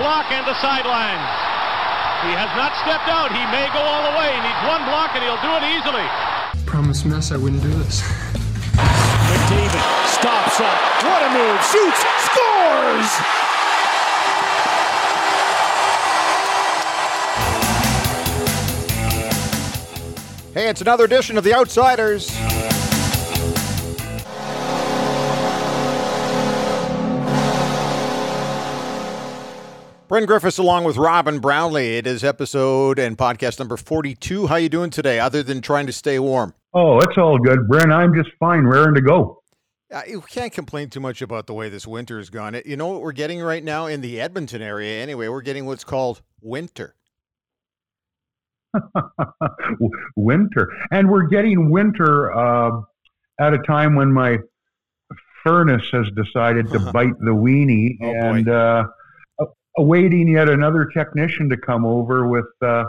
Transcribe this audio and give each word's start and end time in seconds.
block 0.00 0.32
and 0.32 0.46
the 0.48 0.56
sideline. 0.64 1.20
He 2.24 2.32
has 2.32 2.48
not 2.56 2.72
stepped 2.80 3.08
out. 3.12 3.28
He 3.36 3.44
may 3.52 3.68
go 3.68 3.84
all 3.84 4.08
the 4.08 4.16
way. 4.16 4.32
He 4.32 4.40
needs 4.40 4.62
one 4.64 4.80
block 4.88 5.12
and 5.12 5.20
he'll 5.20 5.36
do 5.44 5.52
it 5.60 5.64
easily. 5.76 6.08
Promise 6.64 7.04
mess 7.04 7.32
I 7.32 7.36
wouldn't 7.36 7.62
do 7.62 7.68
this. 7.84 8.00
McDavid 9.28 9.84
stops 10.08 10.58
up. 10.58 10.80
What 11.04 11.20
a 11.20 11.30
move. 11.36 11.60
Shoots. 11.68 12.00
Scores! 12.24 13.10
Hey, 20.54 20.68
it's 20.68 20.80
another 20.80 21.04
edition 21.04 21.36
of 21.36 21.44
The 21.44 21.52
Outsiders. 21.54 22.30
Bryn 30.10 30.26
Griffiths 30.26 30.58
along 30.58 30.82
with 30.82 30.96
Robin 30.96 31.38
Brownlee. 31.38 31.96
It 31.96 32.04
is 32.04 32.24
episode 32.24 32.98
and 32.98 33.16
podcast 33.16 33.60
number 33.60 33.76
42. 33.76 34.48
How 34.48 34.56
you 34.56 34.68
doing 34.68 34.90
today 34.90 35.20
other 35.20 35.44
than 35.44 35.60
trying 35.60 35.86
to 35.86 35.92
stay 35.92 36.18
warm? 36.18 36.52
Oh, 36.74 36.98
it's 36.98 37.16
all 37.16 37.38
good, 37.38 37.68
Bryn. 37.68 37.92
I'm 37.92 38.12
just 38.12 38.30
fine, 38.40 38.64
raring 38.64 38.96
to 38.96 39.02
go. 39.02 39.40
Uh, 39.94 40.02
you 40.08 40.20
can't 40.20 40.52
complain 40.52 40.90
too 40.90 40.98
much 40.98 41.22
about 41.22 41.46
the 41.46 41.54
way 41.54 41.68
this 41.68 41.86
winter 41.86 42.18
has 42.18 42.28
gone. 42.28 42.60
You 42.66 42.76
know 42.76 42.88
what 42.88 43.02
we're 43.02 43.12
getting 43.12 43.40
right 43.40 43.62
now 43.62 43.86
in 43.86 44.00
the 44.00 44.20
Edmonton 44.20 44.60
area 44.60 45.00
anyway? 45.00 45.28
We're 45.28 45.42
getting 45.42 45.64
what's 45.64 45.84
called 45.84 46.22
winter. 46.40 46.96
winter. 50.16 50.72
And 50.90 51.08
we're 51.08 51.28
getting 51.28 51.70
winter 51.70 52.36
uh, 52.36 52.80
at 53.38 53.54
a 53.54 53.58
time 53.58 53.94
when 53.94 54.12
my 54.12 54.38
furnace 55.44 55.86
has 55.92 56.06
decided 56.16 56.68
to 56.72 56.80
bite 56.92 57.16
the 57.20 57.30
weenie. 57.30 57.96
Oh, 58.02 58.06
and 58.10 58.48
uh, 58.48 58.86
awaiting 59.78 60.28
yet 60.28 60.48
another 60.48 60.86
technician 60.86 61.48
to 61.50 61.56
come 61.56 61.84
over 61.84 62.28
with 62.28 62.46
uh, 62.62 62.84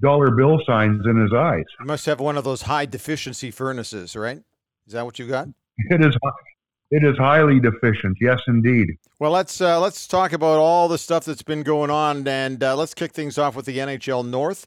dollar 0.00 0.30
bill 0.30 0.60
signs 0.66 1.02
in 1.06 1.16
his 1.16 1.32
eyes. 1.32 1.64
You 1.78 1.86
must 1.86 2.06
have 2.06 2.20
one 2.20 2.36
of 2.36 2.44
those 2.44 2.62
high 2.62 2.86
deficiency 2.86 3.50
furnaces, 3.50 4.16
right? 4.16 4.42
Is 4.86 4.92
that 4.92 5.04
what 5.04 5.18
you 5.18 5.26
got? 5.26 5.48
It 5.90 6.04
is 6.04 6.16
it 6.90 7.04
is 7.04 7.16
highly 7.18 7.60
deficient. 7.60 8.18
Yes, 8.20 8.40
indeed. 8.48 8.88
Well, 9.20 9.30
let's 9.30 9.60
uh, 9.60 9.80
let's 9.80 10.06
talk 10.06 10.32
about 10.32 10.58
all 10.58 10.88
the 10.88 10.98
stuff 10.98 11.24
that's 11.24 11.42
been 11.42 11.62
going 11.62 11.90
on, 11.90 12.26
and 12.26 12.62
uh, 12.62 12.76
let's 12.76 12.94
kick 12.94 13.12
things 13.12 13.38
off 13.38 13.54
with 13.54 13.66
the 13.66 13.78
NHL 13.78 14.26
North. 14.26 14.66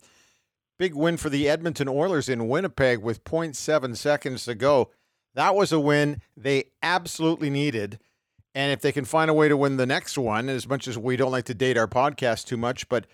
Big 0.80 0.96
win 0.96 1.18
for 1.18 1.30
the 1.30 1.50
Edmonton 1.50 1.88
Oilers 1.88 2.30
in 2.30 2.48
Winnipeg 2.48 3.00
with 3.00 3.24
0.7 3.24 3.96
seconds 3.96 4.46
to 4.46 4.56
go. 4.56 4.90
That 5.36 5.56
was 5.56 5.72
a 5.72 5.80
win 5.80 6.22
they 6.36 6.66
absolutely 6.82 7.50
needed. 7.50 8.00
And 8.56 8.72
if 8.72 8.82
they 8.82 8.92
can 8.92 9.06
find 9.06 9.32
a 9.32 9.34
way 9.34 9.50
to 9.50 9.58
win 9.58 9.78
the 9.78 9.86
next 9.86 10.18
one, 10.18 10.48
as 10.48 10.68
much 10.68 10.88
as 10.88 10.98
we 10.98 11.16
don't 11.16 11.32
like 11.32 11.46
to 11.46 11.56
date 11.56 11.78
our 11.78 11.88
podcast 11.88 12.46
too 12.46 12.58
much, 12.58 12.88
but 12.88 13.08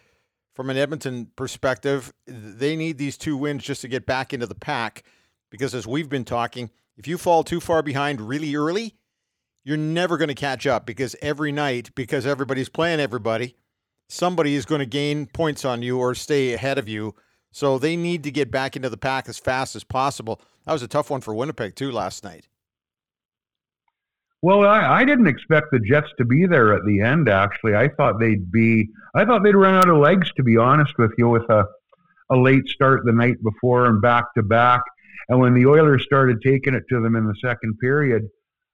from 0.54 0.70
an 0.70 0.78
Edmonton 0.78 1.32
perspective, 1.38 2.12
they 2.28 2.76
need 2.76 2.98
these 2.98 3.18
two 3.18 3.38
wins 3.38 3.64
just 3.64 3.82
to 3.82 3.88
get 3.88 4.06
back 4.06 4.34
into 4.34 4.46
the 4.46 4.56
pack. 4.56 5.04
Because 5.50 5.74
as 5.74 5.88
we've 5.88 6.10
been 6.10 6.26
talking, 6.26 6.70
if 6.98 7.08
you 7.08 7.18
fall 7.18 7.44
too 7.44 7.62
far 7.62 7.82
behind 7.82 8.20
really 8.20 8.56
early, 8.56 8.96
you're 9.64 9.78
never 9.78 10.18
going 10.18 10.28
to 10.28 10.36
catch 10.36 10.68
up 10.68 10.86
because 10.86 11.16
every 11.22 11.52
night, 11.52 11.96
because 11.96 12.26
everybody's 12.26 12.70
playing 12.70 13.00
everybody, 13.00 13.56
somebody 14.10 14.56
is 14.56 14.66
going 14.66 14.80
to 14.80 14.86
gain 14.86 15.26
points 15.28 15.64
on 15.64 15.82
you 15.82 15.98
or 15.98 16.14
stay 16.16 16.54
ahead 16.54 16.78
of 16.78 16.90
you. 16.90 17.16
So 17.52 17.80
they 17.80 17.96
need 17.96 18.24
to 18.24 18.32
get 18.32 18.52
back 18.52 18.76
into 18.76 18.90
the 18.90 18.98
pack 18.98 19.30
as 19.30 19.40
fast 19.40 19.76
as 19.76 19.84
possible. 19.84 20.42
That 20.66 20.74
was 20.74 20.84
a 20.84 20.88
tough 20.88 21.10
one 21.10 21.22
for 21.22 21.34
Winnipeg, 21.34 21.76
too, 21.76 21.92
last 21.92 22.24
night. 22.24 22.48
Well, 24.42 24.66
I, 24.66 25.02
I 25.02 25.06
didn't 25.06 25.28
expect 25.28 25.68
the 25.72 25.80
Jets 25.80 26.08
to 26.18 26.26
be 26.26 26.46
there 26.46 26.74
at 26.74 26.86
the 26.86 27.02
end. 27.02 27.28
Actually, 27.28 27.76
I 27.76 27.90
thought 27.90 28.20
they'd 28.20 28.52
be. 28.52 28.90
I 29.14 29.26
thought 29.26 29.44
they'd 29.44 29.56
run 29.56 29.76
out 29.76 29.90
of 29.90 29.98
legs. 29.98 30.32
To 30.38 30.44
be 30.44 30.56
honest 30.58 30.94
with 30.98 31.12
you, 31.18 31.28
with 31.30 31.50
a 31.50 31.66
a 32.32 32.38
late 32.38 32.68
start 32.68 33.02
the 33.06 33.12
night 33.12 33.36
before 33.44 33.88
and 33.88 34.02
back 34.02 34.26
to 34.36 34.44
back, 34.44 34.82
and 35.28 35.40
when 35.40 35.54
the 35.54 35.66
Oilers 35.66 36.04
started 36.04 36.42
taking 36.42 36.74
it 36.74 36.84
to 36.90 37.02
them 37.02 37.16
in 37.16 37.26
the 37.28 37.36
second 37.44 37.78
period, 37.80 38.24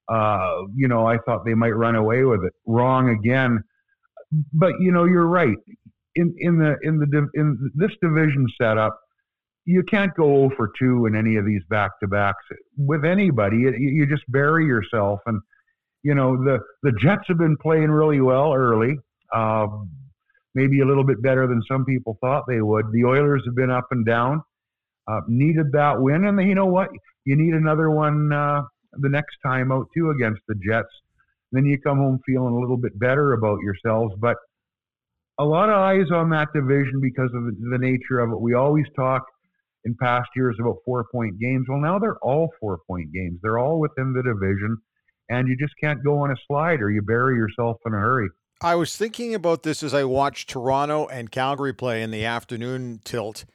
uh, 0.08 0.64
you 0.76 0.88
know, 0.88 1.08
I 1.08 1.18
thought 1.20 1.46
they 1.46 1.56
might 1.56 1.76
run 1.76 1.96
away 1.96 2.24
with 2.24 2.44
it. 2.44 2.54
Wrong 2.68 3.10
again. 3.10 3.64
But 4.54 4.74
you 4.80 4.92
know, 4.92 5.06
you're 5.06 5.28
right. 5.28 5.58
In 6.16 6.34
in 6.38 6.60
the 6.60 6.78
in 6.84 7.00
the 7.00 7.28
in 7.34 7.72
this 7.74 7.92
division 8.02 8.46
setup, 8.62 9.00
you 9.66 9.82
can't 9.84 10.14
go 10.16 10.48
0 10.48 10.52
for 10.56 10.72
2 10.78 11.08
in 11.08 11.16
any 11.16 11.38
of 11.38 11.46
these 11.46 11.64
back 11.70 11.92
to 12.02 12.08
backs 12.08 12.44
with 12.78 13.04
anybody. 13.04 13.58
You, 13.58 13.74
you 13.78 14.06
just 14.06 14.24
bury 14.30 14.66
yourself. 14.66 15.20
And 15.26 15.42
you 16.06 16.14
know, 16.14 16.38
the 16.38 16.60
the 16.84 16.92
Jets 17.02 17.24
have 17.30 17.40
been 17.40 17.58
playing 17.58 17.90
really 17.90 18.22
well 18.22 18.54
early. 18.54 19.00
Um, 19.34 19.90
maybe 20.54 20.82
a 20.82 20.86
little 20.86 21.04
bit 21.04 21.20
better 21.24 21.48
than 21.48 21.62
some 21.68 21.84
people 21.84 22.16
thought 22.22 22.44
they 22.48 22.62
would. 22.62 22.92
The 22.92 23.04
Oilers 23.04 23.42
have 23.46 23.56
been 23.56 23.72
up 23.72 23.88
and 23.90 24.06
down. 24.06 24.44
Uh, 25.08 25.22
needed 25.28 25.72
that 25.72 26.00
win, 26.00 26.26
and 26.26 26.40
you 26.48 26.54
know 26.54 26.68
what? 26.68 26.90
You 27.26 27.36
need 27.36 27.56
another 27.56 27.90
one 27.90 28.32
uh, 28.32 28.62
the 28.94 29.10
next 29.10 29.38
time 29.44 29.72
out 29.72 29.88
too 29.98 30.12
against 30.12 30.42
the 30.48 30.54
Jets. 30.56 30.94
Then 31.52 31.66
you 31.66 31.80
come 31.82 31.98
home 31.98 32.20
feeling 32.24 32.54
a 32.54 32.60
little 32.60 32.78
bit 32.78 32.98
better 33.00 33.34
about 33.34 33.60
yourselves. 33.62 34.14
But 34.20 34.38
a 35.40 35.44
lot 35.44 35.70
of 35.70 35.76
eyes 35.76 36.12
on 36.14 36.30
that 36.30 36.50
division 36.54 37.02
because 37.02 37.32
of 37.34 37.46
the, 37.46 37.56
the 37.72 37.80
nature 37.80 38.20
of 38.20 38.32
it. 38.32 38.40
We 38.40 38.54
always 38.54 38.86
talk 38.96 39.24
in 39.86 39.96
past 40.00 40.30
years 40.36 40.56
about 40.60 40.78
four 40.86 41.06
point 41.12 41.40
games. 41.40 41.66
Well, 41.68 41.82
now 41.82 41.98
they're 41.98 42.20
all 42.22 42.52
four 42.60 42.80
point 42.88 43.12
games. 43.12 43.40
They're 43.42 43.58
all 43.58 43.80
within 43.80 44.14
the 44.14 44.22
division, 44.22 44.78
and 45.30 45.48
you 45.48 45.56
just 45.58 45.74
can't 45.82 46.04
go 46.04 46.20
on 46.20 46.32
a 46.32 46.36
slide 46.48 46.82
or 46.82 46.92
you 46.92 47.02
bury 47.02 47.36
yourself 47.36 47.78
in 47.86 47.94
a 47.94 47.98
hurry. 47.98 48.30
I 48.62 48.76
was 48.76 48.96
thinking 48.96 49.36
about 49.36 49.64
this 49.64 49.84
as 49.84 49.94
I 49.94 50.06
watched 50.06 50.50
Toronto 50.50 51.08
and 51.08 51.32
Calgary 51.32 51.74
play 51.74 52.02
in 52.02 52.12
the 52.12 52.26
afternoon 52.26 53.02
tilt, 53.04 53.46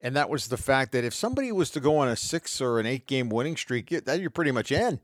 and 0.00 0.16
that 0.16 0.30
was 0.30 0.48
the 0.48 0.56
fact 0.56 0.92
that 0.92 1.04
if 1.04 1.12
somebody 1.12 1.52
was 1.52 1.70
to 1.72 1.80
go 1.80 1.98
on 1.98 2.08
a 2.08 2.16
six 2.16 2.60
or 2.60 2.78
an 2.78 2.86
eight 2.86 3.06
game 3.06 3.28
winning 3.28 3.56
streak, 3.56 3.90
that 3.90 4.20
you're 4.20 4.30
pretty 4.30 4.52
much 4.52 4.72
in. 4.72 5.00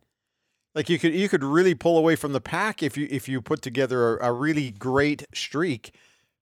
Like 0.74 0.88
you 0.88 0.98
could 0.98 1.14
you 1.14 1.28
could 1.28 1.44
really 1.44 1.74
pull 1.74 1.98
away 1.98 2.16
from 2.16 2.32
the 2.32 2.40
pack 2.40 2.82
if 2.82 2.96
you 2.96 3.06
if 3.10 3.28
you 3.28 3.40
put 3.40 3.62
together 3.62 4.16
a, 4.16 4.28
a 4.28 4.32
really 4.32 4.70
great 4.70 5.24
streak. 5.32 5.94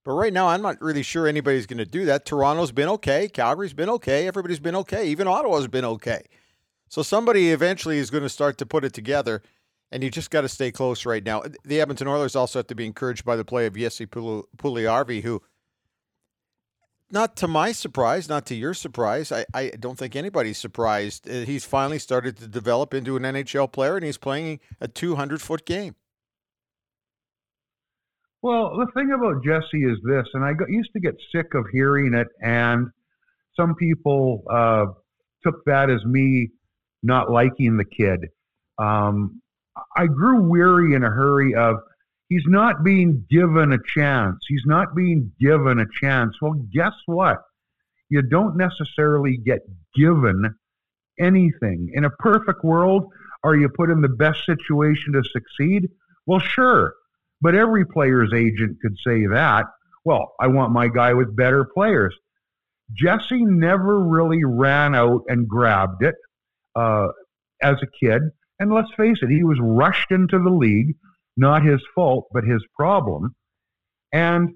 But 0.04 0.12
right 0.12 0.33
now, 0.33 0.49
I'm 0.49 0.62
not 0.62 0.81
really 0.81 1.03
sure 1.03 1.28
anybody's 1.28 1.66
going 1.66 1.78
to 1.78 1.84
do 1.84 2.04
that. 2.06 2.25
Toronto's 2.25 2.72
been 2.72 2.89
okay, 2.89 3.28
Calgary's 3.28 3.72
been 3.75 3.89
okay, 3.89 4.27
everybody's 4.27 4.59
been 4.59 4.75
okay, 4.77 5.06
even 5.09 5.28
Ottawa's 5.28 5.69
been 5.69 5.84
okay. 5.84 6.22
So 6.89 7.03
somebody 7.03 7.53
eventually 7.53 7.99
is 7.99 8.10
going 8.10 8.25
to 8.25 8.28
start 8.28 8.59
to 8.59 8.66
put 8.66 8.84
it 8.84 8.93
together 8.93 9.43
and 9.92 10.03
you 10.03 10.10
just 10.10 10.30
got 10.30 10.41
to 10.41 10.48
stay 10.48 10.72
close 10.72 11.04
right 11.04 11.22
now. 11.22 11.42
The 11.64 11.80
Edmonton 11.80 12.08
Oilers 12.08 12.34
also 12.34 12.58
have 12.60 12.66
to 12.69 12.75
be 12.75 12.86
encouraged 12.86 13.25
by 13.25 13.36
the 13.36 13.44
play 13.44 13.66
of 13.66 13.76
Jesse 13.76 14.06
Puljujärvi, 14.06 15.22
who, 15.22 15.42
not 17.10 17.36
to 17.36 17.47
my 17.47 17.72
surprise, 17.72 18.26
not 18.26 18.47
to 18.47 18.54
your 18.54 18.72
surprise, 18.72 19.30
I, 19.30 19.44
I 19.53 19.70
don't 19.78 19.98
think 19.98 20.16
anybody's 20.16 20.56
surprised. 20.56 21.28
Uh, 21.28 21.44
He's 21.44 21.66
finally 21.66 21.98
started 21.98 22.38
to 22.38 22.48
develop 22.48 22.94
into 22.94 23.16
an 23.16 23.22
NHL 23.22 23.70
player, 23.70 23.97
and 23.97 24.04
he's 24.04 24.16
playing 24.16 24.60
a 24.80 24.88
200 24.88 25.42
foot 25.42 25.66
game. 25.66 25.94
Well, 28.41 28.76
the 28.78 28.86
thing 28.94 29.12
about 29.12 29.44
Jesse 29.44 29.84
is 29.84 29.98
this, 30.04 30.26
and 30.32 30.42
I 30.42 30.54
got, 30.54 30.70
used 30.70 30.91
to 30.94 31.00
get 31.00 31.14
sick 31.32 31.54
of 31.54 31.66
hearing 31.70 32.14
it, 32.14 32.28
and 32.42 32.88
some 33.54 33.74
people 33.74 34.42
uh, 34.50 34.86
took 35.45 35.65
that 35.66 35.91
as 35.91 36.03
me 36.06 36.48
not 37.03 37.30
liking 37.30 37.77
the 37.77 37.84
kid. 37.84 38.30
Um, 38.78 39.41
I 39.97 40.07
grew 40.07 40.42
weary 40.42 40.95
in 40.95 41.04
a 41.04 41.10
hurry 41.10 41.54
of 41.54 41.77
he's 42.28 42.45
not 42.47 42.84
being 42.84 43.24
given 43.30 43.72
a 43.72 43.78
chance. 43.95 44.45
He's 44.48 44.65
not 44.66 44.95
being 44.95 45.33
given 45.41 45.78
a 45.78 45.86
chance. 46.01 46.36
Well, 46.41 46.54
guess 46.72 46.95
what? 47.07 47.39
You 48.09 48.22
don't 48.22 48.57
necessarily 48.57 49.39
get 49.39 49.60
given 49.95 50.54
anything. 51.19 51.91
In 51.95 52.04
a 52.04 52.10
perfect 52.10 52.65
world, 52.65 53.07
are 53.45 53.57
you 53.57 53.69
put 53.69 53.91
in 53.91 54.01
the 54.01 54.09
best 54.09 54.45
situation 54.45 55.15
to 55.15 55.22
succeed? 55.24 55.89
Well, 56.27 56.41
sure. 56.41 56.95
But 57.41 57.54
every 57.54 57.84
player's 57.84 58.33
agent 58.33 58.78
could 58.80 58.97
say 59.04 59.27
that. 59.27 59.65
Well, 60.04 60.34
I 60.41 60.48
want 60.48 60.72
my 60.72 60.89
guy 60.89 61.15
with 61.15 61.34
better 61.36 61.65
players. 61.65 62.15
Jesse 62.92 63.45
never 63.45 64.01
really 64.01 64.45
ran 64.45 64.95
out 64.95 65.22
and 65.28 65.48
grabbed 65.48 66.04
it 66.04 66.15
uh, 66.77 67.09
as 67.63 67.77
a 67.83 67.86
kid. 68.04 68.22
And 68.62 68.72
let's 68.72 68.94
face 68.97 69.16
it, 69.22 69.28
he 69.28 69.42
was 69.42 69.59
rushed 69.60 70.12
into 70.12 70.38
the 70.38 70.48
league, 70.48 70.94
not 71.36 71.64
his 71.64 71.80
fault, 71.97 72.28
but 72.32 72.44
his 72.44 72.64
problem. 72.76 73.34
And 74.12 74.50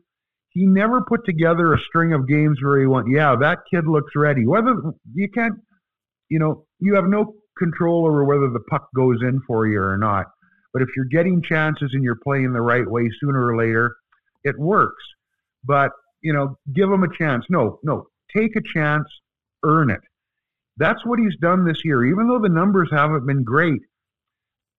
he 0.51 0.65
never 0.65 1.01
put 1.01 1.25
together 1.25 1.75
a 1.75 1.81
string 1.89 2.13
of 2.13 2.29
games 2.29 2.63
where 2.63 2.79
he 2.79 2.87
went, 2.87 3.09
yeah, 3.11 3.35
that 3.41 3.65
kid 3.69 3.89
looks 3.89 4.13
ready. 4.15 4.47
Whether 4.47 4.77
you 5.13 5.29
can't, 5.29 5.55
you 6.29 6.39
know, 6.39 6.67
you 6.79 6.95
have 6.95 7.07
no 7.07 7.35
control 7.59 8.07
over 8.07 8.25
whether 8.25 8.49
the 8.49 8.63
puck 8.71 8.87
goes 8.95 9.17
in 9.23 9.41
for 9.45 9.67
you 9.67 9.81
or 9.81 9.99
not. 9.99 10.27
But 10.73 10.83
if 10.83 10.89
you're 10.95 11.07
getting 11.07 11.43
chances 11.43 11.91
and 11.93 12.05
you're 12.05 12.21
playing 12.23 12.53
the 12.53 12.63
right 12.63 12.89
way, 12.89 13.11
sooner 13.21 13.45
or 13.45 13.57
later, 13.57 13.93
it 14.45 14.57
works. 14.57 15.03
But, 15.65 15.91
you 16.23 16.33
know, 16.33 16.57
give 16.73 16.89
him 16.89 17.03
a 17.03 17.13
chance. 17.13 17.45
No, 17.51 17.81
no, 17.83 18.07
take 18.33 18.55
a 18.55 18.63
chance, 18.73 19.09
earn 19.65 19.91
it. 19.91 20.03
That's 20.77 21.05
what 21.05 21.19
he's 21.19 21.37
done 21.41 21.65
this 21.65 21.85
year. 21.85 22.05
Even 22.05 22.29
though 22.29 22.39
the 22.39 22.49
numbers 22.49 22.91
haven't 22.93 23.27
been 23.27 23.43
great, 23.43 23.81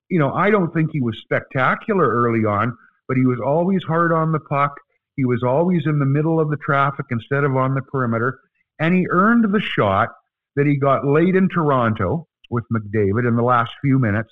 you 0.09 0.19
know, 0.19 0.33
I 0.33 0.49
don't 0.49 0.73
think 0.73 0.91
he 0.91 1.01
was 1.01 1.17
spectacular 1.21 2.07
early 2.07 2.45
on, 2.45 2.75
but 3.07 3.17
he 3.17 3.25
was 3.25 3.39
always 3.45 3.83
hard 3.83 4.11
on 4.11 4.31
the 4.31 4.39
puck. 4.39 4.75
He 5.15 5.25
was 5.25 5.43
always 5.43 5.83
in 5.85 5.99
the 5.99 6.05
middle 6.05 6.39
of 6.39 6.49
the 6.49 6.57
traffic 6.57 7.07
instead 7.11 7.43
of 7.43 7.55
on 7.55 7.73
the 7.73 7.81
perimeter. 7.81 8.39
And 8.79 8.93
he 8.93 9.07
earned 9.09 9.51
the 9.51 9.59
shot 9.59 10.09
that 10.55 10.67
he 10.67 10.77
got 10.77 11.05
late 11.05 11.35
in 11.35 11.49
Toronto 11.49 12.27
with 12.49 12.63
McDavid 12.73 13.27
in 13.27 13.35
the 13.35 13.43
last 13.43 13.71
few 13.81 13.99
minutes 13.99 14.29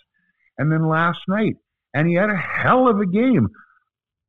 and 0.57 0.72
then 0.72 0.88
last 0.88 1.19
night. 1.27 1.56
And 1.94 2.07
he 2.07 2.16
had 2.16 2.30
a 2.30 2.38
hell 2.38 2.88
of 2.88 3.00
a 3.00 3.06
game. 3.06 3.50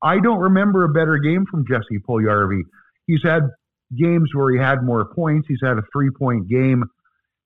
I 0.02 0.18
don't 0.20 0.38
remember 0.38 0.84
a 0.84 0.92
better 0.92 1.18
game 1.18 1.46
from 1.50 1.66
Jesse 1.66 1.98
Puljujarvi. 2.08 2.62
He's 3.06 3.22
had 3.22 3.42
games 3.96 4.30
where 4.34 4.52
he 4.52 4.58
had 4.58 4.82
more 4.82 5.12
points. 5.14 5.48
He's 5.48 5.60
had 5.62 5.78
a 5.78 5.82
three 5.92 6.10
point 6.10 6.48
game 6.48 6.84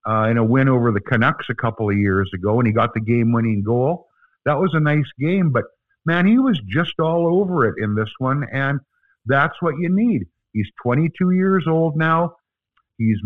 uh, 0.09 0.29
in 0.31 0.39
a 0.39 0.45
win 0.45 0.69
over 0.69 0.93
the 0.93 1.01
Canucks 1.01 1.47
a 1.51 1.55
couple 1.55 1.91
of 1.91 1.97
years 1.97 2.31
ago, 2.35 2.59
and 2.59 2.67
he 2.67 2.73
got 2.73 2.95
the 2.95 3.01
game 3.01 3.33
winning 3.33 3.63
goal. 3.63 4.09
That 4.45 4.59
was 4.59 4.71
a 4.75 4.81
nice 4.81 5.11
game, 5.19 5.51
but 5.51 5.65
man, 6.05 6.27
he 6.27 6.39
was 6.39 6.61
just 6.67 6.95
all 6.99 7.41
over 7.41 7.67
it 7.67 7.75
in 7.83 7.95
this 7.95 8.11
one, 8.19 8.47
and 8.53 8.81
that's 9.27 9.61
what 9.61 9.75
you 9.79 9.89
need. 9.91 10.27
He's 10.53 10.71
22 10.83 11.31
years 11.33 11.65
old 11.69 11.97
now. 11.97 12.37
He's 12.99 13.19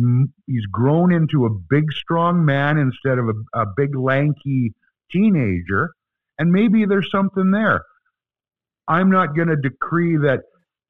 he's 0.47 0.67
grown 0.71 1.12
into 1.12 1.47
a 1.47 1.50
big, 1.50 1.93
strong 1.93 2.44
man 2.44 2.79
instead 2.79 3.19
of 3.19 3.29
a, 3.29 3.61
a 3.61 3.67
big, 3.77 3.97
lanky 3.97 4.73
teenager, 5.11 5.91
and 6.38 6.53
maybe 6.53 6.85
there's 6.85 7.11
something 7.11 7.50
there. 7.50 7.82
I'm 8.87 9.11
not 9.11 9.35
going 9.35 9.49
to 9.49 9.56
decree 9.56 10.17
that 10.19 10.43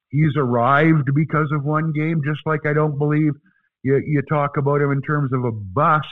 he's 0.09 0.35
arrived 0.35 1.13
because 1.15 1.51
of 1.51 1.63
one 1.63 1.93
game, 1.93 2.21
just 2.25 2.41
like 2.45 2.65
I 2.65 2.73
don't 2.73 2.97
believe 2.97 3.33
you, 3.85 4.01
you 4.03 4.21
talk 4.23 4.57
about 4.57 4.81
him 4.81 4.91
in 4.91 5.01
terms 5.03 5.31
of 5.31 5.45
a 5.45 5.51
bust 5.51 6.07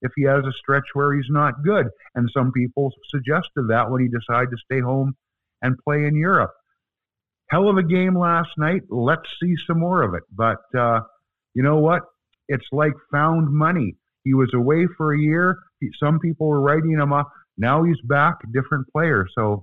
if 0.00 0.10
he 0.16 0.24
has 0.24 0.44
a 0.44 0.52
stretch 0.60 0.82
where 0.94 1.14
he's 1.14 1.30
not 1.30 1.62
good. 1.64 1.86
And 2.16 2.28
some 2.36 2.50
people 2.50 2.90
suggested 3.10 3.68
that 3.68 3.88
when 3.88 4.02
he 4.02 4.08
decided 4.08 4.50
to 4.50 4.56
stay 4.64 4.80
home 4.80 5.14
and 5.62 5.78
play 5.84 6.04
in 6.04 6.16
Europe. 6.16 6.50
Hell 7.48 7.68
of 7.68 7.76
a 7.76 7.84
game 7.84 8.18
last 8.18 8.50
night. 8.58 8.82
Let's 8.90 9.28
see 9.40 9.54
some 9.68 9.78
more 9.78 10.02
of 10.02 10.14
it. 10.14 10.24
But 10.32 10.58
uh, 10.76 11.02
you 11.54 11.62
know 11.62 11.78
what? 11.78 12.02
It's 12.48 12.66
like 12.72 12.92
found 13.12 13.54
money. 13.54 13.94
He 14.24 14.34
was 14.34 14.50
away 14.52 14.88
for 14.96 15.14
a 15.14 15.18
year. 15.18 15.56
He, 15.78 15.90
some 16.02 16.18
people 16.18 16.48
were 16.48 16.60
writing 16.60 16.90
him 16.90 17.12
off. 17.12 17.28
Now 17.56 17.84
he's 17.84 18.00
back, 18.02 18.34
different 18.52 18.88
player. 18.88 19.26
So 19.38 19.62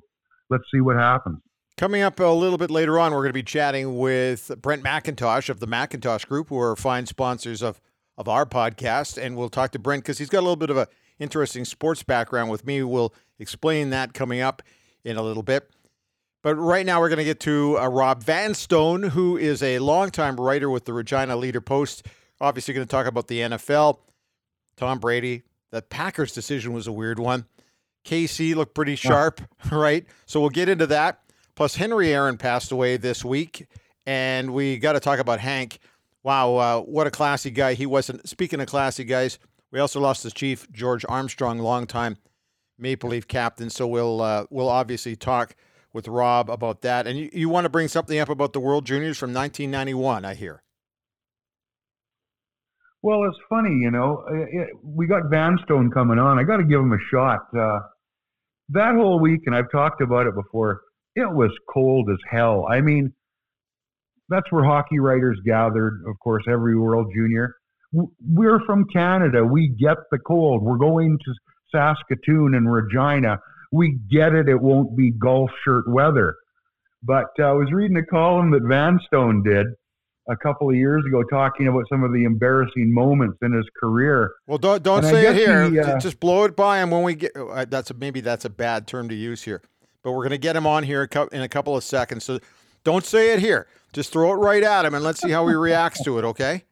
let's 0.49 0.63
see 0.73 0.79
what 0.79 0.95
happens. 0.95 1.39
Coming 1.79 2.01
up 2.01 2.19
a 2.19 2.25
little 2.25 2.57
bit 2.57 2.69
later 2.69 2.99
on, 2.99 3.13
we're 3.13 3.19
going 3.19 3.29
to 3.29 3.33
be 3.33 3.41
chatting 3.41 3.97
with 3.97 4.51
Brent 4.61 4.83
MacIntosh 4.83 5.47
of 5.47 5.61
the 5.61 5.65
MacIntosh 5.65 6.27
Group, 6.27 6.49
who 6.49 6.59
are 6.59 6.75
fine 6.75 7.05
sponsors 7.05 7.61
of, 7.61 7.79
of 8.17 8.27
our 8.27 8.45
podcast. 8.45 9.17
And 9.17 9.37
we'll 9.37 9.47
talk 9.47 9.71
to 9.71 9.79
Brent 9.79 10.03
because 10.03 10.17
he's 10.17 10.27
got 10.27 10.39
a 10.39 10.41
little 10.41 10.57
bit 10.57 10.71
of 10.71 10.75
a 10.75 10.89
interesting 11.19 11.63
sports 11.63 12.03
background 12.03 12.51
with 12.51 12.67
me. 12.67 12.83
We'll 12.83 13.13
explain 13.39 13.91
that 13.91 14.13
coming 14.13 14.41
up 14.41 14.61
in 15.05 15.15
a 15.15 15.21
little 15.21 15.41
bit. 15.41 15.69
But 16.41 16.55
right 16.55 16.85
now, 16.85 16.99
we're 16.99 17.07
going 17.07 17.19
to 17.19 17.23
get 17.23 17.39
to 17.41 17.79
uh, 17.79 17.87
Rob 17.87 18.25
Vanstone, 18.25 19.11
who 19.11 19.37
is 19.37 19.63
a 19.63 19.79
longtime 19.79 20.35
writer 20.35 20.69
with 20.69 20.83
the 20.83 20.91
Regina 20.91 21.37
Leader 21.37 21.61
Post. 21.61 22.05
Obviously, 22.41 22.73
going 22.73 22.85
to 22.85 22.91
talk 22.91 23.05
about 23.07 23.29
the 23.29 23.39
NFL, 23.39 23.99
Tom 24.75 24.99
Brady. 24.99 25.43
The 25.71 25.81
Packers 25.81 26.33
decision 26.33 26.73
was 26.73 26.87
a 26.87 26.91
weird 26.91 27.19
one. 27.19 27.45
KC 28.03 28.53
looked 28.53 28.75
pretty 28.75 28.97
sharp, 28.97 29.39
right? 29.71 30.05
So 30.25 30.41
we'll 30.41 30.49
get 30.49 30.67
into 30.67 30.87
that. 30.87 31.21
Plus, 31.59 31.75
Henry 31.75 32.13
Aaron 32.13 32.37
passed 32.37 32.71
away 32.71 32.95
this 32.95 33.25
week, 33.25 33.67
and 34.05 34.53
we 34.53 34.77
got 34.77 34.93
to 34.93 35.01
talk 35.01 35.19
about 35.19 35.41
Hank. 35.41 35.79
Wow, 36.23 36.55
uh, 36.55 36.79
what 36.79 37.05
a 37.05 37.11
classy 37.11 37.51
guy 37.51 37.73
he 37.73 37.85
wasn't. 37.85 38.29
Speaking 38.29 38.61
of 38.61 38.67
classy 38.67 39.03
guys, 39.03 39.39
we 39.69 39.81
also 39.81 39.99
lost 39.99 40.23
his 40.23 40.31
chief, 40.31 40.71
George 40.71 41.03
Armstrong, 41.09 41.59
longtime 41.59 42.15
Maple 42.77 43.09
Leaf 43.09 43.27
captain. 43.27 43.69
So 43.69 43.85
we'll 43.87 44.21
uh, 44.21 44.45
we'll 44.49 44.69
obviously 44.69 45.17
talk 45.17 45.53
with 45.91 46.07
Rob 46.07 46.49
about 46.49 46.79
that. 46.83 47.07
And 47.07 47.19
you, 47.19 47.29
you 47.33 47.49
want 47.49 47.65
to 47.65 47.69
bring 47.69 47.89
something 47.89 48.17
up 48.17 48.29
about 48.29 48.53
the 48.53 48.61
World 48.61 48.85
Juniors 48.85 49.17
from 49.17 49.33
1991, 49.33 50.23
I 50.23 50.35
hear. 50.35 50.63
Well, 53.01 53.25
it's 53.25 53.37
funny, 53.49 53.75
you 53.81 53.91
know. 53.91 54.23
It, 54.31 54.69
we 54.81 55.07
got 55.07 55.23
Vanstone 55.23 55.91
coming 55.91 56.19
on. 56.19 56.39
I 56.39 56.43
got 56.43 56.55
to 56.55 56.63
give 56.63 56.79
him 56.79 56.93
a 56.93 57.03
shot. 57.11 57.41
Uh, 57.53 57.79
that 58.69 58.95
whole 58.95 59.19
week, 59.19 59.41
and 59.45 59.53
I've 59.53 59.69
talked 59.73 60.01
about 60.01 60.25
it 60.25 60.33
before 60.33 60.83
it 61.15 61.29
was 61.29 61.51
cold 61.71 62.09
as 62.11 62.19
hell. 62.29 62.65
I 62.69 62.81
mean, 62.81 63.13
that's 64.29 64.51
where 64.51 64.63
hockey 64.63 64.99
writers 64.99 65.39
gathered, 65.45 66.03
of 66.07 66.17
course, 66.19 66.43
every 66.47 66.77
World 66.77 67.07
Junior. 67.15 67.55
We're 67.91 68.59
from 68.65 68.85
Canada. 68.93 69.43
We 69.43 69.69
get 69.69 69.97
the 70.11 70.19
cold. 70.19 70.61
We're 70.61 70.77
going 70.77 71.17
to 71.17 71.33
Saskatoon 71.71 72.53
and 72.53 72.71
Regina. 72.71 73.39
We 73.71 73.97
get 74.11 74.33
it. 74.33 74.47
It 74.47 74.61
won't 74.61 74.95
be 74.95 75.11
golf 75.11 75.49
shirt 75.63 75.85
weather. 75.89 76.35
But 77.01 77.27
uh, 77.39 77.43
I 77.43 77.51
was 77.53 77.71
reading 77.71 77.97
a 77.97 78.05
column 78.05 78.51
that 78.51 78.61
Vanstone 78.63 79.41
did 79.43 79.67
a 80.29 80.35
couple 80.35 80.69
of 80.69 80.75
years 80.75 81.03
ago 81.07 81.23
talking 81.23 81.67
about 81.67 81.85
some 81.89 82.03
of 82.03 82.13
the 82.13 82.25
embarrassing 82.25 82.93
moments 82.93 83.37
in 83.41 83.53
his 83.53 83.65
career. 83.81 84.31
Well, 84.45 84.57
don't 84.59 84.83
don't 84.83 85.03
say 85.03 85.27
it 85.27 85.35
here. 85.35 85.69
He, 85.69 85.79
uh, 85.79 85.99
Just 85.99 86.19
blow 86.19 86.43
it 86.43 86.55
by 86.55 86.79
him 86.79 86.91
when 86.91 87.03
we 87.03 87.15
get. 87.15 87.31
Uh, 87.35 87.65
that's 87.67 87.89
a, 87.89 87.93
maybe 87.95 88.21
that's 88.21 88.45
a 88.45 88.49
bad 88.49 88.85
term 88.85 89.09
to 89.09 89.15
use 89.15 89.43
here 89.43 89.61
but 90.03 90.11
we're 90.11 90.23
going 90.23 90.31
to 90.31 90.37
get 90.37 90.55
him 90.55 90.65
on 90.67 90.83
here 90.83 91.07
in 91.31 91.41
a 91.41 91.49
couple 91.49 91.75
of 91.75 91.83
seconds. 91.83 92.23
So 92.23 92.39
don't 92.83 93.05
say 93.05 93.33
it 93.33 93.39
here. 93.39 93.67
Just 93.93 94.11
throw 94.11 94.31
it 94.31 94.35
right 94.35 94.63
at 94.63 94.85
him 94.85 94.93
and 94.93 95.03
let's 95.03 95.21
see 95.21 95.31
how 95.31 95.47
he 95.47 95.55
reacts 95.55 96.03
to 96.03 96.19
it, 96.19 96.25
okay? 96.25 96.63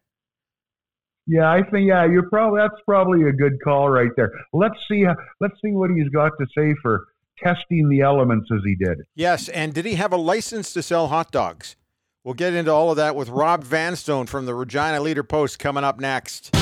Yeah, 1.28 1.52
I 1.52 1.62
think 1.70 1.90
yeah, 1.90 2.06
you're 2.06 2.30
probably 2.30 2.62
that's 2.62 2.82
probably 2.86 3.28
a 3.28 3.34
good 3.34 3.58
call 3.62 3.90
right 3.90 4.12
there. 4.16 4.32
Let's 4.54 4.78
see 4.90 5.06
let's 5.42 5.56
see 5.56 5.72
what 5.72 5.90
he's 5.92 6.08
got 6.10 6.32
to 6.40 6.46
say 6.58 6.74
for 6.82 7.06
testing 7.44 7.90
the 7.90 8.00
elements 8.02 8.50
as 8.54 8.62
he 8.66 8.76
did. 8.76 9.00
Yes, 9.14 9.50
and 9.50 9.74
did 9.74 9.86
he 9.86 9.96
have 9.96 10.14
a 10.14 10.18
license 10.18 10.72
to 10.74 10.82
sell 10.82 11.10
hot 11.10 11.32
dogs? 11.32 11.76
We'll 12.24 12.34
get 12.34 12.54
into 12.54 12.72
all 12.72 12.92
of 12.92 12.98
that 12.98 13.16
with 13.16 13.30
Rob 13.30 13.64
Vanstone 13.64 14.28
from 14.28 14.46
the 14.46 14.56
Regina 14.56 15.02
Leader 15.02 15.24
Post 15.24 15.60
coming 15.60 15.84
up 15.84 16.00
next. 16.00 16.57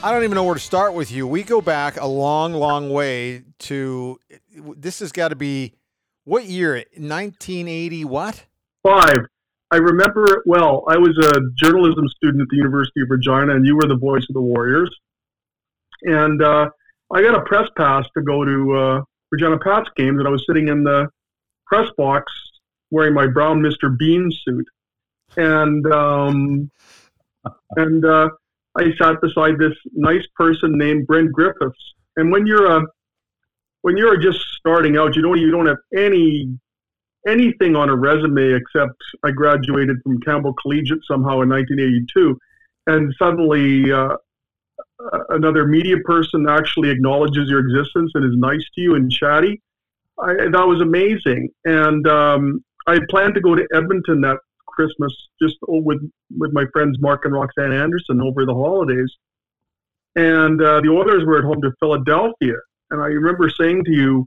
I 0.00 0.12
don't 0.12 0.22
even 0.22 0.36
know 0.36 0.44
where 0.44 0.54
to 0.54 0.60
start 0.60 0.94
with 0.94 1.10
you. 1.10 1.26
We 1.26 1.42
go 1.42 1.60
back 1.60 2.00
a 2.00 2.06
long, 2.06 2.54
long 2.54 2.90
way 2.90 3.42
to 3.60 4.20
this 4.54 5.00
has 5.00 5.10
got 5.10 5.28
to 5.28 5.36
be 5.36 5.74
what 6.24 6.44
year? 6.44 6.76
1980 6.94 8.04
what? 8.04 8.44
5. 8.84 9.16
I 9.72 9.76
remember 9.76 10.24
it 10.26 10.42
well. 10.46 10.84
I 10.88 10.96
was 10.96 11.18
a 11.18 11.40
journalism 11.56 12.06
student 12.08 12.42
at 12.42 12.48
the 12.48 12.56
University 12.56 13.02
of 13.02 13.10
Regina 13.10 13.56
and 13.56 13.66
you 13.66 13.74
were 13.74 13.88
the 13.88 13.96
voice 13.96 14.24
of 14.28 14.34
the 14.34 14.40
Warriors. 14.40 14.94
And 16.02 16.40
uh, 16.42 16.70
I 17.12 17.22
got 17.22 17.34
a 17.34 17.42
press 17.42 17.68
pass 17.76 18.06
to 18.16 18.22
go 18.22 18.44
to 18.44 18.76
uh, 18.76 19.02
Regina 19.32 19.58
Pats 19.58 19.88
games 19.96 20.20
and 20.20 20.28
I 20.28 20.30
was 20.30 20.44
sitting 20.46 20.68
in 20.68 20.84
the 20.84 21.08
press 21.66 21.88
box 21.96 22.32
wearing 22.92 23.14
my 23.14 23.26
brown 23.26 23.60
Mr. 23.60 23.98
Bean 23.98 24.30
suit. 24.44 24.66
And 25.36 25.92
um, 25.92 26.70
and 27.76 28.04
uh, 28.04 28.28
I 28.76 28.92
sat 29.00 29.20
beside 29.20 29.58
this 29.58 29.74
nice 29.92 30.24
person 30.36 30.76
named 30.76 31.06
Bryn 31.06 31.30
Griffiths. 31.32 31.94
And 32.16 32.30
when 32.30 32.46
you're 32.46 32.66
a 32.66 32.82
when 33.82 33.96
you're 33.96 34.16
just 34.16 34.40
starting 34.58 34.96
out, 34.96 35.16
you 35.16 35.22
don't 35.22 35.38
you 35.38 35.50
don't 35.50 35.66
have 35.66 35.78
any 35.96 36.58
anything 37.26 37.76
on 37.76 37.88
a 37.88 37.96
resume 37.96 38.52
except 38.52 38.96
I 39.24 39.30
graduated 39.30 39.96
from 40.02 40.20
Campbell 40.20 40.54
Collegiate 40.54 41.00
somehow 41.06 41.40
in 41.40 41.48
1982, 41.48 42.38
and 42.86 43.14
suddenly 43.18 43.92
uh, 43.92 44.16
another 45.30 45.66
media 45.66 45.96
person 46.04 46.48
actually 46.48 46.90
acknowledges 46.90 47.48
your 47.48 47.60
existence 47.60 48.12
and 48.14 48.24
is 48.24 48.36
nice 48.36 48.64
to 48.74 48.80
you 48.80 48.94
and 48.94 49.10
chatty. 49.10 49.60
I, 50.20 50.34
that 50.34 50.66
was 50.66 50.80
amazing, 50.80 51.50
and 51.64 52.06
um, 52.08 52.64
I 52.86 52.98
planned 53.08 53.34
to 53.34 53.40
go 53.40 53.54
to 53.54 53.66
Edmonton 53.72 54.20
that 54.22 54.38
Christmas 54.78 55.12
just 55.42 55.56
with 55.62 55.98
with 56.36 56.52
my 56.52 56.64
friends 56.72 56.96
Mark 57.00 57.24
and 57.24 57.34
Roxanne 57.34 57.72
Anderson 57.72 58.20
over 58.20 58.46
the 58.46 58.54
holidays, 58.54 59.12
and 60.14 60.62
uh, 60.62 60.80
the 60.80 60.88
Oilers 60.88 61.24
were 61.24 61.38
at 61.38 61.44
home 61.44 61.60
to 61.62 61.72
Philadelphia. 61.80 62.54
And 62.90 63.02
I 63.02 63.06
remember 63.06 63.50
saying 63.50 63.84
to 63.86 63.92
you, 63.92 64.26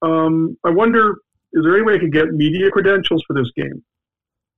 um, 0.00 0.56
"I 0.64 0.70
wonder, 0.70 1.16
is 1.52 1.62
there 1.62 1.74
any 1.74 1.84
way 1.84 1.94
I 1.94 1.98
could 1.98 2.12
get 2.12 2.32
media 2.32 2.70
credentials 2.70 3.22
for 3.26 3.34
this 3.34 3.50
game?" 3.54 3.84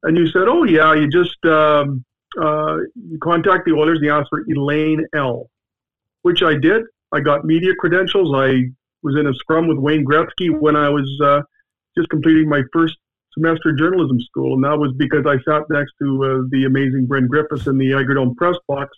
And 0.05 0.17
you 0.17 0.29
said, 0.29 0.47
"Oh 0.47 0.63
yeah, 0.63 0.95
you 0.95 1.09
just 1.09 1.45
um, 1.45 2.05
uh, 2.41 2.77
you 2.95 3.19
contact 3.21 3.65
the 3.67 3.73
Oilers 3.73 3.99
and 3.99 4.07
you 4.07 4.13
ask 4.13 4.29
for 4.31 4.45
Elaine 4.49 5.05
L." 5.17 5.49
Which 6.23 6.43
I 6.45 6.55
did. 6.55 6.83
I 7.11 7.19
got 7.19 7.45
media 7.45 7.75
credentials. 7.75 8.33
I 8.35 8.71
was 9.03 9.17
in 9.19 9.27
a 9.27 9.35
scrum 9.35 9.67
with 9.67 9.79
Wayne 9.79 10.05
Gretzky 10.05 10.49
when 10.57 10.77
I 10.77 10.89
was 10.89 11.09
uh, 11.25 11.43
just 11.99 12.09
completing 12.09 12.49
my 12.49 12.63
first 12.73 12.97
semester 13.37 13.73
journalism 13.73 14.19
school, 14.21 14.55
and 14.55 14.65
that 14.65 14.79
was 14.79 14.93
because 14.97 15.25
I 15.27 15.37
sat 15.49 15.63
next 15.71 15.93
to 16.03 16.25
uh, 16.25 16.49
the 16.51 16.65
amazing 16.67 17.07
Bryn 17.07 17.27
Griffiths 17.27 17.67
in 17.67 17.79
the 17.79 17.91
Agridome 17.91 18.37
press 18.37 18.57
box 18.69 18.91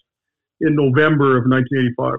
in 0.60 0.74
November 0.74 1.36
of 1.36 1.44
1985. 1.44 2.14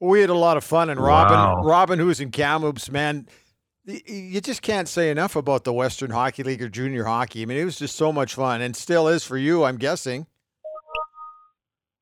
We 0.00 0.20
had 0.20 0.30
a 0.30 0.34
lot 0.34 0.56
of 0.56 0.64
fun, 0.64 0.88
and 0.90 0.98
Robin, 0.98 1.36
wow. 1.36 1.62
Robin, 1.62 1.98
who's 1.98 2.20
in 2.20 2.30
Kamloops, 2.30 2.90
man, 2.90 3.26
You 3.84 4.40
just 4.40 4.62
can't 4.62 4.88
say 4.88 5.10
enough 5.10 5.36
about 5.36 5.64
the 5.64 5.72
Western 5.72 6.10
Hockey 6.10 6.42
League 6.42 6.62
or 6.62 6.68
junior 6.68 7.04
hockey. 7.04 7.42
I 7.42 7.44
mean, 7.44 7.58
it 7.58 7.64
was 7.64 7.78
just 7.78 7.96
so 7.96 8.12
much 8.12 8.34
fun, 8.34 8.62
and 8.62 8.74
still 8.74 9.08
is 9.08 9.24
for 9.24 9.36
you, 9.36 9.64
I'm 9.64 9.76
guessing. 9.76 10.26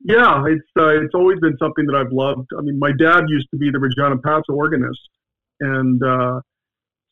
Yeah, 0.01 0.45
it's 0.47 0.69
uh, 0.79 1.03
it's 1.03 1.15
always 1.15 1.41
been 1.41 1.57
something 1.59 1.85
that 1.87 1.97
I've 1.97 2.13
loved. 2.13 2.49
I 2.57 2.63
mean, 2.63 2.79
my 2.79 2.93
dad 2.93 3.25
used 3.29 3.49
to 3.51 3.57
be 3.57 3.71
the 3.71 3.79
Regina 3.81 4.17
Pats 4.19 4.47
organist, 4.49 5.01
and 5.61 6.03
uh, 6.03 6.41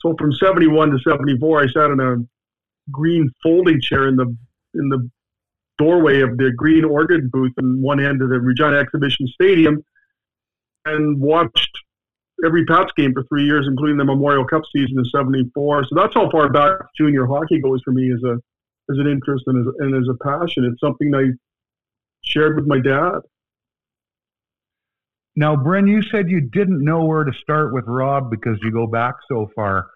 so 0.00 0.14
from 0.18 0.32
'71 0.32 0.90
to 0.90 0.98
'74, 1.00 1.62
I 1.62 1.66
sat 1.66 1.90
in 1.90 2.00
a 2.00 2.16
green 2.90 3.30
folding 3.42 3.80
chair 3.80 4.08
in 4.08 4.16
the 4.16 4.26
in 4.74 4.88
the 4.88 5.08
doorway 5.78 6.20
of 6.20 6.36
the 6.38 6.52
green 6.56 6.84
organ 6.84 7.28
booth 7.32 7.52
in 7.58 7.82
one 7.82 8.00
end 8.00 8.22
of 8.22 8.30
the 8.30 8.40
Regina 8.40 8.78
Exhibition 8.78 9.26
Stadium, 9.28 9.82
and 10.84 11.20
watched 11.20 11.78
every 12.44 12.64
Pats 12.64 12.92
game 12.96 13.12
for 13.12 13.24
three 13.24 13.44
years, 13.44 13.66
including 13.68 13.96
the 13.96 14.04
Memorial 14.04 14.44
Cup 14.46 14.62
season 14.74 14.98
in 14.98 15.04
'74. 15.04 15.84
So 15.84 15.94
that's 15.94 16.14
how 16.14 16.30
far 16.30 16.50
back 16.50 16.80
junior 16.96 17.26
hockey 17.26 17.60
goes 17.60 17.80
for 17.84 17.92
me 17.92 18.12
as 18.12 18.22
a 18.24 18.34
as 18.90 18.98
an 18.98 19.06
interest 19.06 19.44
and 19.46 19.66
as, 19.66 19.74
and 19.78 19.94
as 19.94 20.08
a 20.08 20.16
passion. 20.24 20.64
It's 20.64 20.80
something 20.80 21.14
I 21.14 21.30
shared 22.22 22.56
with 22.56 22.66
my 22.66 22.80
dad. 22.80 23.20
Now, 25.38 25.54
Bryn, 25.54 25.86
you 25.86 26.02
said 26.02 26.30
you 26.30 26.40
didn't 26.40 26.82
know 26.82 27.04
where 27.04 27.24
to 27.24 27.32
start 27.42 27.74
with 27.74 27.84
Rob 27.86 28.30
because 28.30 28.58
you 28.62 28.72
go 28.72 28.86
back 28.86 29.16
so 29.28 29.50
far. 29.54 29.86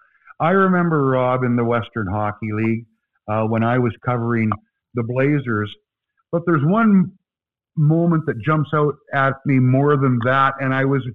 I 0.41 0.49
remember 0.49 1.05
Rob 1.05 1.43
in 1.43 1.55
the 1.55 1.63
Western 1.63 2.07
Hockey 2.07 2.49
League 2.51 2.85
uh, 3.29 3.43
when 3.43 3.63
I 3.63 3.77
was 3.77 3.93
covering 4.03 4.49
the 4.95 5.03
Blazers. 5.03 5.71
But 6.31 6.41
there's 6.47 6.63
one 6.65 7.11
moment 7.77 8.25
that 8.25 8.41
jumps 8.41 8.71
out 8.73 8.95
at 9.13 9.33
me 9.45 9.59
more 9.59 9.95
than 9.97 10.17
that, 10.25 10.55
and 10.59 10.73
I 10.73 10.85
was 10.85 11.07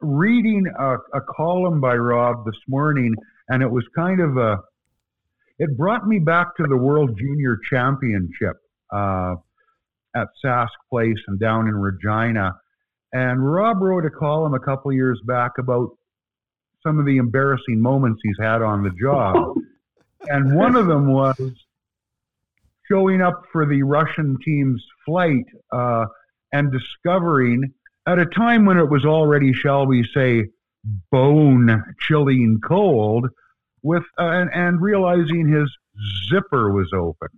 reading 0.00 0.66
a, 0.78 0.94
a 1.14 1.20
column 1.36 1.80
by 1.80 1.94
Rob 1.94 2.44
this 2.44 2.58
morning, 2.68 3.14
and 3.48 3.62
it 3.62 3.70
was 3.70 3.84
kind 3.94 4.20
of 4.20 4.36
a. 4.36 4.58
It 5.58 5.76
brought 5.76 6.06
me 6.06 6.18
back 6.18 6.48
to 6.56 6.64
the 6.68 6.76
World 6.76 7.16
Junior 7.16 7.58
Championship 7.70 8.56
uh, 8.92 9.36
at 10.14 10.28
Sask 10.44 10.68
Place 10.90 11.16
and 11.28 11.38
down 11.38 11.68
in 11.68 11.74
Regina. 11.74 12.52
And 13.12 13.48
Rob 13.48 13.80
wrote 13.80 14.04
a 14.04 14.10
column 14.10 14.54
a 14.54 14.60
couple 14.60 14.92
years 14.92 15.20
back 15.24 15.52
about 15.58 15.90
some 16.86 16.98
of 17.00 17.06
the 17.06 17.16
embarrassing 17.16 17.80
moments 17.80 18.20
he's 18.22 18.36
had 18.40 18.62
on 18.62 18.84
the 18.84 18.90
job. 18.90 19.54
and 20.28 20.54
one 20.54 20.76
of 20.76 20.86
them 20.86 21.12
was 21.12 21.36
showing 22.88 23.20
up 23.20 23.42
for 23.50 23.66
the 23.66 23.82
Russian 23.82 24.36
team's 24.44 24.84
flight 25.04 25.44
uh, 25.72 26.04
and 26.52 26.70
discovering 26.70 27.72
at 28.06 28.20
a 28.20 28.26
time 28.26 28.64
when 28.64 28.78
it 28.78 28.88
was 28.88 29.04
already, 29.04 29.52
shall 29.52 29.86
we 29.86 30.06
say, 30.14 30.44
bone 31.10 31.82
chilling 32.00 32.60
cold, 32.66 33.26
with 33.82 34.04
uh, 34.18 34.24
and, 34.24 34.50
and, 34.52 34.80
realizing 34.80 35.48
his 35.48 35.70
zipper 36.28 36.72
was 36.72 36.88
open. 36.94 37.28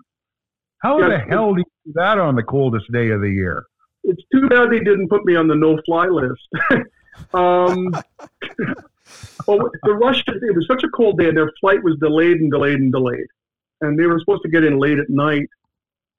How 0.81 0.99
yes. 0.99 1.09
the 1.09 1.19
hell 1.31 1.55
do 1.55 1.61
you 1.61 1.65
do 1.87 1.93
that 1.95 2.19
on 2.19 2.37
the 2.37 2.43
coldest 2.43 2.91
day 2.93 3.11
of 3.11 3.23
the 3.23 3.31
year? 3.31 3.65
It's 4.05 4.23
too 4.33 4.49
bad 4.49 4.71
they 4.71 4.79
didn't 4.81 5.09
put 5.09 5.25
me 5.25 5.37
on 5.37 5.49
the 5.49 5.55
no-fly 5.55 6.07
list. 6.07 6.49
um, 7.35 7.91
well, 9.49 9.71
the 9.83 9.95
Russians, 9.95 10.43
it 10.43 10.55
was 10.55 10.67
such 10.69 10.85
a 10.85 10.89
cold 10.91 11.19
day, 11.19 11.31
their 11.33 11.51
flight 11.61 11.83
was 11.83 11.97
delayed 12.01 12.37
and 12.37 12.51
delayed 12.51 12.79
and 12.79 12.93
delayed 12.93 13.27
and 13.81 13.99
they 13.99 14.07
were 14.07 14.19
supposed 14.19 14.43
to 14.43 14.49
get 14.49 14.65
in 14.65 14.79
late 14.79 14.99
at 14.99 15.09
night. 15.09 15.49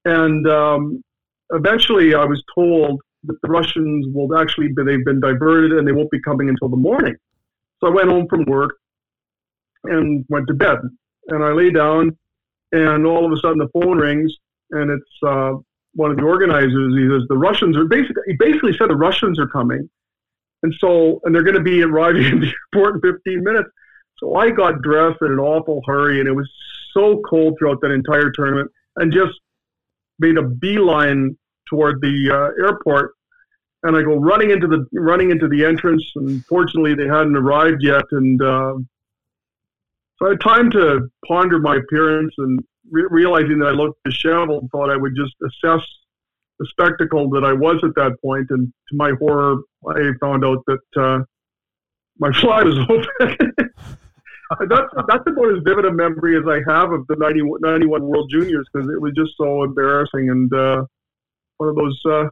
And 0.06 0.48
um, 0.48 1.04
eventually, 1.52 2.14
I 2.16 2.24
was 2.26 2.44
told 2.56 3.02
that 3.24 3.38
the 3.42 3.50
Russians 3.50 4.08
will 4.14 4.38
actually 4.38 4.70
be, 4.70 4.84
they've 4.84 5.04
been 5.04 5.20
diverted 5.20 5.74
and 5.74 5.88
they 5.88 5.92
won't 5.92 6.12
be 6.12 6.22
coming 6.22 6.50
until 6.50 6.70
the 6.70 6.78
morning. 6.78 7.16
So 7.80 7.88
I 7.88 7.92
went 7.92 8.10
home 8.10 8.28
from 8.30 8.46
work 8.46 8.76
and 9.84 10.26
went 10.30 10.48
to 10.48 10.54
bed. 10.54 10.78
And 11.28 11.44
I 11.44 11.52
lay 11.52 11.70
down, 11.70 12.18
and 12.72 13.06
all 13.06 13.26
of 13.26 13.32
a 13.32 13.38
sudden 13.38 13.60
the 13.60 13.70
phone 13.74 13.98
rings, 13.98 14.34
and 14.72 14.90
it's 14.90 15.24
uh, 15.28 15.54
one 15.94 16.12
of 16.12 16.18
the 16.18 16.24
organizers. 16.24 16.96
He 16.98 17.08
says 17.08 17.28
the 17.30 17.38
Russians 17.38 17.78
are 17.78 17.86
basically 17.86 18.24
he 18.26 18.36
basically 18.40 18.76
said 18.78 18.90
the 18.90 18.96
Russians 18.96 19.38
are 19.38 19.48
coming, 19.48 19.88
and 20.64 20.74
so 20.80 21.20
and 21.24 21.34
they're 21.34 21.44
going 21.44 21.56
to 21.56 21.62
be 21.62 21.84
arriving 21.84 22.26
in 22.32 22.40
the 22.40 22.54
airport 22.76 23.04
in 23.04 23.14
15 23.14 23.44
minutes. 23.44 23.70
So 24.18 24.36
I 24.36 24.50
got 24.50 24.82
dressed 24.82 25.20
in 25.22 25.32
an 25.32 25.40
awful 25.40 25.82
hurry, 25.86 26.20
and 26.20 26.28
it 26.28 26.34
was 26.34 26.50
so 26.94 27.22
cold 27.30 27.56
throughout 27.58 27.80
that 27.82 27.92
entire 27.92 28.32
tournament, 28.32 28.70
and 28.98 29.14
just 29.14 29.40
made 30.20 30.38
a 30.38 30.44
beeline 30.44 31.38
toward 31.70 32.02
the 32.02 32.30
uh, 32.32 32.66
airport. 32.66 33.14
And 33.84 33.96
I 33.96 34.02
go 34.02 34.16
running 34.16 34.52
into 34.52 34.68
the 34.68 34.86
running 34.94 35.32
into 35.32 35.48
the 35.48 35.64
entrance, 35.64 36.04
and 36.16 36.44
fortunately 36.46 36.96
they 36.96 37.08
hadn't 37.08 37.38
arrived 37.38 37.82
yet. 37.82 38.04
And 38.12 38.42
uh, 38.42 38.74
so 40.18 40.26
I 40.26 40.30
had 40.32 40.42
time 40.42 40.70
to 40.72 41.10
ponder 41.26 41.60
my 41.60 41.78
appearance, 41.78 42.34
and 42.40 42.60
re- 42.92 43.08
realizing 43.10 43.60
that 43.60 43.68
I 43.68 43.72
looked 43.72 44.04
disheveled, 44.04 44.68
thought 44.72 44.90
I 44.90 44.98
would 44.98 45.16
just 45.16 45.36
assess 45.42 45.86
the 46.60 46.68
spectacle 46.72 47.30
that 47.30 47.44
I 47.44 47.54
was 47.54 47.82
at 47.84 47.96
that. 47.96 48.18
And 48.24 48.74
to 48.90 48.96
my 48.96 49.12
horror, 49.20 49.58
I 49.88 50.12
found 50.20 50.46
out 50.46 50.64
that 50.68 51.02
uh, 51.02 51.24
my 52.20 52.32
fly 52.34 52.64
was 52.64 52.78
open. 52.90 53.38
that's 54.68 54.92
that's 55.08 55.24
about 55.28 55.56
as 55.56 55.64
vivid 55.64 55.86
a 55.86 55.92
memory 55.92 56.38
as 56.38 56.44
I 56.48 56.60
have 56.72 56.92
of 56.92 57.06
the 57.08 57.16
90, 57.18 57.42
91 57.62 58.02
World 58.02 58.30
Juniors 58.32 58.68
because 58.74 58.90
it 58.90 59.00
was 59.00 59.14
just 59.16 59.32
so 59.38 59.64
embarrassing 59.64 60.30
and 60.30 60.54
uh, 60.54 60.86
one 61.58 61.70
of 61.70 61.76
those 61.76 62.02
uh, 62.06 62.30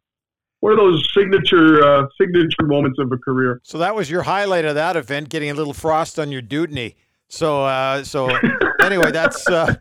one 0.60 0.74
of 0.74 0.80
those 0.80 1.08
signature 1.14 1.84
uh, 1.84 2.08
signature 2.20 2.66
moments 2.66 2.98
of 3.00 3.12
a 3.12 3.18
career. 3.18 3.62
So 3.64 3.78
that 3.78 3.96
was 3.96 4.10
your 4.10 4.24
highlight 4.24 4.66
of 4.66 4.76
that 4.76 4.98
event, 4.98 5.30
getting 5.30 5.52
a 5.52 5.54
little 5.54 5.74
frost 5.74 6.18
on 6.18 6.32
your 6.32 6.42
Dewdney. 6.42 6.96
So 7.30 7.64
uh, 7.64 8.04
so 8.04 8.30
anyway, 8.82 9.12
that's 9.12 9.48
uh, 9.48 9.76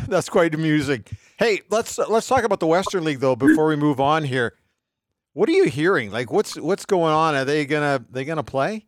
that's 0.08 0.28
quite 0.28 0.54
amusing. 0.54 1.04
Hey, 1.38 1.60
let's 1.70 1.98
let's 1.98 2.26
talk 2.26 2.44
about 2.44 2.60
the 2.60 2.66
Western 2.66 3.04
League 3.04 3.20
though 3.20 3.36
before 3.36 3.66
we 3.66 3.76
move 3.76 4.00
on 4.00 4.24
here. 4.24 4.54
What 5.32 5.48
are 5.48 5.52
you 5.52 5.64
hearing? 5.64 6.10
Like, 6.10 6.32
what's 6.32 6.56
what's 6.56 6.86
going 6.86 7.12
on? 7.12 7.34
Are 7.34 7.44
they 7.44 7.66
gonna 7.66 8.04
they 8.10 8.24
gonna 8.24 8.42
play? 8.42 8.86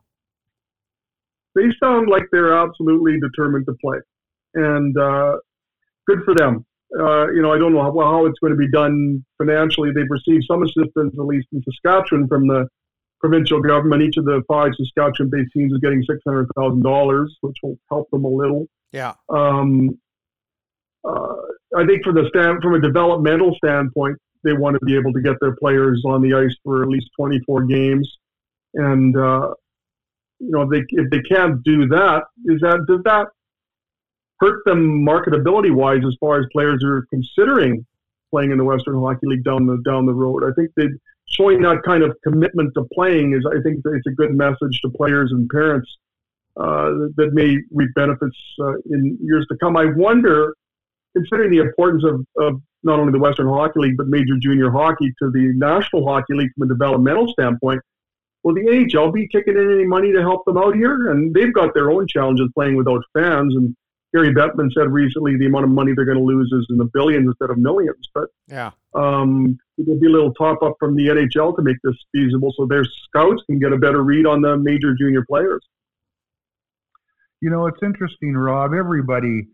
they 1.59 1.69
sound 1.83 2.09
like 2.09 2.25
they're 2.31 2.57
absolutely 2.57 3.19
determined 3.21 3.67
to 3.67 3.75
play, 3.81 3.99
and 4.55 4.97
uh, 4.97 5.37
good 6.07 6.21
for 6.25 6.35
them. 6.35 6.65
Uh, 6.99 7.31
you 7.33 7.43
know, 7.43 7.53
I 7.53 7.59
don't 7.59 7.75
know 7.75 7.83
how, 7.83 7.93
how, 8.01 8.27
it's 8.27 8.39
going 8.39 8.53
to 8.53 8.57
be 8.57 8.71
done 8.71 9.23
financially. 9.37 9.91
They've 9.95 10.09
received 10.09 10.45
some 10.51 10.63
assistance, 10.63 11.15
at 11.19 11.27
least 11.27 11.49
in 11.53 11.63
Saskatchewan, 11.63 12.29
from 12.29 12.49
the 12.49 12.67
provincial 13.21 13.61
government. 13.61 14.03
Each 14.03 14.17
of 14.17 14.25
the 14.25 14.43
five 14.49 14.71
Saskatchewan-based 14.75 15.51
teams 15.53 15.73
is 15.73 15.79
getting 15.81 16.03
six 16.03 16.19
hundred 16.27 16.49
thousand 16.57 16.83
dollars, 16.83 17.37
which 17.43 17.57
will 17.63 17.79
help 17.91 18.09
them 18.11 18.25
a 18.25 18.29
little. 18.29 18.67
Yeah. 18.93 19.15
Um, 19.29 19.99
uh, 21.05 21.35
I 21.77 21.87
think 21.87 22.05
from 22.05 22.15
the 22.15 22.29
stand, 22.29 22.63
from 22.63 22.75
a 22.75 22.81
developmental 22.81 23.55
standpoint, 23.63 24.19
they 24.45 24.53
want 24.53 24.79
to 24.79 24.85
be 24.85 24.97
able 24.97 25.13
to 25.13 25.21
get 25.21 25.35
their 25.41 25.57
players 25.57 26.03
on 26.07 26.23
the 26.23 26.35
ice 26.35 26.55
for 26.65 26.83
at 26.83 26.89
least 26.89 27.09
24 27.17 27.65
games, 27.65 28.09
and 28.75 29.17
uh, 29.17 29.53
you 30.39 30.51
know, 30.51 30.63
if 30.63 30.71
they 30.71 30.85
if 30.91 31.11
they 31.11 31.21
can't 31.23 31.63
do 31.65 31.87
that, 31.89 32.25
is 32.47 32.61
that 32.61 32.85
does 32.87 33.01
that 33.05 33.27
hurt 34.41 34.65
them 34.65 35.05
marketability 35.05 35.75
wise 35.75 36.03
as 36.07 36.17
far 36.21 36.39
as 36.41 36.47
players 36.53 36.83
are 36.85 37.07
considering 37.11 37.85
playing 38.31 38.53
in 38.53 38.59
the 38.59 38.65
Western 38.65 39.01
Hockey 39.01 39.27
League 39.27 39.45
down 39.45 39.67
the 39.67 39.83
down 39.85 40.07
the 40.07 40.15
road? 40.15 40.45
I 40.45 40.53
think 40.55 40.71
they 40.77 40.89
showing 41.31 41.61
that 41.63 41.83
kind 41.85 42.03
of 42.03 42.17
commitment 42.25 42.73
to 42.75 42.85
playing 42.95 43.35
is 43.35 43.45
I 43.47 43.61
think 43.63 43.81
it's 43.85 44.07
a 44.07 44.13
good 44.13 44.35
message 44.35 44.81
to 44.83 44.91
players 44.91 45.31
and 45.33 45.49
parents 45.49 45.91
uh, 46.57 46.91
that 47.17 47.31
may 47.33 47.59
reap 47.71 47.91
benefits 47.95 48.37
uh, 48.61 48.75
in 48.91 49.19
years 49.23 49.47
to 49.51 49.57
come. 49.59 49.77
I 49.77 49.87
wonder, 49.87 50.55
considering 51.19 51.51
the 51.51 51.59
importance 51.59 52.05
of, 52.05 52.25
of 52.39 52.61
not 52.83 52.99
only 53.01 53.13
the 53.13 53.19
Western 53.19 53.49
Hockey 53.49 53.81
League 53.81 53.97
but 53.97 54.09
major 54.09 54.37
junior 54.41 54.71
hockey 54.71 55.13
to 55.21 55.31
the 55.31 55.53
National 55.57 56.07
Hockey 56.07 56.35
League 56.35 56.51
from 56.57 56.71
a 56.71 56.75
developmental 56.75 57.29
standpoint 57.29 57.81
will 58.43 58.55
the 58.55 58.89
AHL 58.97 59.13
be 59.13 59.29
kicking 59.29 59.57
in 59.57 59.73
any 59.73 59.85
money 59.85 60.13
to 60.13 60.21
help 60.21 60.45
them 60.45 60.57
out 60.57 60.75
here? 60.75 61.11
And 61.11 61.35
they've 61.35 61.53
got 61.53 61.75
their 61.75 61.91
own 61.91 62.07
challenges 62.09 62.49
playing 62.55 62.77
without 62.77 63.03
fans. 63.13 63.55
And 63.55 63.77
Gary 64.15 64.33
Bettman 64.33 64.73
said 64.73 64.91
recently 64.91 65.37
the 65.37 65.47
amount 65.47 65.65
of 65.65 65.71
money 65.71 65.93
they're 65.95 66.05
going 66.05 66.19
to 66.19 66.25
lose 66.25 66.51
is 66.53 66.67
in 66.71 66.79
the 66.79 66.89
billions 66.93 67.27
instead 67.27 67.51
of 67.51 67.59
millions. 67.59 68.09
But 68.15 68.29
yeah, 68.47 68.71
um, 68.95 69.59
there'll 69.77 70.01
be 70.01 70.07
a 70.07 70.11
little 70.11 70.33
top 70.35 70.63
up 70.63 70.77
from 70.79 70.97
the 70.97 71.09
NHL 71.09 71.57
to 71.57 71.63
make 71.63 71.77
this 71.85 71.97
feasible, 72.13 72.53
so 72.57 72.67
their 72.67 72.85
scouts 72.85 73.43
can 73.47 73.59
get 73.59 73.73
a 73.73 73.77
better 73.77 74.03
read 74.03 74.27
on 74.27 74.41
the 74.41 74.57
major 74.57 74.95
junior 74.95 75.25
players. 75.29 75.61
You 77.41 77.51
know, 77.51 77.67
it's 77.67 77.83
interesting, 77.83 78.35
Rob. 78.35 78.73
Everybody, 78.75 79.47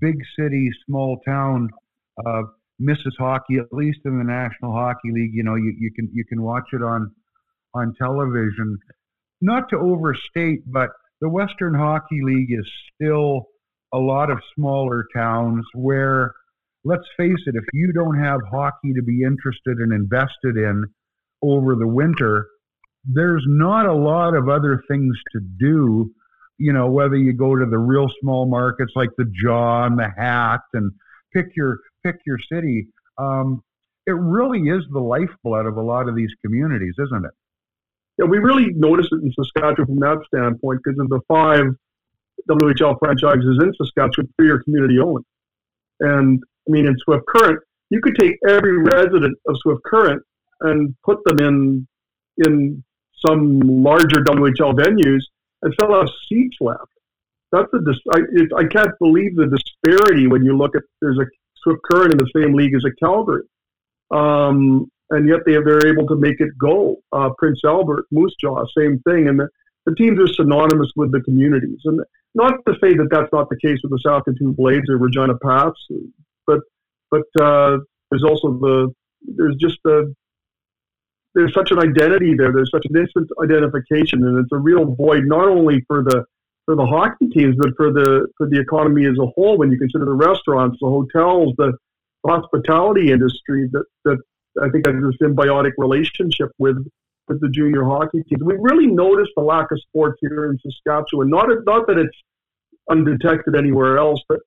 big 0.00 0.16
city, 0.38 0.70
small 0.86 1.18
town, 1.26 1.68
uh, 2.26 2.42
misses 2.78 3.16
hockey. 3.18 3.56
At 3.58 3.72
least 3.72 4.00
in 4.04 4.18
the 4.18 4.24
National 4.24 4.72
Hockey 4.72 5.10
League, 5.12 5.32
you 5.34 5.42
know, 5.42 5.54
you, 5.54 5.74
you 5.78 5.90
can 5.94 6.08
you 6.12 6.24
can 6.24 6.42
watch 6.42 6.68
it 6.72 6.82
on 6.82 7.10
on 7.74 7.94
television. 8.00 8.78
Not 9.40 9.68
to 9.70 9.76
overstate, 9.76 10.60
but 10.66 10.90
the 11.20 11.28
Western 11.28 11.74
Hockey 11.74 12.20
League 12.22 12.52
is 12.52 12.68
still 12.94 13.46
a 13.92 13.98
lot 13.98 14.30
of 14.30 14.38
smaller 14.54 15.04
towns 15.14 15.64
where, 15.74 16.32
let's 16.84 17.06
face 17.16 17.42
it, 17.46 17.54
if 17.54 17.64
you 17.72 17.92
don't 17.92 18.18
have 18.18 18.40
hockey 18.50 18.92
to 18.94 19.02
be 19.02 19.22
interested 19.22 19.78
and 19.78 19.92
invested 19.92 20.56
in 20.56 20.84
over 21.42 21.74
the 21.74 21.86
winter, 21.86 22.46
there's 23.04 23.44
not 23.46 23.86
a 23.86 23.94
lot 23.94 24.34
of 24.34 24.48
other 24.48 24.82
things 24.88 25.14
to 25.32 25.40
do 25.58 26.10
you 26.58 26.72
know, 26.72 26.88
whether 26.88 27.16
you 27.16 27.32
go 27.32 27.56
to 27.56 27.66
the 27.66 27.78
real 27.78 28.08
small 28.20 28.46
markets 28.46 28.92
like 28.94 29.10
the 29.16 29.30
Jaw 29.32 29.86
and 29.86 29.98
the 29.98 30.10
Hat 30.16 30.60
and 30.74 30.92
pick 31.32 31.56
your 31.56 31.78
pick 32.04 32.16
your 32.26 32.38
city. 32.50 32.88
Um, 33.18 33.62
it 34.06 34.12
really 34.12 34.60
is 34.60 34.84
the 34.90 35.00
lifeblood 35.00 35.66
of 35.66 35.76
a 35.76 35.82
lot 35.82 36.08
of 36.08 36.16
these 36.16 36.30
communities, 36.44 36.94
isn't 36.98 37.24
it? 37.24 37.30
Yeah, 38.18 38.26
we 38.26 38.38
really 38.38 38.72
notice 38.74 39.06
it 39.12 39.22
in 39.22 39.32
Saskatchewan 39.32 39.86
from 39.86 40.00
that 40.00 40.18
standpoint 40.26 40.80
because 40.84 40.98
of 40.98 41.08
the 41.08 41.20
five 41.28 41.66
WHL 42.50 42.98
franchises 42.98 43.58
in 43.62 43.72
Saskatchewan, 43.74 44.32
three 44.36 44.50
are 44.50 44.62
community 44.62 44.98
owned. 44.98 45.24
And 46.00 46.42
I 46.68 46.70
mean, 46.70 46.86
in 46.86 46.96
Swift 46.98 47.24
Current, 47.26 47.60
you 47.90 48.00
could 48.00 48.16
take 48.18 48.36
every 48.48 48.78
resident 48.78 49.36
of 49.46 49.56
Swift 49.62 49.82
Current 49.84 50.22
and 50.60 50.94
put 51.04 51.18
them 51.24 51.38
in 51.38 51.86
in 52.46 52.82
some 53.24 53.60
larger 53.60 54.22
WHL 54.24 54.74
venues 54.74 55.20
and 55.62 55.72
still 55.74 55.94
have 55.94 56.08
seats 56.28 56.56
left. 56.60 56.92
That's 57.52 57.68
the 57.72 57.94
I, 58.10 58.18
it, 58.32 58.50
I 58.56 58.64
can't 58.64 58.98
believe 58.98 59.36
the 59.36 59.46
disparity 59.46 60.26
when 60.26 60.44
you 60.44 60.56
look 60.56 60.74
at 60.74 60.82
there's 61.00 61.18
a 61.18 61.26
Swift 61.62 61.80
Current 61.90 62.12
in 62.12 62.18
the 62.18 62.30
same 62.34 62.54
league 62.54 62.74
as 62.74 62.84
a 62.84 62.94
Calgary, 63.04 63.44
um, 64.10 64.90
and 65.10 65.28
yet 65.28 65.40
they 65.44 65.52
they're 65.52 65.86
able 65.86 66.06
to 66.08 66.16
make 66.16 66.40
it 66.40 66.50
go. 66.58 66.96
Uh, 67.12 67.30
Prince 67.36 67.60
Albert, 67.64 68.06
Moose 68.10 68.34
Jaw, 68.40 68.64
same 68.76 69.00
thing, 69.06 69.28
and 69.28 69.38
the, 69.38 69.48
the 69.84 69.94
teams 69.94 70.18
are 70.18 70.32
synonymous 70.32 70.90
with 70.96 71.12
the 71.12 71.20
communities. 71.20 71.78
And 71.84 72.00
not 72.34 72.54
to 72.66 72.74
say 72.82 72.94
that 72.94 73.08
that's 73.10 73.32
not 73.32 73.50
the 73.50 73.58
case 73.58 73.78
with 73.82 73.92
the 73.92 74.00
Saskatoon 74.02 74.52
Blades 74.52 74.88
or 74.88 74.96
Regina 74.96 75.36
Pats, 75.38 75.78
but 76.46 76.60
but 77.10 77.24
uh, 77.38 77.78
there's 78.10 78.24
also 78.24 78.52
the 78.58 78.94
there's 79.36 79.56
just 79.56 79.78
the 79.84 80.14
there's 81.34 81.54
such 81.54 81.70
an 81.70 81.78
identity 81.78 82.34
there. 82.34 82.52
There's 82.52 82.70
such 82.70 82.86
an 82.88 82.96
instant 82.96 83.30
identification, 83.42 84.24
and 84.24 84.38
it's 84.38 84.52
a 84.52 84.58
real 84.58 84.94
void 84.94 85.24
not 85.24 85.48
only 85.48 85.84
for 85.86 86.02
the 86.02 86.24
for 86.64 86.76
the 86.76 86.86
hockey 86.86 87.28
teams, 87.28 87.56
but 87.58 87.70
for 87.76 87.92
the 87.92 88.28
for 88.36 88.48
the 88.48 88.60
economy 88.60 89.06
as 89.06 89.18
a 89.18 89.26
whole. 89.34 89.58
When 89.58 89.70
you 89.70 89.78
consider 89.78 90.04
the 90.04 90.12
restaurants, 90.12 90.78
the 90.80 90.88
hotels, 90.88 91.54
the 91.56 91.72
hospitality 92.26 93.10
industry, 93.10 93.68
that 93.72 93.84
that 94.04 94.18
I 94.62 94.68
think 94.68 94.86
has 94.86 94.94
a 94.96 95.24
symbiotic 95.24 95.72
relationship 95.78 96.50
with 96.58 96.86
with 97.28 97.40
the 97.40 97.48
junior 97.48 97.84
hockey 97.84 98.22
teams. 98.24 98.42
We 98.42 98.54
really 98.58 98.86
noticed 98.86 99.32
the 99.36 99.42
lack 99.42 99.70
of 99.70 99.80
sports 99.80 100.18
here 100.20 100.50
in 100.50 100.58
Saskatchewan. 100.58 101.30
Not 101.30 101.48
not 101.64 101.86
that 101.86 101.98
it's 101.98 102.16
undetected 102.90 103.56
anywhere 103.56 103.96
else, 103.98 104.20
but 104.28 104.40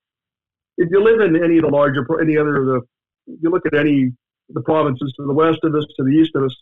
if 0.78 0.88
you 0.90 1.02
live 1.02 1.20
in 1.20 1.42
any 1.42 1.56
of 1.58 1.64
the 1.64 1.70
larger, 1.70 2.06
any 2.20 2.36
other 2.36 2.56
of 2.56 2.66
the, 2.66 2.80
you 3.26 3.50
look 3.50 3.66
at 3.66 3.74
any 3.74 4.12
the 4.50 4.60
provinces 4.60 5.12
to 5.16 5.26
the 5.26 5.32
west 5.32 5.58
of 5.64 5.74
us, 5.74 5.84
to 5.96 6.04
the 6.04 6.10
east 6.10 6.30
of 6.36 6.44
us, 6.44 6.56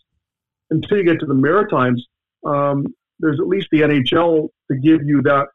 until 0.69 0.97
you 0.97 1.03
get 1.03 1.19
to 1.19 1.25
the 1.25 1.33
Maritimes, 1.33 2.05
um, 2.45 2.85
there's 3.19 3.39
at 3.39 3.47
least 3.47 3.67
the 3.71 3.81
NHL 3.81 4.49
to 4.71 4.77
give 4.77 5.03
you 5.03 5.21
that 5.23 5.47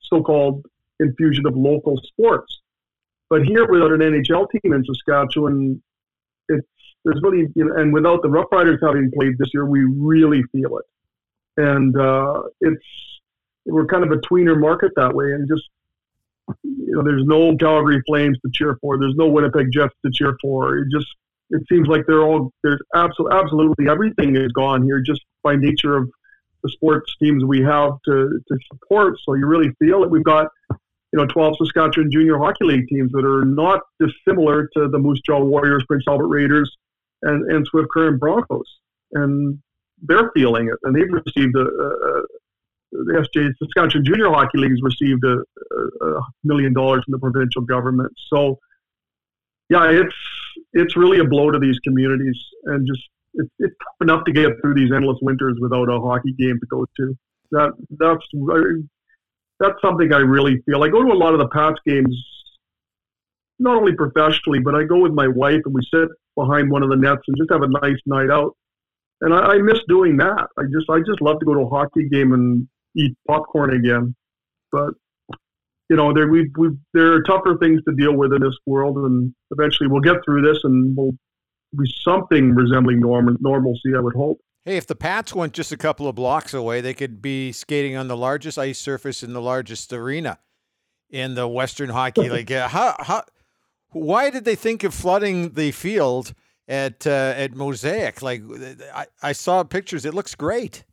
so-called 0.00 0.64
infusion 1.00 1.46
of 1.46 1.56
local 1.56 2.00
sports. 2.04 2.60
But 3.28 3.44
here, 3.44 3.66
without 3.66 3.92
an 3.92 4.00
NHL 4.00 4.48
team 4.50 4.72
in 4.72 4.84
Saskatchewan, 4.84 5.82
it's 6.48 6.66
there's 7.04 7.20
really 7.22 7.48
you 7.54 7.64
know, 7.64 7.74
and 7.76 7.92
without 7.92 8.22
the 8.22 8.30
Rough 8.30 8.46
Riders 8.52 8.78
having 8.82 9.10
played 9.10 9.36
this 9.38 9.48
year, 9.52 9.66
we 9.66 9.84
really 9.84 10.42
feel 10.52 10.78
it. 10.78 10.84
And 11.56 11.98
uh, 11.98 12.42
it's 12.60 12.84
we're 13.64 13.86
kind 13.86 14.04
of 14.04 14.12
a 14.12 14.16
tweener 14.18 14.58
market 14.58 14.92
that 14.96 15.12
way, 15.12 15.32
and 15.32 15.48
just 15.48 15.68
you 16.62 16.92
know, 16.92 17.02
there's 17.02 17.24
no 17.24 17.56
Calgary 17.56 18.02
Flames 18.06 18.38
to 18.40 18.50
cheer 18.52 18.78
for. 18.80 18.98
There's 18.98 19.16
no 19.16 19.26
Winnipeg 19.26 19.72
Jets 19.72 19.94
to 20.04 20.12
cheer 20.12 20.36
for. 20.40 20.78
It 20.78 20.88
just 20.90 21.08
it 21.50 21.62
seems 21.70 21.88
like 21.88 22.02
they're 22.06 22.22
all 22.22 22.50
there's 22.62 22.80
absolutely 22.94 23.38
absolutely 23.38 23.88
everything 23.88 24.36
is 24.36 24.50
gone 24.52 24.82
here 24.82 25.00
just 25.00 25.20
by 25.42 25.56
nature 25.56 25.96
of 25.96 26.10
the 26.62 26.68
sports 26.70 27.14
teams 27.22 27.44
we 27.44 27.62
have 27.62 27.92
to, 28.06 28.40
to 28.48 28.58
support. 28.72 29.16
So 29.24 29.34
you 29.34 29.46
really 29.46 29.70
feel 29.78 30.00
that 30.00 30.08
We've 30.08 30.24
got 30.24 30.48
you 30.70 31.20
know 31.20 31.26
12 31.26 31.56
Saskatchewan 31.58 32.10
Junior 32.10 32.38
Hockey 32.38 32.64
League 32.64 32.88
teams 32.88 33.12
that 33.12 33.24
are 33.24 33.44
not 33.44 33.80
dissimilar 34.00 34.68
to 34.76 34.88
the 34.88 34.98
Moose 34.98 35.20
Jaw 35.24 35.40
Warriors, 35.40 35.84
Prince 35.86 36.04
Albert 36.08 36.28
Raiders, 36.28 36.70
and 37.22 37.50
and 37.50 37.66
Swift 37.66 37.88
Current 37.92 38.20
Broncos, 38.20 38.66
and 39.12 39.58
they're 40.02 40.30
feeling 40.34 40.68
it, 40.68 40.76
and 40.82 40.94
they've 40.94 41.10
received 41.10 41.56
a, 41.56 41.60
a 41.60 42.22
the 42.92 43.26
SJ 43.34 43.52
Saskatchewan 43.58 44.04
Junior 44.04 44.30
Hockey 44.30 44.58
League 44.58 44.70
has 44.70 44.82
received 44.82 45.24
a, 45.24 45.38
a, 46.04 46.20
million 46.44 46.72
dollars 46.72 47.02
from 47.04 47.12
the 47.12 47.18
provincial 47.18 47.62
government. 47.62 48.12
So, 48.28 48.58
yeah, 49.68 49.90
it's 49.90 50.14
it's 50.72 50.96
really 50.96 51.18
a 51.18 51.24
blow 51.24 51.50
to 51.50 51.58
these 51.58 51.78
communities, 51.80 52.38
and 52.64 52.86
just 52.86 53.02
it's, 53.34 53.50
it's 53.58 53.74
tough 53.82 53.96
enough 54.00 54.24
to 54.24 54.32
get 54.32 54.52
through 54.60 54.74
these 54.74 54.92
endless 54.92 55.18
winters 55.22 55.56
without 55.60 55.88
a 55.88 56.00
hockey 56.00 56.32
game 56.32 56.58
to 56.60 56.66
go 56.70 56.86
to. 56.96 57.16
That 57.52 57.72
that's 57.98 58.26
that's 59.60 59.80
something 59.82 60.12
I 60.12 60.18
really 60.18 60.62
feel. 60.66 60.82
I 60.82 60.88
go 60.88 61.02
to 61.02 61.12
a 61.12 61.14
lot 61.14 61.34
of 61.34 61.40
the 61.40 61.48
Pats 61.48 61.78
games, 61.86 62.16
not 63.58 63.76
only 63.76 63.94
professionally, 63.94 64.58
but 64.58 64.74
I 64.74 64.84
go 64.84 65.00
with 65.00 65.12
my 65.12 65.28
wife 65.28 65.60
and 65.64 65.74
we 65.74 65.82
sit 65.92 66.08
behind 66.36 66.70
one 66.70 66.82
of 66.82 66.90
the 66.90 66.96
nets 66.96 67.22
and 67.26 67.36
just 67.36 67.50
have 67.50 67.62
a 67.62 67.68
nice 67.68 68.00
night 68.06 68.30
out. 68.30 68.56
And 69.22 69.32
I, 69.32 69.38
I 69.38 69.58
miss 69.58 69.78
doing 69.88 70.16
that. 70.18 70.48
I 70.58 70.62
just 70.64 70.90
I 70.90 70.98
just 71.00 71.20
love 71.20 71.38
to 71.40 71.46
go 71.46 71.54
to 71.54 71.60
a 71.60 71.68
hockey 71.68 72.08
game 72.08 72.32
and 72.32 72.68
eat 72.96 73.16
popcorn 73.26 73.74
again. 73.74 74.14
But 74.72 74.90
you 75.88 75.96
know, 75.96 76.12
there 76.12 76.28
we 76.28 76.50
we 76.58 76.70
there 76.94 77.12
are 77.12 77.22
tougher 77.22 77.56
things 77.58 77.80
to 77.88 77.94
deal 77.94 78.14
with 78.14 78.32
in 78.32 78.40
this 78.40 78.56
world, 78.66 78.96
and 78.98 79.34
eventually 79.50 79.88
we'll 79.88 80.00
get 80.00 80.16
through 80.24 80.42
this, 80.42 80.58
and 80.64 80.96
we'll 80.96 81.12
be 81.78 81.90
something 82.02 82.54
resembling 82.54 83.00
normal 83.00 83.36
normalcy. 83.40 83.94
I 83.96 84.00
would 84.00 84.14
hope. 84.14 84.40
Hey, 84.64 84.76
if 84.76 84.86
the 84.86 84.96
Pats 84.96 85.32
went 85.32 85.52
just 85.52 85.70
a 85.70 85.76
couple 85.76 86.08
of 86.08 86.16
blocks 86.16 86.52
away, 86.52 86.80
they 86.80 86.94
could 86.94 87.22
be 87.22 87.52
skating 87.52 87.96
on 87.96 88.08
the 88.08 88.16
largest 88.16 88.58
ice 88.58 88.78
surface 88.78 89.22
in 89.22 89.32
the 89.32 89.40
largest 89.40 89.92
arena 89.92 90.40
in 91.08 91.36
the 91.36 91.46
Western 91.46 91.90
Hockey 91.90 92.28
League. 92.28 92.50
how, 92.52 92.96
how, 92.98 93.22
why 93.90 94.28
did 94.28 94.44
they 94.44 94.56
think 94.56 94.82
of 94.82 94.92
flooding 94.92 95.50
the 95.50 95.70
field 95.70 96.34
at 96.66 97.06
uh, 97.06 97.34
at 97.36 97.54
Mosaic? 97.54 98.22
Like, 98.22 98.42
I, 98.92 99.06
I 99.22 99.32
saw 99.32 99.62
pictures; 99.62 100.04
it 100.04 100.14
looks 100.14 100.34
great 100.34 100.84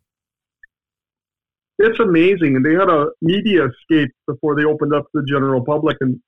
it's 1.79 1.99
amazing. 1.99 2.55
And 2.55 2.65
they 2.65 2.73
had 2.73 2.89
a 2.89 3.07
media 3.21 3.67
escape 3.67 4.11
before 4.27 4.55
they 4.55 4.63
opened 4.63 4.93
up 4.93 5.03
to 5.03 5.21
the 5.21 5.25
general 5.27 5.63
public, 5.63 5.97
and 6.01 6.19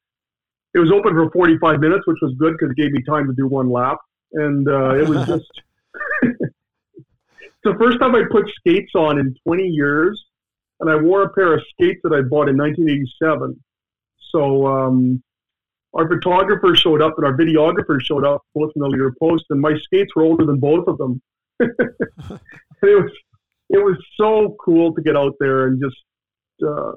it 0.74 0.80
was 0.80 0.92
open 0.92 1.14
for 1.14 1.30
45 1.32 1.80
minutes, 1.80 2.06
which 2.06 2.18
was 2.22 2.34
good 2.38 2.54
because 2.54 2.72
it 2.72 2.78
gave 2.78 2.92
me 2.92 3.02
time 3.04 3.28
to 3.28 3.34
do 3.34 3.48
one 3.48 3.72
lap. 3.72 3.98
And 4.34 4.68
uh, 4.68 4.96
it 4.96 5.08
was 5.08 5.26
just 5.28 5.62
the 7.64 7.76
first 7.80 8.00
time 8.00 8.16
I 8.16 8.24
put 8.30 8.50
skates 8.60 8.92
on 8.96 9.20
in 9.20 9.36
20 9.46 9.64
years, 9.64 10.24
and 10.80 10.90
I 10.90 10.96
wore 10.96 11.24
a 11.24 11.30
pair 11.30 11.54
of 11.54 11.64
skates 11.72 12.02
that 12.04 12.14
I 12.14 12.22
bought 12.22 12.50
in 12.50 12.58
1987. 12.58 13.62
So 14.32 14.68
um, 14.68 15.24
our 15.94 16.08
photographer 16.08 16.76
showed 16.76 17.02
up 17.02 17.14
and 17.18 17.26
our 17.26 17.38
videographer 17.38 18.02
showed 18.02 18.26
up, 18.26 18.44
both 18.54 18.74
from 18.74 18.82
the 18.82 18.90
Leader 18.90 19.14
Post, 19.20 19.46
and 19.50 19.62
my 19.62 19.78
skates 19.78 20.14
were 20.16 20.24
older 20.24 20.46
than 20.46 20.60
both 20.60 20.88
of 20.88 20.98
them. 20.98 21.22
it 21.60 21.72
was 22.82 23.12
it 23.70 23.78
was 23.78 23.98
so 24.20 24.56
cool 24.64 24.94
to 24.94 25.02
get 25.02 25.16
out 25.16 25.34
there 25.40 25.68
and 25.68 25.82
just 25.82 25.98
uh, 26.64 26.92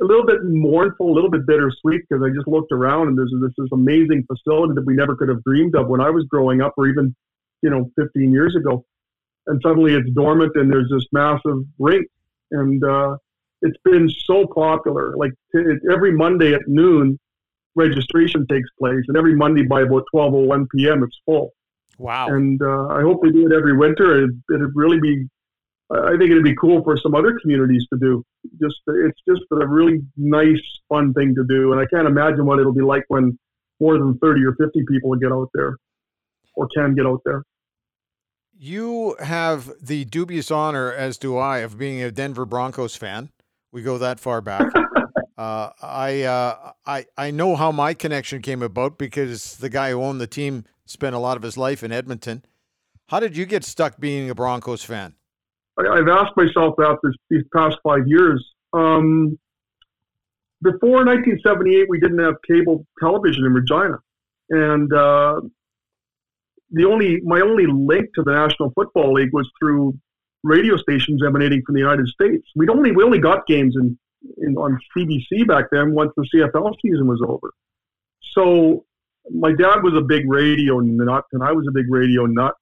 a 0.00 0.04
little 0.04 0.26
bit 0.26 0.38
mournful, 0.44 1.10
a 1.10 1.14
little 1.14 1.30
bit 1.30 1.46
bittersweet 1.46 2.02
because 2.08 2.22
I 2.22 2.34
just 2.34 2.48
looked 2.48 2.72
around 2.72 3.08
and 3.08 3.18
there's 3.18 3.32
this, 3.40 3.52
this 3.56 3.68
amazing 3.72 4.26
facility 4.26 4.74
that 4.74 4.84
we 4.84 4.94
never 4.94 5.16
could 5.16 5.28
have 5.28 5.42
dreamed 5.44 5.74
of 5.74 5.88
when 5.88 6.00
I 6.00 6.10
was 6.10 6.24
growing 6.28 6.60
up 6.60 6.74
or 6.76 6.86
even, 6.86 7.14
you 7.62 7.70
know, 7.70 7.90
15 7.98 8.32
years 8.32 8.54
ago. 8.56 8.84
And 9.46 9.60
suddenly 9.64 9.94
it's 9.94 10.10
dormant 10.10 10.52
and 10.56 10.70
there's 10.70 10.90
this 10.90 11.06
massive 11.12 11.64
rink. 11.78 12.06
And 12.50 12.82
uh, 12.84 13.16
it's 13.62 13.78
been 13.84 14.10
so 14.26 14.46
popular. 14.46 15.16
Like 15.16 15.32
t- 15.54 15.62
every 15.90 16.12
Monday 16.12 16.52
at 16.52 16.62
noon, 16.66 17.18
registration 17.74 18.46
takes 18.48 18.68
place. 18.78 19.04
And 19.08 19.16
every 19.16 19.34
Monday 19.34 19.62
by 19.62 19.82
about 19.82 20.04
12.01 20.14 20.66
p.m., 20.74 21.04
it's 21.04 21.18
full. 21.24 21.52
Wow. 21.98 22.28
And 22.28 22.60
uh, 22.60 22.88
I 22.88 23.00
hope 23.00 23.22
they 23.22 23.30
do 23.30 23.46
it 23.46 23.52
every 23.54 23.76
winter. 23.76 24.24
It, 24.24 24.30
it'd 24.52 24.72
really 24.74 25.00
be 25.00 25.26
I 25.90 26.16
think 26.18 26.30
it'd 26.30 26.42
be 26.42 26.56
cool 26.56 26.82
for 26.82 26.96
some 26.96 27.14
other 27.14 27.38
communities 27.40 27.86
to 27.92 27.98
do. 27.98 28.24
Just 28.60 28.76
it's 28.88 29.20
just 29.28 29.42
a 29.52 29.66
really 29.66 30.00
nice, 30.16 30.60
fun 30.88 31.14
thing 31.14 31.34
to 31.36 31.44
do, 31.48 31.72
and 31.72 31.80
I 31.80 31.86
can't 31.86 32.08
imagine 32.08 32.44
what 32.44 32.58
it'll 32.58 32.74
be 32.74 32.82
like 32.82 33.04
when 33.08 33.38
more 33.80 33.96
than 33.98 34.18
thirty 34.18 34.44
or 34.44 34.54
fifty 34.56 34.84
people 34.88 35.14
get 35.16 35.30
out 35.30 35.48
there, 35.54 35.76
or 36.54 36.68
can 36.74 36.94
get 36.94 37.06
out 37.06 37.20
there. 37.24 37.44
You 38.58 39.16
have 39.20 39.70
the 39.80 40.04
dubious 40.06 40.50
honor, 40.50 40.92
as 40.92 41.18
do 41.18 41.36
I, 41.36 41.58
of 41.58 41.78
being 41.78 42.02
a 42.02 42.10
Denver 42.10 42.46
Broncos 42.46 42.96
fan. 42.96 43.30
We 43.70 43.82
go 43.82 43.98
that 43.98 44.18
far 44.18 44.40
back. 44.40 44.66
uh, 45.38 45.70
I 45.80 46.22
uh, 46.22 46.72
I 46.84 47.06
I 47.16 47.30
know 47.30 47.54
how 47.54 47.70
my 47.70 47.94
connection 47.94 48.42
came 48.42 48.62
about 48.62 48.98
because 48.98 49.58
the 49.58 49.68
guy 49.68 49.90
who 49.90 50.02
owned 50.02 50.20
the 50.20 50.26
team 50.26 50.64
spent 50.84 51.14
a 51.14 51.20
lot 51.20 51.36
of 51.36 51.44
his 51.44 51.56
life 51.56 51.84
in 51.84 51.92
Edmonton. 51.92 52.44
How 53.08 53.20
did 53.20 53.36
you 53.36 53.46
get 53.46 53.62
stuck 53.62 54.00
being 54.00 54.30
a 54.30 54.34
Broncos 54.34 54.82
fan? 54.82 55.14
I, 55.78 55.96
have 55.96 56.08
asked 56.08 56.36
myself 56.36 56.74
that 56.78 56.98
this, 57.02 57.14
these 57.30 57.44
past 57.54 57.76
five 57.82 58.06
years. 58.06 58.44
Um, 58.72 59.38
before 60.62 61.04
1978, 61.04 61.86
we 61.88 62.00
didn't 62.00 62.18
have 62.18 62.34
cable 62.48 62.86
television 62.98 63.44
in 63.44 63.52
Regina, 63.52 63.98
and 64.50 64.92
uh, 64.92 65.40
the 66.70 66.84
only 66.84 67.20
my 67.20 67.40
only 67.40 67.66
link 67.66 68.08
to 68.14 68.22
the 68.22 68.32
National 68.32 68.70
Football 68.70 69.12
League 69.12 69.32
was 69.32 69.48
through 69.58 69.96
radio 70.42 70.76
stations 70.76 71.22
emanating 71.26 71.62
from 71.64 71.74
the 71.74 71.80
United 71.80 72.08
States. 72.08 72.46
We 72.56 72.68
only 72.68 72.92
we 72.92 73.04
only 73.04 73.18
got 73.18 73.46
games 73.46 73.76
in 73.76 73.98
in, 74.38 74.56
on 74.56 74.78
CBC 74.96 75.46
back 75.46 75.66
then 75.70 75.92
once 75.92 76.12
the 76.16 76.26
CFL 76.34 76.74
season 76.82 77.06
was 77.06 77.20
over. 77.26 77.52
So 78.32 78.84
my 79.30 79.52
dad 79.52 79.82
was 79.82 79.94
a 79.94 80.00
big 80.00 80.28
radio 80.28 80.80
nut, 80.80 81.24
and 81.32 81.42
I 81.42 81.52
was 81.52 81.66
a 81.68 81.72
big 81.72 81.86
radio 81.90 82.26
nut. 82.26 82.54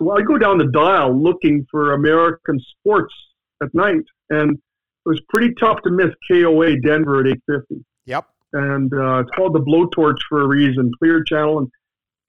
So 0.00 0.10
I 0.10 0.22
go 0.22 0.38
down 0.38 0.56
the 0.56 0.70
dial 0.72 1.14
looking 1.14 1.66
for 1.70 1.92
American 1.92 2.58
sports 2.58 3.14
at 3.62 3.68
night, 3.74 4.04
and 4.30 4.52
it 4.52 5.08
was 5.08 5.20
pretty 5.28 5.54
tough 5.54 5.82
to 5.82 5.90
miss 5.90 6.08
KOA 6.30 6.80
Denver 6.80 7.20
at 7.20 7.26
850. 7.26 7.84
Yep. 8.06 8.26
And 8.54 8.92
uh, 8.94 9.20
it's 9.20 9.30
called 9.36 9.54
the 9.54 9.60
Blowtorch 9.60 10.18
for 10.28 10.40
a 10.40 10.46
reason, 10.46 10.90
Clear 10.98 11.22
Channel, 11.22 11.58
and 11.58 11.68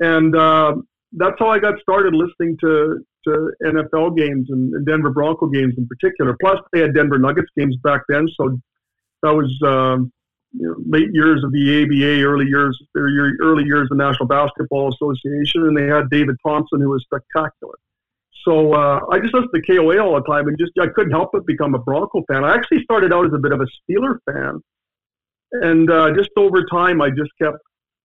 and 0.02 0.36
uh, 0.36 0.76
that's 1.14 1.36
how 1.40 1.50
I 1.50 1.60
got 1.60 1.80
started 1.80 2.14
listening 2.14 2.58
to 2.62 3.00
to 3.24 3.52
NFL 3.64 4.18
games 4.18 4.48
and, 4.50 4.74
and, 4.74 4.86
Denver 4.86 5.12
Bronco 5.12 5.48
games 5.48 5.76
in 5.78 5.88
particular. 5.88 6.36
Plus, 6.42 6.60
they 6.74 6.80
had 6.80 6.94
Denver 6.94 7.20
Nuggets 7.20 7.50
games 7.56 7.76
back 7.84 8.02
then, 8.10 8.28
so 8.36 8.60
that 9.24 9.32
was 9.32 9.56
um, 9.64 10.12
you 10.54 10.68
know, 10.68 10.76
late 10.86 11.10
years 11.14 11.44
of 11.44 11.52
the 11.52 11.84
ABA, 11.84 12.24
early 12.24 12.46
years, 12.46 12.80
early 12.96 13.64
years 13.64 13.84
of 13.84 13.98
the 13.98 14.04
National 14.04 14.28
Basketball 14.28 14.94
Association, 14.94 15.68
and 15.68 15.78
they 15.78 15.88
had 15.88 16.10
David 16.10 16.36
Thompson, 16.46 16.82
who 16.82 16.90
was 16.90 17.04
spectacular. 17.04 17.76
So 18.44 18.74
uh, 18.74 19.00
I 19.12 19.20
just 19.20 19.34
listened 19.34 19.52
to 19.54 19.62
KOA 19.62 20.00
all 20.00 20.16
the 20.16 20.24
time, 20.24 20.48
and 20.48 20.58
just 20.58 20.72
I 20.80 20.88
couldn't 20.88 21.12
help 21.12 21.30
but 21.32 21.46
become 21.46 21.76
a 21.76 21.80
Bronco 21.80 22.24
fan. 22.28 22.44
I 22.44 22.56
actually 22.56 22.84
started 22.84 23.14
out 23.14 23.26
as 23.26 23.34
a 23.34 23.38
bit 23.38 23.52
of 23.52 23.62
a 23.62 23.66
Steeler 23.66 24.18
fan, 24.26 24.62
and 25.54 25.90
uh, 25.92 26.12
just 26.16 26.30
over 26.38 26.66
time, 26.66 27.02
I 27.02 27.10
just 27.10 27.32
kept 27.42 27.58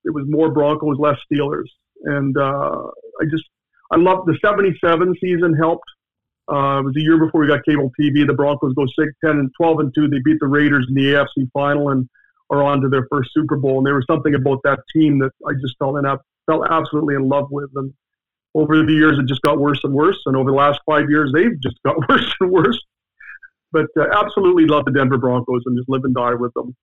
it 0.04 0.14
was 0.14 0.24
more 0.28 0.50
Broncos, 0.50 0.98
less 0.98 1.18
Steelers, 1.30 1.66
and 2.04 2.37
uh, 2.37 2.82
I 3.20 3.24
just 3.30 3.44
I 3.90 3.96
loved 3.96 4.28
the 4.28 4.38
'77 4.44 5.14
season. 5.20 5.54
Helped. 5.54 5.88
Uh, 6.48 6.78
it 6.78 6.85
was 6.85 6.94
a 6.96 7.00
year 7.00 7.18
before 7.18 7.40
we 7.40 7.48
got 7.48 7.64
cable 7.64 7.90
TV. 8.00 8.24
The 8.24 8.32
Broncos 8.32 8.72
go 8.74 8.87
6, 8.87 9.12
10, 9.24 9.30
and 9.32 9.50
12 9.61 9.80
and 9.80 9.92
two. 9.92 10.06
They 10.06 10.20
beat 10.24 10.37
the 10.38 10.46
Raiders 10.46 10.87
in 10.88 10.94
the 10.94 11.14
AFC 11.14 11.50
final, 11.52 11.88
and 11.88 12.09
are 12.50 12.62
on 12.62 12.80
to 12.80 12.88
their 12.88 13.06
first 13.11 13.30
Super 13.35 13.56
Bowl. 13.56 13.78
And 13.78 13.87
there 13.87 13.94
was 13.94 14.04
something 14.09 14.35
about 14.35 14.61
that 14.64 14.80
team 14.94 15.18
that 15.18 15.32
I 15.46 15.52
just 15.61 15.76
fell 15.78 15.96
in 15.96 16.04
fell 16.46 16.64
absolutely 16.64 17.14
in 17.14 17.28
love 17.28 17.48
with. 17.50 17.70
And 17.74 17.92
over 18.54 18.85
the 18.85 18.92
years, 18.92 19.18
it 19.18 19.26
just 19.26 19.42
got 19.42 19.59
worse 19.59 19.80
and 19.85 19.92
worse. 19.92 20.18
And 20.26 20.37
over 20.37 20.50
the 20.50 20.56
last 20.56 20.80
five 20.87 21.11
years, 21.11 21.30
they've 21.35 21.61
just 21.61 21.76
got 21.85 21.96
worse 22.09 22.32
and 22.40 22.50
worse. 22.50 22.78
But 23.72 23.87
uh, 23.98 24.06
absolutely 24.12 24.66
love 24.66 24.85
the 24.85 24.92
Denver 24.92 25.18
Broncos 25.18 25.62
and 25.66 25.76
just 25.76 25.88
live 25.88 26.04
and 26.04 26.14
die 26.14 26.35
with 26.35 26.54
them. 26.54 26.74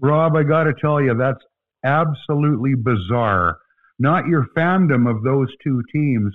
Rob, 0.00 0.36
I 0.36 0.42
got 0.42 0.64
to 0.64 0.74
tell 0.74 1.00
you, 1.00 1.14
that's 1.14 1.44
absolutely 1.84 2.74
bizarre. 2.74 3.58
Not 3.98 4.26
your 4.26 4.46
fandom 4.56 5.08
of 5.08 5.22
those 5.22 5.48
two 5.62 5.82
teams. 5.92 6.34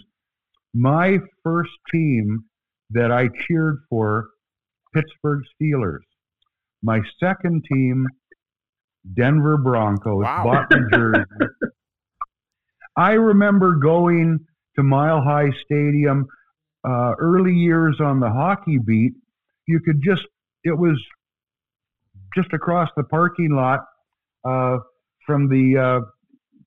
My 0.74 1.18
first 1.44 1.72
team 1.92 2.46
that 2.92 3.12
I 3.12 3.30
cheered 3.48 3.80
for, 3.90 4.30
Pittsburgh 4.94 5.44
Steelers. 5.62 6.00
My 6.84 7.00
second 7.20 7.64
team, 7.72 8.08
Denver 9.16 9.58
Broncos, 9.58 10.24
wow. 10.24 10.44
bought 10.44 10.70
the 10.70 10.88
jersey. 10.92 11.24
I 12.98 13.12
remember 13.12 13.76
going 13.76 14.40
to 14.76 14.84
Mile 14.84 15.22
High 15.22 15.52
Stadium 15.66 16.28
uh, 16.88 17.14
early 17.20 17.54
years 17.54 18.00
on 18.02 18.20
the 18.20 18.30
hockey 18.30 18.78
beat. 18.78 19.14
You 19.68 19.80
could 19.80 20.02
just, 20.04 20.24
it 20.64 20.78
was 20.78 21.02
just 22.36 22.52
across 22.54 22.90
the 22.96 23.04
parking 23.04 23.52
lot 23.56 23.82
uh, 24.48 24.78
from 25.26 25.48
the 25.48 25.78
uh, 25.78 26.06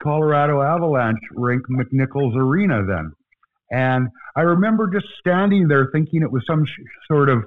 Colorado 0.03 0.63
Avalanche 0.63 1.19
rink, 1.33 1.63
McNichols 1.71 2.37
Arena, 2.37 2.85
then. 2.87 3.13
And 3.71 4.09
I 4.37 4.43
remember 4.43 4.91
just 4.93 5.07
standing 5.19 5.69
there 5.69 5.89
thinking 5.93 6.23
it 6.23 6.31
was 6.31 6.45
some 6.47 6.65
sh- 6.65 6.81
sort 7.09 7.29
of 7.29 7.43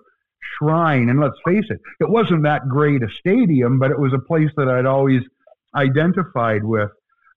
shrine. 0.58 1.10
And 1.10 1.20
let's 1.20 1.38
face 1.46 1.66
it, 1.70 1.80
it 2.00 2.10
wasn't 2.10 2.44
that 2.44 2.68
great 2.68 3.04
a 3.04 3.10
stadium, 3.10 3.80
but 3.80 3.92
it 3.92 4.00
was 4.00 4.14
a 4.14 4.20
place 4.20 4.50
that 4.58 4.68
I'd 4.68 4.86
always 4.86 5.22
identified 5.76 6.64
with. 6.64 6.90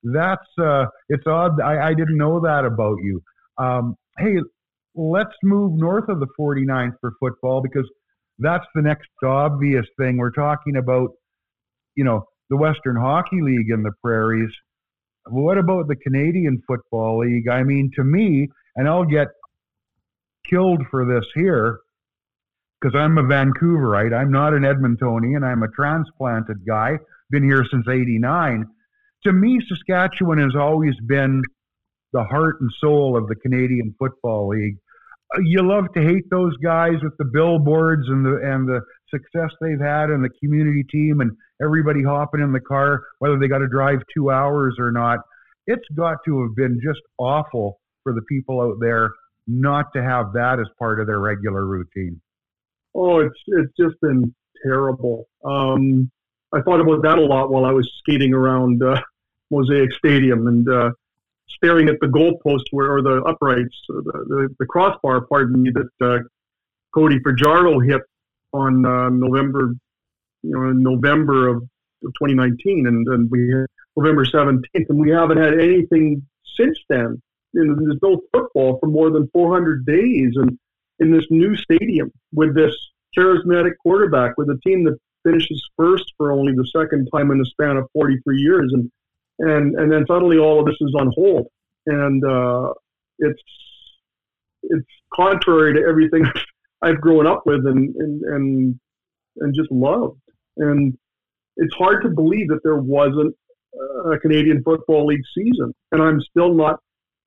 That's 0.02 0.46
uh, 0.58 0.86
it's 1.08 1.26
odd. 1.26 1.60
I, 1.60 1.88
I 1.88 1.94
didn't 1.94 2.16
know 2.16 2.40
that 2.40 2.64
about 2.64 2.98
you. 3.02 3.22
Um, 3.58 3.96
hey, 4.18 4.36
let's 4.94 5.34
move 5.42 5.78
north 5.78 6.08
of 6.08 6.20
the 6.20 6.28
49th 6.38 6.94
for 7.00 7.12
football 7.20 7.60
because 7.60 7.88
that's 8.38 8.66
the 8.74 8.82
next 8.82 9.08
obvious 9.22 9.86
thing. 9.98 10.16
We're 10.16 10.30
talking 10.30 10.76
about, 10.76 11.10
you 11.94 12.04
know, 12.04 12.24
the 12.48 12.56
Western 12.56 12.96
Hockey 12.96 13.42
League 13.42 13.70
in 13.70 13.82
the 13.82 13.92
prairies. 14.02 14.50
What 15.26 15.58
about 15.58 15.88
the 15.88 15.96
Canadian 15.96 16.62
Football 16.66 17.20
League? 17.20 17.48
I 17.48 17.62
mean, 17.62 17.90
to 17.96 18.02
me, 18.02 18.48
and 18.76 18.88
I'll 18.88 19.04
get 19.04 19.28
killed 20.48 20.82
for 20.90 21.04
this 21.04 21.26
here, 21.34 21.80
because 22.80 22.98
I'm 22.98 23.18
a 23.18 23.22
Vancouverite. 23.22 24.14
I'm 24.14 24.30
not 24.30 24.54
an 24.54 24.62
Edmontonian. 24.62 25.44
I'm 25.44 25.62
a 25.62 25.68
transplanted 25.68 26.66
guy. 26.66 26.98
Been 27.30 27.44
here 27.44 27.64
since 27.70 27.86
'89. 27.88 28.66
To 29.24 29.32
me, 29.32 29.60
Saskatchewan 29.68 30.38
has 30.38 30.54
always 30.58 30.94
been 31.06 31.42
the 32.12 32.24
heart 32.24 32.56
and 32.60 32.70
soul 32.80 33.16
of 33.16 33.28
the 33.28 33.36
Canadian 33.36 33.94
Football 33.98 34.48
League. 34.48 34.76
Uh, 35.34 35.40
you 35.44 35.62
love 35.62 35.84
to 35.94 36.02
hate 36.02 36.28
those 36.30 36.56
guys 36.56 36.94
with 37.02 37.16
the 37.18 37.24
billboards 37.24 38.08
and 38.08 38.24
the 38.24 38.40
and 38.42 38.66
the 38.66 38.80
success 39.10 39.50
they've 39.60 39.80
had 39.80 40.10
and 40.10 40.24
the 40.24 40.30
community 40.42 40.84
team 40.90 41.20
and 41.20 41.30
everybody 41.62 42.02
hopping 42.02 42.40
in 42.40 42.52
the 42.52 42.60
car, 42.60 43.02
whether 43.18 43.38
they 43.38 43.48
got 43.48 43.58
to 43.58 43.68
drive 43.68 43.98
two 44.14 44.30
hours 44.30 44.76
or 44.78 44.90
not. 44.90 45.18
It's 45.66 45.86
got 45.94 46.16
to 46.24 46.42
have 46.42 46.56
been 46.56 46.80
just 46.82 47.00
awful 47.18 47.80
for 48.02 48.12
the 48.12 48.22
people 48.22 48.60
out 48.60 48.78
there 48.80 49.10
not 49.46 49.92
to 49.94 50.02
have 50.02 50.32
that 50.32 50.58
as 50.58 50.66
part 50.78 51.00
of 51.00 51.06
their 51.06 51.20
regular 51.20 51.66
routine. 51.66 52.20
Oh, 52.94 53.20
it's 53.20 53.38
it's 53.46 53.72
just 53.78 54.00
been 54.00 54.34
terrible. 54.62 55.28
Um, 55.44 56.10
I 56.52 56.60
thought 56.62 56.80
about 56.80 57.02
that 57.02 57.18
a 57.18 57.24
lot 57.24 57.50
while 57.50 57.64
I 57.64 57.72
was 57.72 57.90
skating 58.00 58.34
around 58.34 58.82
uh, 58.82 59.00
Mosaic 59.50 59.92
Stadium 59.92 60.46
and 60.46 60.68
uh, 60.68 60.90
staring 61.48 61.88
at 61.88 61.96
the 62.00 62.06
goalpost 62.06 62.64
where, 62.72 62.92
or 62.92 63.02
the 63.02 63.22
uprights, 63.22 63.76
or 63.88 64.02
the, 64.02 64.24
the, 64.28 64.48
the 64.58 64.66
crossbar, 64.66 65.20
pardon 65.22 65.62
me, 65.62 65.70
that 65.70 66.06
uh, 66.06 66.18
Cody 66.94 67.18
Fajardo 67.20 67.78
hit 67.80 68.00
on 68.52 68.84
uh, 68.84 69.08
November, 69.10 69.74
you 70.42 70.50
know, 70.50 70.72
November 70.72 71.48
of, 71.48 71.56
of 71.56 72.12
2019, 72.20 72.86
and, 72.86 73.06
and 73.08 73.30
we 73.30 73.52
November 73.96 74.24
17th, 74.24 74.62
and 74.88 74.98
we 74.98 75.10
haven't 75.10 75.38
had 75.38 75.54
anything 75.54 76.26
since 76.58 76.78
then. 76.88 77.20
You 77.52 77.64
know, 77.64 77.76
there's 77.78 77.98
no 78.02 78.20
football 78.32 78.78
for 78.80 78.86
more 78.86 79.10
than 79.10 79.28
400 79.32 79.84
days, 79.84 80.32
and 80.36 80.58
in 81.00 81.10
this 81.10 81.24
new 81.30 81.56
stadium 81.56 82.12
with 82.32 82.54
this 82.54 82.74
charismatic 83.16 83.72
quarterback 83.82 84.32
with 84.36 84.48
a 84.48 84.58
team 84.64 84.84
that 84.84 84.96
finishes 85.24 85.62
first 85.76 86.04
for 86.16 86.32
only 86.32 86.52
the 86.54 86.68
second 86.74 87.08
time 87.14 87.30
in 87.30 87.38
the 87.38 87.46
span 87.46 87.76
of 87.76 87.86
43 87.92 88.38
years, 88.38 88.72
and 88.72 88.90
and 89.40 89.74
and 89.78 89.90
then 89.90 90.04
suddenly 90.06 90.38
all 90.38 90.60
of 90.60 90.66
this 90.66 90.76
is 90.80 90.94
on 90.98 91.10
hold, 91.14 91.46
and 91.86 92.24
uh, 92.24 92.72
it's 93.18 93.42
it's 94.62 94.86
contrary 95.12 95.74
to 95.74 95.80
everything 95.88 96.24
I've 96.82 97.00
grown 97.00 97.26
up 97.26 97.42
with 97.46 97.66
and 97.66 97.94
and 97.96 98.22
and 98.22 98.80
and 99.38 99.54
just 99.54 99.70
loved, 99.70 100.20
and 100.58 100.96
it's 101.56 101.74
hard 101.74 102.02
to 102.02 102.10
believe 102.10 102.48
that 102.48 102.60
there 102.62 102.76
wasn't 102.76 103.34
a 104.12 104.18
Canadian 104.18 104.62
Football 104.62 105.06
League 105.06 105.22
season, 105.36 105.72
and 105.92 106.02
I'm 106.02 106.20
still 106.20 106.54
not 106.54 106.80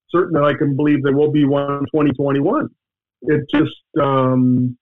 certain 0.10 0.34
that 0.34 0.44
I 0.44 0.54
can 0.54 0.76
believe 0.76 1.04
there 1.04 1.16
will 1.16 1.32
be 1.32 1.46
one 1.46 1.72
in 1.72 1.86
2021 1.86 2.70
it 3.24 3.50
just 3.50 3.76
um, 4.02 4.78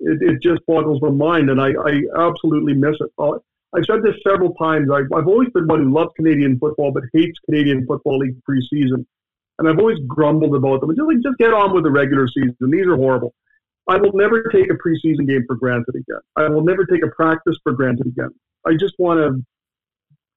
it, 0.00 0.18
it 0.20 0.42
just 0.42 0.64
boggles 0.66 1.00
my 1.00 1.10
mind, 1.10 1.50
and 1.50 1.60
I, 1.60 1.70
I 1.70 2.28
absolutely 2.28 2.74
miss 2.74 2.96
it. 3.00 3.10
Uh, 3.18 3.38
I've 3.74 3.84
said 3.84 4.02
this 4.02 4.14
several 4.26 4.54
times. 4.54 4.88
I've, 4.90 5.12
I've 5.14 5.26
always 5.26 5.50
been 5.50 5.66
one 5.66 5.82
who 5.82 5.92
loves 5.92 6.10
Canadian 6.16 6.58
football 6.58 6.92
but 6.92 7.04
hates 7.12 7.38
Canadian 7.44 7.86
Football 7.86 8.18
League 8.18 8.36
preseason, 8.48 9.04
and 9.58 9.68
I've 9.68 9.78
always 9.78 9.98
grumbled 10.06 10.54
about 10.54 10.80
them. 10.80 10.90
Just 10.90 11.06
like 11.06 11.22
just 11.22 11.38
get 11.38 11.52
on 11.52 11.74
with 11.74 11.84
the 11.84 11.90
regular 11.90 12.28
season. 12.28 12.54
These 12.60 12.86
are 12.86 12.96
horrible. 12.96 13.34
I 13.88 13.98
will 13.98 14.12
never 14.14 14.42
take 14.44 14.68
a 14.70 14.74
preseason 14.74 15.28
game 15.28 15.44
for 15.46 15.54
granted 15.54 15.94
again. 15.94 16.20
I 16.36 16.48
will 16.48 16.64
never 16.64 16.84
take 16.84 17.04
a 17.04 17.08
practice 17.08 17.56
for 17.62 17.72
granted 17.72 18.06
again. 18.06 18.30
I 18.66 18.72
just 18.72 18.94
want 18.98 19.20
to 19.20 19.44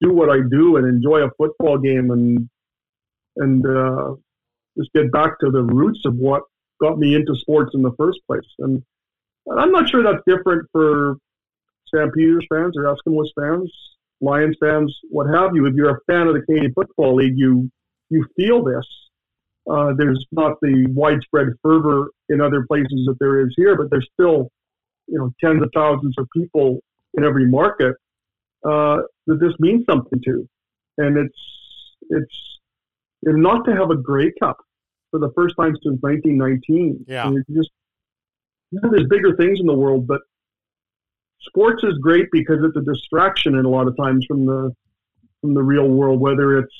do 0.01 0.13
what 0.13 0.29
I 0.29 0.39
do 0.49 0.77
and 0.77 0.87
enjoy 0.87 1.23
a 1.23 1.31
football 1.37 1.77
game 1.77 2.11
and 2.11 2.49
and 3.37 3.65
uh, 3.65 4.15
just 4.77 4.91
get 4.93 5.11
back 5.11 5.39
to 5.39 5.49
the 5.49 5.63
roots 5.63 6.01
of 6.05 6.15
what 6.15 6.43
got 6.81 6.97
me 6.97 7.15
into 7.15 7.35
sports 7.35 7.71
in 7.73 7.81
the 7.81 7.93
first 7.97 8.19
place. 8.27 8.47
And 8.59 8.81
I'm 9.57 9.71
not 9.71 9.89
sure 9.89 10.03
that's 10.03 10.23
different 10.27 10.67
for 10.71 11.15
Stampeders 11.87 12.45
fans 12.49 12.75
or 12.77 12.83
Eskimos 12.83 13.29
fans, 13.39 13.71
Lions 14.21 14.57
fans, 14.59 14.95
what 15.09 15.27
have 15.33 15.55
you. 15.55 15.65
If 15.65 15.73
you're 15.75 15.95
a 15.95 15.99
fan 16.07 16.27
of 16.27 16.33
the 16.33 16.41
Canadian 16.41 16.73
Football 16.73 17.15
League, 17.15 17.37
you 17.37 17.69
you 18.09 18.25
feel 18.35 18.63
this. 18.63 18.85
Uh, 19.69 19.93
there's 19.97 20.25
not 20.31 20.57
the 20.61 20.87
widespread 20.95 21.47
fervor 21.61 22.09
in 22.29 22.41
other 22.41 22.65
places 22.67 23.05
that 23.05 23.17
there 23.19 23.41
is 23.41 23.53
here, 23.55 23.77
but 23.77 23.89
there's 23.91 24.07
still, 24.13 24.49
you 25.07 25.17
know, 25.17 25.31
tens 25.43 25.61
of 25.61 25.69
thousands 25.75 26.15
of 26.17 26.27
people 26.35 26.79
in 27.13 27.23
every 27.23 27.47
market 27.47 27.95
uh, 28.65 28.97
that 29.27 29.39
this 29.39 29.53
means 29.59 29.85
something 29.89 30.19
to, 30.23 30.47
and 30.97 31.17
it's 31.17 31.39
it's 32.09 32.59
not 33.23 33.63
to 33.65 33.75
have 33.75 33.89
a 33.91 33.95
Grey 33.95 34.31
Cup 34.41 34.57
for 35.11 35.19
the 35.19 35.31
first 35.35 35.55
time 35.59 35.75
since 35.83 35.97
1919. 36.01 37.05
Yeah. 37.07 37.31
just, 37.51 37.71
you 38.71 38.79
know, 38.81 38.89
there's 38.91 39.07
bigger 39.07 39.35
things 39.35 39.59
in 39.59 39.65
the 39.65 39.73
world, 39.73 40.07
but 40.07 40.21
sports 41.41 41.83
is 41.83 41.97
great 42.01 42.27
because 42.31 42.57
it's 42.63 42.77
a 42.77 42.81
distraction 42.81 43.55
and 43.55 43.65
a 43.65 43.69
lot 43.69 43.87
of 43.87 43.95
times 43.97 44.25
from 44.27 44.45
the 44.45 44.71
from 45.41 45.53
the 45.53 45.63
real 45.63 45.87
world, 45.87 46.19
whether 46.19 46.59
it's 46.59 46.75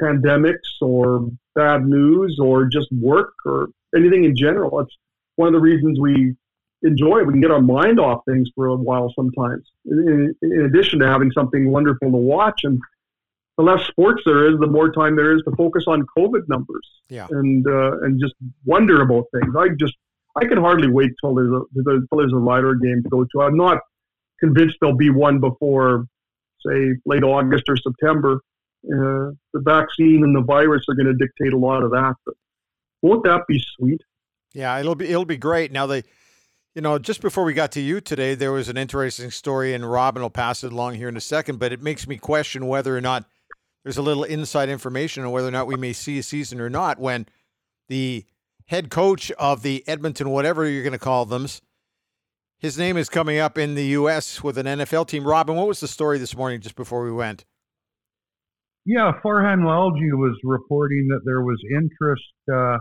pandemics 0.00 0.80
or 0.80 1.28
bad 1.54 1.86
news 1.86 2.38
or 2.40 2.64
just 2.64 2.90
work 2.92 3.34
or 3.44 3.68
anything 3.94 4.24
in 4.24 4.36
general. 4.36 4.80
It's 4.80 4.96
one 5.36 5.48
of 5.48 5.54
the 5.54 5.60
reasons 5.60 6.00
we 6.00 6.34
enjoy 6.82 7.18
it. 7.18 7.26
We 7.26 7.32
can 7.32 7.40
get 7.40 7.50
our 7.50 7.60
mind 7.60 8.00
off 8.00 8.22
things 8.26 8.50
for 8.54 8.66
a 8.66 8.76
while 8.76 9.12
sometimes, 9.14 9.70
in, 9.84 10.34
in 10.42 10.60
addition 10.62 10.98
to 11.00 11.06
having 11.06 11.30
something 11.32 11.70
wonderful 11.70 12.10
to 12.10 12.16
watch. 12.16 12.60
And 12.64 12.80
the 13.56 13.62
less 13.62 13.86
sports 13.86 14.22
there 14.26 14.50
is, 14.50 14.58
the 14.58 14.66
more 14.66 14.90
time 14.92 15.16
there 15.16 15.34
is 15.36 15.42
to 15.48 15.54
focus 15.56 15.84
on 15.86 16.04
COVID 16.18 16.48
numbers 16.48 16.86
Yeah. 17.08 17.28
and 17.30 17.66
uh, 17.66 18.00
and 18.02 18.20
just 18.20 18.34
wonder 18.64 19.00
about 19.02 19.24
things. 19.32 19.54
I 19.56 19.68
just 19.78 19.94
I 20.36 20.44
can 20.46 20.58
hardly 20.58 20.90
wait 20.90 21.12
till 21.20 21.34
there's 21.34 21.52
a 21.52 21.60
till 22.08 22.18
there's 22.18 22.32
a 22.32 22.36
Rider 22.36 22.74
game 22.74 23.02
to 23.02 23.08
go 23.08 23.24
to. 23.24 23.42
I'm 23.42 23.56
not 23.56 23.78
convinced 24.40 24.76
there'll 24.80 24.96
be 24.96 25.10
one 25.10 25.38
before, 25.38 26.06
say, 26.66 26.94
late 27.06 27.22
August 27.22 27.64
or 27.68 27.76
September. 27.76 28.40
Uh, 28.86 29.30
the 29.54 29.60
vaccine 29.64 30.24
and 30.24 30.34
the 30.36 30.42
virus 30.42 30.84
are 30.88 30.94
going 30.94 31.06
to 31.06 31.14
dictate 31.14 31.52
a 31.52 31.56
lot 31.58 31.82
of 31.82 31.90
that. 31.92 32.14
But 32.26 32.34
won't 33.02 33.24
that 33.24 33.42
be 33.48 33.62
sweet? 33.78 34.00
Yeah, 34.52 34.78
it'll 34.78 34.94
be 34.96 35.06
it'll 35.08 35.24
be 35.24 35.36
great. 35.36 35.70
Now 35.72 35.86
they, 35.86 36.02
you 36.74 36.82
know, 36.82 36.98
just 36.98 37.20
before 37.22 37.44
we 37.44 37.54
got 37.54 37.70
to 37.72 37.80
you 37.80 38.00
today, 38.00 38.34
there 38.34 38.52
was 38.52 38.68
an 38.68 38.76
interesting 38.76 39.30
story, 39.30 39.72
and 39.74 39.88
Robin 39.88 40.22
will 40.22 40.28
pass 40.30 40.64
it 40.64 40.72
along 40.72 40.96
here 40.96 41.08
in 41.08 41.16
a 41.16 41.20
second. 41.20 41.60
But 41.60 41.72
it 41.72 41.80
makes 41.80 42.06
me 42.08 42.16
question 42.18 42.66
whether 42.66 42.96
or 42.96 43.00
not 43.00 43.24
there's 43.84 43.98
a 43.98 44.02
little 44.02 44.24
inside 44.24 44.68
information 44.68 45.24
on 45.24 45.30
whether 45.30 45.46
or 45.46 45.52
not 45.52 45.66
we 45.66 45.76
may 45.76 45.92
see 45.92 46.18
a 46.18 46.22
season 46.22 46.60
or 46.60 46.70
not 46.70 46.98
when 46.98 47.26
the 47.88 48.24
head 48.66 48.90
coach 48.90 49.30
of 49.32 49.62
the 49.62 49.84
Edmonton, 49.86 50.30
whatever 50.30 50.66
you're 50.66 50.82
going 50.82 50.92
to 50.92 50.98
call 50.98 51.26
them, 51.26 51.46
his 52.58 52.78
name 52.78 52.96
is 52.96 53.10
coming 53.10 53.38
up 53.38 53.58
in 53.58 53.74
the 53.74 53.84
U.S. 53.88 54.42
with 54.42 54.56
an 54.56 54.64
NFL 54.64 55.06
team. 55.06 55.24
Robin, 55.24 55.54
what 55.54 55.68
was 55.68 55.80
the 55.80 55.88
story 55.88 56.18
this 56.18 56.34
morning 56.34 56.62
just 56.62 56.76
before 56.76 57.04
we 57.04 57.12
went? 57.12 57.44
Yeah, 58.86 59.12
Farhan 59.22 59.60
Lalji 59.60 60.12
was 60.12 60.38
reporting 60.44 61.08
that 61.08 61.20
there 61.24 61.42
was 61.42 61.58
interest 61.74 62.22
uh, 62.50 62.78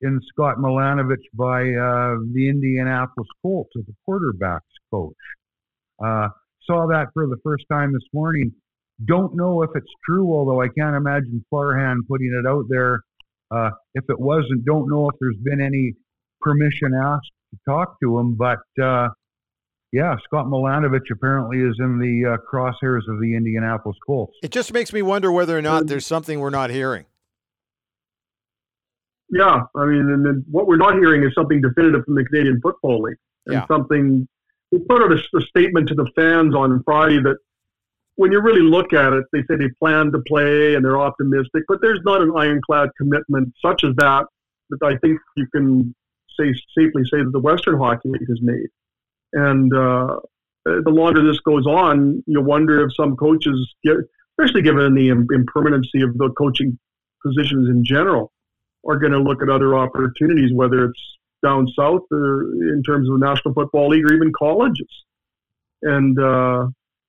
in 0.00 0.20
Scott 0.28 0.56
Milanovich 0.58 1.16
by 1.34 1.62
uh, 1.62 2.18
the 2.32 2.48
Indianapolis 2.48 3.28
Colts 3.42 3.70
as 3.76 3.84
a 3.88 4.10
quarterbacks 4.10 4.60
coach. 4.92 5.14
Uh, 6.04 6.28
saw 6.66 6.86
that 6.88 7.08
for 7.14 7.26
the 7.26 7.36
first 7.42 7.64
time 7.70 7.92
this 7.92 8.06
morning. 8.12 8.52
Don't 9.06 9.34
know 9.34 9.62
if 9.62 9.70
it's 9.74 9.90
true, 10.04 10.32
although 10.32 10.60
I 10.60 10.68
can't 10.68 10.94
imagine 10.96 11.44
Farhan 11.52 11.96
putting 12.08 12.32
it 12.32 12.48
out 12.48 12.64
there. 12.68 13.00
Uh, 13.50 13.70
if 13.94 14.04
it 14.08 14.18
wasn't, 14.18 14.64
don't 14.64 14.88
know 14.88 15.08
if 15.08 15.16
there's 15.20 15.36
been 15.42 15.60
any 15.60 15.94
permission 16.40 16.94
asked 16.94 17.30
to 17.52 17.58
talk 17.68 17.96
to 18.02 18.18
him. 18.18 18.34
But 18.36 18.58
uh, 18.82 19.08
yeah, 19.92 20.16
Scott 20.24 20.46
Milanovich 20.46 21.10
apparently 21.12 21.58
is 21.60 21.76
in 21.80 21.98
the 21.98 22.34
uh, 22.34 22.36
crosshairs 22.52 23.08
of 23.08 23.20
the 23.20 23.34
Indianapolis 23.34 23.96
Colts. 24.06 24.34
It 24.42 24.50
just 24.52 24.72
makes 24.72 24.92
me 24.92 25.02
wonder 25.02 25.32
whether 25.32 25.56
or 25.56 25.62
not 25.62 25.86
there's 25.86 26.06
something 26.06 26.38
we're 26.38 26.50
not 26.50 26.70
hearing. 26.70 27.06
Yeah, 29.32 29.60
I 29.76 29.84
mean, 29.86 30.10
and 30.10 30.26
then 30.26 30.44
what 30.50 30.66
we're 30.66 30.76
not 30.76 30.94
hearing 30.94 31.22
is 31.22 31.32
something 31.34 31.60
definitive 31.60 32.04
from 32.04 32.16
the 32.16 32.24
Canadian 32.24 32.60
Football 32.60 33.02
League, 33.02 33.16
and 33.46 33.54
Yeah. 33.54 33.66
something. 33.68 34.26
We 34.72 34.78
put 34.80 35.02
out 35.02 35.12
a, 35.12 35.18
a 35.36 35.40
statement 35.42 35.88
to 35.88 35.94
the 35.94 36.08
fans 36.14 36.54
on 36.54 36.82
Friday 36.84 37.20
that, 37.22 37.36
when 38.20 38.32
you 38.32 38.40
really 38.42 38.60
look 38.60 38.92
at 38.92 39.14
it, 39.14 39.24
they 39.32 39.38
say 39.48 39.56
they 39.56 39.70
plan 39.78 40.12
to 40.12 40.18
play 40.28 40.74
and 40.74 40.84
they're 40.84 41.00
optimistic, 41.00 41.62
but 41.66 41.78
there's 41.80 42.02
not 42.04 42.20
an 42.20 42.30
ironclad 42.36 42.90
commitment 42.98 43.50
such 43.64 43.82
as 43.82 43.94
that 43.96 44.26
that 44.68 44.82
I 44.84 44.98
think 44.98 45.18
you 45.38 45.46
can 45.54 45.94
say 46.38 46.52
safely 46.76 47.02
say 47.04 47.22
that 47.24 47.30
the 47.32 47.40
Western 47.40 47.78
Hockey 47.78 48.10
League 48.10 48.28
has 48.28 48.38
made. 48.42 48.68
And 49.32 49.72
uh, 49.74 50.16
the 50.66 50.90
longer 50.90 51.26
this 51.26 51.40
goes 51.40 51.66
on, 51.66 52.22
you 52.26 52.42
wonder 52.42 52.84
if 52.84 52.94
some 52.94 53.16
coaches, 53.16 53.56
especially 54.38 54.60
given 54.60 54.94
the 54.94 55.08
impermanency 55.08 56.02
of 56.02 56.18
the 56.18 56.28
coaching 56.36 56.78
positions 57.24 57.70
in 57.70 57.82
general, 57.86 58.32
are 58.86 58.98
going 58.98 59.12
to 59.12 59.18
look 59.18 59.42
at 59.42 59.48
other 59.48 59.74
opportunities, 59.74 60.52
whether 60.52 60.84
it's 60.84 61.00
down 61.42 61.66
south 61.74 62.02
or 62.12 62.42
in 62.52 62.82
terms 62.86 63.08
of 63.08 63.18
the 63.18 63.26
National 63.26 63.54
Football 63.54 63.88
League 63.88 64.04
or 64.04 64.12
even 64.12 64.30
colleges. 64.38 65.04
And 65.80 66.20
uh, 66.20 66.66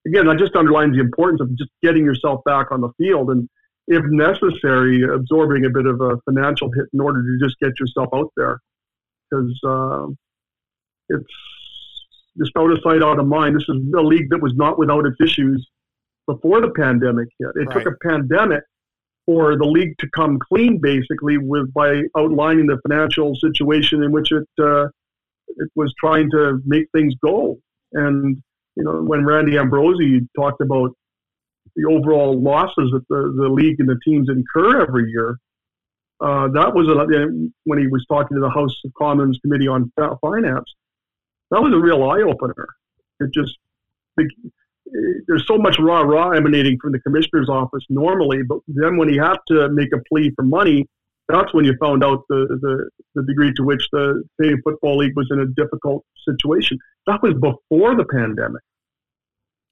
again, 0.07 0.25
that 0.27 0.37
just 0.37 0.55
underlines 0.55 0.95
the 0.95 1.01
importance 1.01 1.41
of 1.41 1.55
just 1.57 1.71
getting 1.81 2.05
yourself 2.05 2.41
back 2.45 2.71
on 2.71 2.81
the 2.81 2.89
field 2.97 3.29
and, 3.29 3.49
if 3.87 4.03
necessary, 4.05 5.03
absorbing 5.03 5.65
a 5.65 5.69
bit 5.69 5.85
of 5.85 5.99
a 6.01 6.17
financial 6.25 6.71
hit 6.71 6.85
in 6.93 7.01
order 7.01 7.21
to 7.21 7.45
just 7.45 7.57
get 7.59 7.71
yourself 7.79 8.09
out 8.13 8.31
there. 8.37 8.59
Because 9.29 9.59
uh, 9.67 10.07
it's 11.09 11.33
just 12.37 12.51
out 12.57 12.71
of 12.71 12.79
sight, 12.83 13.01
out 13.01 13.19
of 13.19 13.27
mind. 13.27 13.55
This 13.55 13.63
is 13.67 13.77
a 13.95 14.01
league 14.01 14.29
that 14.29 14.41
was 14.41 14.53
not 14.55 14.77
without 14.77 15.05
its 15.05 15.17
issues 15.21 15.67
before 16.27 16.61
the 16.61 16.71
pandemic 16.71 17.27
hit. 17.39 17.49
It 17.55 17.71
took 17.71 17.85
a 17.85 17.97
pandemic 18.07 18.63
for 19.25 19.57
the 19.57 19.65
league 19.65 19.97
to 19.99 20.09
come 20.15 20.39
clean, 20.39 20.79
basically, 20.79 21.37
with 21.37 21.73
by 21.73 22.01
outlining 22.17 22.67
the 22.67 22.79
financial 22.87 23.35
situation 23.35 24.03
in 24.03 24.11
which 24.11 24.31
it 24.31 24.47
uh, 24.59 24.85
it 25.57 25.69
was 25.75 25.93
trying 25.99 26.29
to 26.31 26.61
make 26.65 26.85
things 26.93 27.13
go. 27.23 27.57
And 27.93 28.41
you 28.75 28.83
know, 28.83 29.01
when 29.01 29.25
Randy 29.25 29.57
Ambrosie 29.57 30.27
talked 30.35 30.61
about 30.61 30.91
the 31.75 31.85
overall 31.85 32.41
losses 32.41 32.91
that 32.91 33.05
the, 33.09 33.33
the 33.37 33.49
league 33.49 33.79
and 33.79 33.87
the 33.87 33.99
teams 34.03 34.29
incur 34.29 34.81
every 34.81 35.09
year, 35.09 35.37
uh, 36.19 36.47
that 36.49 36.73
was 36.73 36.87
a, 36.87 37.49
when 37.63 37.79
he 37.79 37.87
was 37.87 38.05
talking 38.07 38.35
to 38.35 38.41
the 38.41 38.49
House 38.49 38.75
of 38.85 38.93
Commons 38.93 39.39
Committee 39.41 39.67
on 39.67 39.91
Finance. 40.21 40.65
That 41.49 41.61
was 41.61 41.73
a 41.73 41.79
real 41.79 42.03
eye 42.09 42.21
opener. 42.21 42.67
It 43.19 43.31
just 43.33 43.57
the, 44.17 44.29
there's 45.27 45.45
so 45.47 45.57
much 45.57 45.77
raw 45.79 46.01
raw 46.01 46.31
emanating 46.31 46.77
from 46.79 46.91
the 46.91 46.99
commissioner's 46.99 47.49
office 47.49 47.83
normally, 47.89 48.43
but 48.43 48.59
then 48.67 48.97
when 48.97 49.09
he 49.09 49.17
had 49.17 49.37
to 49.47 49.69
make 49.69 49.89
a 49.93 50.01
plea 50.09 50.31
for 50.35 50.43
money, 50.43 50.87
that's 51.27 51.53
when 51.53 51.65
you 51.65 51.75
found 51.79 52.03
out 52.03 52.23
the, 52.29 52.47
the, 52.61 52.89
the 53.15 53.23
degree 53.23 53.53
to 53.55 53.63
which 53.63 53.83
the 53.91 54.23
Canadian 54.37 54.61
Football 54.63 54.97
League 54.97 55.13
was 55.15 55.27
in 55.31 55.39
a 55.39 55.45
difficult 55.45 56.03
situation. 56.27 56.77
That 57.07 57.21
was 57.23 57.33
before 57.33 57.95
the 57.95 58.05
pandemic. 58.05 58.61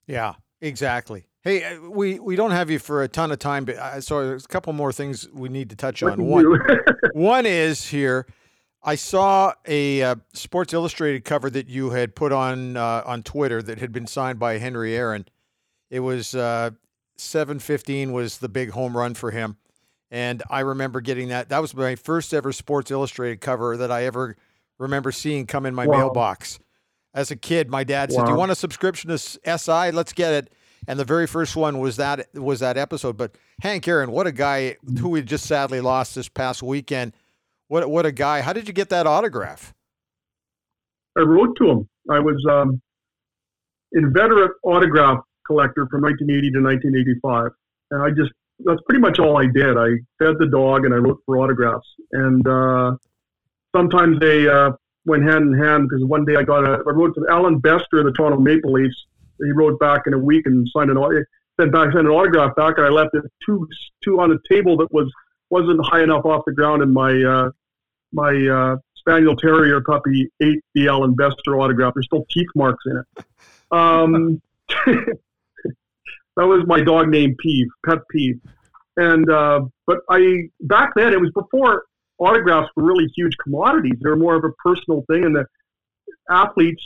Yeah, 0.08 0.34
exactly. 0.62 1.26
Hey, 1.42 1.64
uh, 1.64 1.90
we 1.90 2.20
we 2.20 2.36
don't 2.36 2.52
have 2.52 2.70
you 2.70 2.80
for 2.80 3.04
a 3.04 3.08
ton 3.08 3.32
of 3.32 3.40
time, 3.40 3.64
but 3.64 3.76
uh, 3.76 4.02
so 4.02 4.28
there's 4.28 4.46
a 4.46 4.48
couple 4.48 4.74
more 4.74 4.92
things 4.92 5.30
we 5.32 5.48
need 5.48 5.70
to 5.70 5.76
touch 5.76 6.04
on. 6.04 6.26
One, 6.26 6.60
one 7.14 7.46
is 7.46 7.86
here. 7.86 8.26
I 8.84 8.96
saw 8.96 9.54
a 9.66 10.02
uh, 10.02 10.16
Sports 10.34 10.74
Illustrated 10.74 11.24
cover 11.24 11.50
that 11.50 11.68
you 11.68 11.92
had 11.92 12.16
put 12.16 12.32
on 12.32 12.76
uh, 12.76 13.04
on 13.06 13.24
Twitter 13.24 13.62
that 13.62 13.78
had 13.80 13.92
been 13.92 14.08
signed 14.08 14.40
by 14.40 14.58
Henry 14.58 14.96
Aaron. 14.96 15.28
It 15.90 16.02
was 16.02 16.36
uh, 16.36 16.72
seven 17.18 17.60
fifteen 17.60 18.12
was 18.12 18.40
the 18.40 18.50
big 18.50 18.72
home 18.72 18.98
run 18.98 19.14
for 19.14 19.32
him, 19.32 19.58
and 20.12 20.41
I 20.50 20.62
remember 20.62 21.02
getting 21.02 21.30
that. 21.30 21.50
That 21.50 21.60
was 21.62 21.76
my 21.76 21.95
first 21.95 22.34
ever 22.34 22.52
Sports 22.52 22.91
Illustrated 22.91 23.41
cover 23.41 23.78
that 23.78 23.91
I 23.91 24.06
ever 24.06 24.36
remember 24.78 25.12
seeing 25.12 25.45
come 25.45 25.65
in 25.65 25.76
my 25.76 25.86
Wow. 25.86 25.98
mailbox. 25.98 26.60
As 27.13 27.32
a 27.32 27.36
kid, 27.36 27.69
my 27.69 27.84
dad 27.84 28.12
said, 28.12 28.26
"Do 28.26 28.32
you 28.32 28.38
want 28.38 28.52
a 28.52 28.56
subscription 28.56 29.10
to 29.10 29.17
SI? 29.17 29.91
Let's 29.91 30.13
get 30.13 30.32
it." 30.34 30.54
And 30.88 30.98
the 31.00 31.06
very 31.06 31.28
first 31.28 31.56
one 31.56 31.80
was 31.80 31.98
that 31.98 32.28
was 32.34 32.60
that 32.62 32.78
episode. 32.78 33.17
But 33.17 33.36
Hank 33.62 33.88
Aaron, 33.88 34.12
what 34.12 34.28
a 34.28 34.32
guy 34.32 34.78
who 35.00 35.10
we 35.10 35.22
just 35.22 35.45
sadly 35.45 35.82
lost 35.82 36.15
this 36.15 36.30
past 36.30 36.62
weekend. 36.63 37.13
What 37.67 37.89
what 37.89 38.06
a 38.06 38.12
guy! 38.12 38.41
How 38.41 38.54
did 38.54 38.67
you 38.67 38.74
get 38.74 38.89
that 38.89 39.06
autograph? 39.08 39.74
I 41.17 41.22
wrote 41.22 41.58
to 41.58 41.69
him. 41.69 41.89
I 42.10 42.19
was 42.19 42.43
um, 42.50 42.82
inveterate 43.91 44.52
autograph 44.63 45.19
collector 45.45 45.88
from 45.89 46.02
1980 46.04 46.52
to 46.52 46.62
1985, 46.62 47.52
and 47.91 48.04
I 48.04 48.10
just 48.12 48.32
that's 48.65 48.82
pretty 48.88 49.00
much 49.00 49.19
all 49.19 49.38
I 49.38 49.45
did. 49.48 49.78
I 49.78 49.89
fed 50.17 50.36
the 50.39 50.48
dog 50.52 50.86
and 50.86 50.93
I 50.93 50.98
wrote 50.98 51.22
for 51.26 51.38
autographs, 51.38 51.88
and 52.12 52.48
uh, 52.48 52.95
sometimes 53.76 54.19
they 54.19 54.48
uh, 54.48 54.72
went 55.06 55.24
hand 55.24 55.54
in 55.54 55.60
hand 55.60 55.89
because 55.89 56.04
one 56.06 56.26
day 56.26 56.36
I 56.36 56.43
got 56.43 56.63
a 56.65 56.84
I 56.88 56.91
wrote 56.91 57.15
to 57.15 57.26
Allan 57.30 57.60
Bester 57.60 58.00
of 58.00 58.06
the 58.06 58.12
Toronto 58.12 58.39
Maple 58.39 58.72
Leafs. 58.72 58.95
He 59.39 59.52
wrote 59.52 59.80
back 59.80 60.02
in 60.06 60.13
a 60.13 60.19
week 60.19 60.45
and 60.45 60.67
signed 60.74 60.89
an 60.89 60.98
sent 61.60 61.72
back 61.72 61.93
sent 61.93 62.06
an 62.06 62.08
autograph 62.08 62.56
back, 62.56 62.78
and 62.78 62.86
I 62.86 62.89
left 62.89 63.15
it 63.15 63.24
two 63.45 63.67
two 64.04 64.19
on 64.19 64.32
a 64.32 64.38
table 64.54 64.78
that 64.78 64.91
was 64.91 65.12
wasn't 65.50 65.84
high 65.86 66.04
enough 66.04 66.26
off 66.26 66.43
the 66.45 66.54
ground, 66.54 66.82
and 66.82 66.93
my 66.93 67.12
uh, 67.24 67.50
my 68.12 68.48
uh, 68.48 68.78
Spaniel 68.95 69.36
Terrier 69.36 69.82
puppy 69.82 70.30
ate 70.41 70.63
the 70.74 70.88
Allan 70.88 71.15
Bester 71.15 71.60
autograph. 71.60 71.93
There's 71.93 72.06
still 72.06 72.26
teeth 72.32 72.50
marks 72.56 72.84
in 72.86 72.98
it. 72.98 73.26
Um, 73.72 74.41
that 76.38 76.46
was 76.46 76.63
my 76.68 76.82
dog 76.82 77.10
named 77.10 77.38
Peeve, 77.38 77.68
pet 77.86 78.00
peeve. 78.12 78.39
And 78.98 79.30
uh, 79.30 79.62
but 79.88 80.00
I 80.10 80.50
back 80.62 80.92
then 80.96 81.13
it 81.13 81.20
was 81.20 81.32
before 81.32 81.86
autographs 82.18 82.70
were 82.76 82.84
really 82.84 83.08
huge 83.15 83.36
commodities. 83.44 83.98
They 84.02 84.10
were 84.10 84.15
more 84.15 84.36
of 84.36 84.44
a 84.44 84.52
personal 84.63 85.04
thing, 85.10 85.26
and 85.26 85.36
the 85.36 85.46
athletes, 86.30 86.84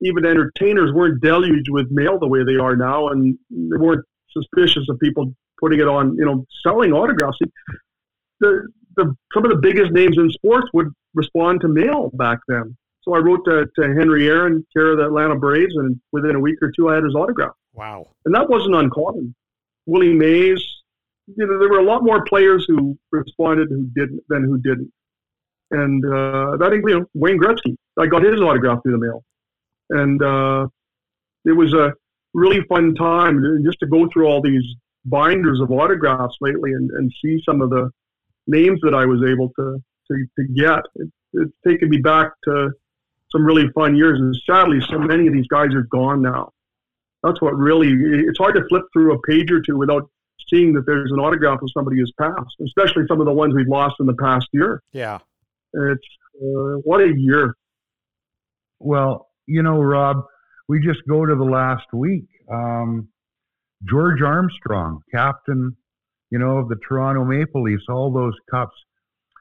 even 0.00 0.26
entertainers, 0.26 0.92
weren't 0.92 1.20
deluged 1.22 1.68
with 1.68 1.90
mail 1.90 2.18
the 2.18 2.26
way 2.26 2.44
they 2.44 2.56
are 2.56 2.76
now, 2.76 3.08
and 3.08 3.38
they 3.50 3.76
weren't 3.76 4.04
suspicious 4.30 4.88
of 4.88 4.98
people 4.98 5.32
putting 5.60 5.80
it 5.80 5.88
on, 5.88 6.14
you 6.16 6.24
know, 6.24 6.44
selling 6.62 6.92
autographs. 6.92 7.38
The, 8.40 8.68
the 8.96 9.14
some 9.32 9.44
of 9.44 9.50
the 9.50 9.58
biggest 9.58 9.92
names 9.92 10.16
in 10.18 10.30
sports 10.30 10.68
would 10.74 10.88
respond 11.14 11.60
to 11.62 11.68
mail 11.68 12.10
back 12.14 12.38
then. 12.48 12.76
So 13.02 13.14
I 13.14 13.18
wrote 13.18 13.44
to, 13.44 13.66
to 13.76 13.82
Henry 13.82 14.28
Aaron, 14.28 14.66
care 14.72 14.90
of 14.90 14.98
the 14.98 15.06
Atlanta 15.06 15.36
Braves, 15.36 15.74
and 15.76 16.00
within 16.12 16.34
a 16.34 16.40
week 16.40 16.56
or 16.60 16.72
two, 16.74 16.88
I 16.88 16.96
had 16.96 17.04
his 17.04 17.14
autograph. 17.14 17.54
Wow. 17.76 18.08
And 18.24 18.34
that 18.34 18.48
wasn't 18.48 18.74
uncommon. 18.74 19.34
Willie 19.84 20.14
Mays, 20.14 20.64
you 21.26 21.46
know, 21.46 21.58
there 21.58 21.68
were 21.68 21.78
a 21.78 21.84
lot 21.84 22.02
more 22.02 22.24
players 22.24 22.64
who 22.66 22.98
responded 23.12 23.68
who 23.68 23.84
didn't 23.94 24.22
than 24.28 24.44
who 24.44 24.58
didn't. 24.58 24.90
And 25.70 26.04
uh, 26.04 26.56
that, 26.56 26.72
know, 26.94 27.04
Wayne 27.14 27.38
Gretzky, 27.38 27.76
I 27.98 28.06
got 28.06 28.22
his 28.22 28.40
autograph 28.40 28.82
through 28.82 28.92
the 28.92 28.98
mail. 28.98 29.24
And 29.90 30.22
uh, 30.22 30.68
it 31.44 31.52
was 31.52 31.74
a 31.74 31.92
really 32.34 32.62
fun 32.68 32.94
time 32.94 33.42
just 33.64 33.78
to 33.80 33.86
go 33.86 34.08
through 34.12 34.26
all 34.26 34.40
these 34.40 34.64
binders 35.04 35.60
of 35.60 35.70
autographs 35.70 36.36
lately 36.40 36.72
and, 36.72 36.90
and 36.92 37.12
see 37.22 37.40
some 37.44 37.60
of 37.60 37.70
the 37.70 37.90
names 38.46 38.80
that 38.82 38.94
I 38.94 39.04
was 39.04 39.22
able 39.28 39.50
to, 39.58 39.82
to, 40.10 40.26
to 40.38 40.46
get. 40.54 40.80
It, 40.94 41.10
it's 41.32 41.52
taken 41.66 41.90
me 41.90 41.98
back 41.98 42.32
to 42.44 42.70
some 43.32 43.44
really 43.44 43.68
fun 43.74 43.96
years. 43.96 44.18
And 44.18 44.34
sadly, 44.48 44.80
so 44.88 44.98
many 44.98 45.26
of 45.26 45.32
these 45.34 45.48
guys 45.48 45.74
are 45.74 45.82
gone 45.82 46.22
now. 46.22 46.52
That's 47.26 47.40
what 47.42 47.56
really, 47.56 47.88
it's 47.90 48.38
hard 48.38 48.54
to 48.54 48.66
flip 48.68 48.84
through 48.92 49.14
a 49.14 49.20
page 49.22 49.50
or 49.50 49.60
two 49.60 49.76
without 49.76 50.08
seeing 50.48 50.72
that 50.74 50.86
there's 50.86 51.10
an 51.12 51.18
autograph 51.18 51.60
of 51.60 51.68
somebody 51.74 51.98
who's 51.98 52.12
passed, 52.18 52.56
especially 52.64 53.04
some 53.08 53.20
of 53.20 53.26
the 53.26 53.32
ones 53.32 53.54
we've 53.54 53.68
lost 53.68 53.96
in 54.00 54.06
the 54.06 54.14
past 54.14 54.46
year. 54.52 54.82
Yeah. 54.92 55.18
It's 55.72 56.06
uh, 56.40 56.78
what 56.84 57.00
a 57.00 57.12
year. 57.16 57.54
Well, 58.78 59.28
you 59.46 59.62
know, 59.62 59.80
Rob, 59.80 60.24
we 60.68 60.80
just 60.80 61.00
go 61.08 61.26
to 61.26 61.34
the 61.34 61.44
last 61.44 61.86
week. 61.92 62.26
Um, 62.50 63.08
George 63.88 64.22
Armstrong, 64.22 65.00
captain, 65.12 65.76
you 66.30 66.38
know, 66.38 66.58
of 66.58 66.68
the 66.68 66.76
Toronto 66.86 67.24
Maple 67.24 67.62
Leafs, 67.62 67.84
all 67.88 68.12
those 68.12 68.34
cups. 68.50 68.74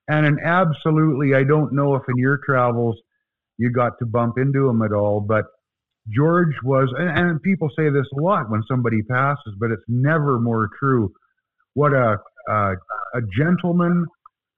And 0.08 0.26
an 0.26 0.38
absolutely, 0.44 1.34
I 1.34 1.44
don't 1.44 1.74
know 1.74 1.96
if 1.96 2.04
in 2.08 2.18
your 2.18 2.40
travels 2.46 2.98
you 3.58 3.72
got 3.72 3.98
to 4.00 4.06
bump 4.06 4.38
into 4.38 4.70
him 4.70 4.82
at 4.82 4.92
all, 4.92 5.20
but 5.20 5.46
George 6.10 6.54
was, 6.64 6.94
and, 6.98 7.18
and 7.18 7.42
people 7.42 7.70
say 7.76 7.90
this 7.90 8.06
a 8.18 8.22
lot 8.22 8.50
when 8.50 8.62
somebody 8.70 9.02
passes, 9.02 9.56
but 9.60 9.72
it's 9.72 9.84
never 9.88 10.40
more 10.40 10.70
true. 10.80 11.12
What 11.74 11.94
a, 11.94 12.18
a, 12.48 12.74
a 13.16 13.22
gentleman, 13.38 14.06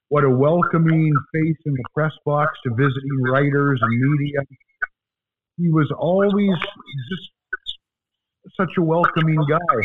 what 0.10 0.24
a 0.24 0.30
welcoming 0.30 1.14
face 1.34 1.58
in 1.66 1.74
the 1.74 1.84
press 1.94 2.12
box 2.26 2.58
to 2.64 2.72
visiting 2.72 3.22
writers 3.32 3.80
and 3.82 4.00
media. 4.00 4.40
He 5.58 5.70
was 5.70 5.92
always 5.98 6.52
just 7.10 8.56
such 8.58 8.72
a 8.78 8.82
welcoming 8.82 9.40
guy. 9.50 9.76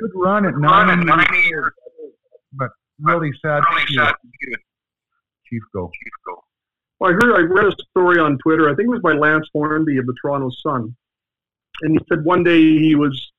Good 0.00 0.10
run 0.14 0.46
at 0.46 0.56
nine, 0.56 1.04
nine 1.04 1.26
years, 1.48 1.72
but 2.52 2.70
really 3.00 3.30
sad 3.42 3.60
to 3.60 3.86
see 3.86 3.94
it. 3.98 4.60
Chief 5.48 5.62
go. 5.74 5.90
I 7.02 7.12
heard 7.12 7.34
I 7.34 7.40
read 7.40 7.66
a 7.66 7.76
story 7.90 8.18
on 8.18 8.38
Twitter. 8.38 8.70
I 8.70 8.74
think 8.74 8.86
it 8.86 8.90
was 8.90 9.02
by 9.02 9.12
Lance 9.12 9.48
Hornby 9.52 9.98
of 9.98 10.06
the 10.06 10.14
Toronto 10.20 10.50
Sun, 10.62 10.96
and 11.82 11.92
he 11.92 11.98
said 12.08 12.24
one 12.24 12.42
day 12.42 12.58
he 12.58 12.94
was 12.94 13.32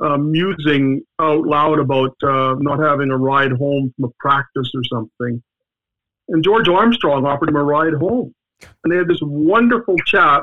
uh, 0.00 0.16
musing 0.16 1.02
out 1.18 1.46
loud 1.46 1.78
about 1.78 2.16
uh, 2.22 2.54
not 2.58 2.80
having 2.80 3.10
a 3.10 3.16
ride 3.16 3.52
home 3.52 3.92
from 3.94 4.06
a 4.06 4.12
practice 4.18 4.70
or 4.74 4.82
something, 4.90 5.42
and 6.28 6.42
George 6.42 6.68
Armstrong 6.68 7.26
offered 7.26 7.50
him 7.50 7.56
a 7.56 7.62
ride 7.62 7.94
home, 7.94 8.34
and 8.62 8.92
they 8.92 8.96
had 8.96 9.08
this 9.08 9.20
wonderful 9.22 9.96
chat. 10.06 10.42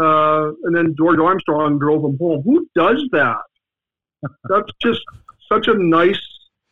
Uh, 0.00 0.52
and 0.62 0.76
then 0.76 0.94
George 0.96 1.18
Armstrong 1.18 1.76
drove 1.76 2.04
him 2.04 2.16
home. 2.16 2.42
Who 2.42 2.68
does 2.76 3.04
that? 3.10 3.42
That's 4.48 4.70
just 4.80 5.00
such 5.50 5.66
a 5.66 5.74
nice, 5.74 6.20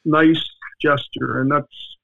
nice 0.04 0.40
gesture, 0.80 1.40
and 1.40 1.50
that's 1.50 1.97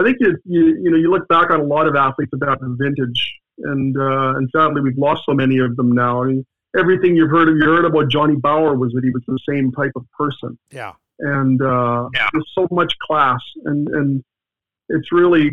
I 0.00 0.04
think 0.04 0.16
you, 0.20 0.36
you, 0.44 0.66
you 0.82 0.90
know 0.90 0.96
you 0.96 1.10
look 1.10 1.28
back 1.28 1.50
on 1.50 1.60
a 1.60 1.64
lot 1.64 1.86
of 1.86 1.94
athletes 1.94 2.32
of 2.32 2.40
that 2.40 2.58
vintage, 2.62 3.34
and 3.58 3.96
uh, 3.96 4.36
and 4.36 4.48
sadly 4.54 4.80
we've 4.80 4.98
lost 4.98 5.22
so 5.26 5.34
many 5.34 5.58
of 5.58 5.76
them 5.76 5.92
now. 5.92 6.22
I 6.22 6.26
mean, 6.26 6.46
everything 6.78 7.16
you've 7.16 7.30
heard 7.30 7.48
of, 7.48 7.56
you 7.56 7.64
heard 7.64 7.84
about 7.84 8.10
Johnny 8.10 8.36
Bower 8.36 8.74
was 8.74 8.92
that 8.92 9.04
he 9.04 9.10
was 9.10 9.22
the 9.26 9.38
same 9.48 9.72
type 9.72 9.92
of 9.96 10.04
person. 10.16 10.58
Yeah. 10.70 10.92
And 11.18 11.60
uh, 11.60 12.08
yeah. 12.14 12.28
there's 12.32 12.50
so 12.54 12.66
much 12.70 12.96
class, 12.98 13.40
and 13.64 13.88
and 13.88 14.24
it's 14.88 15.12
really 15.12 15.50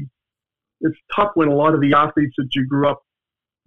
it's 0.81 0.97
tough 1.13 1.31
when 1.35 1.49
a 1.49 1.55
lot 1.55 1.73
of 1.73 1.81
the 1.81 1.93
athletes 1.93 2.35
that 2.37 2.49
you 2.53 2.65
grew 2.65 2.87
up 2.87 3.01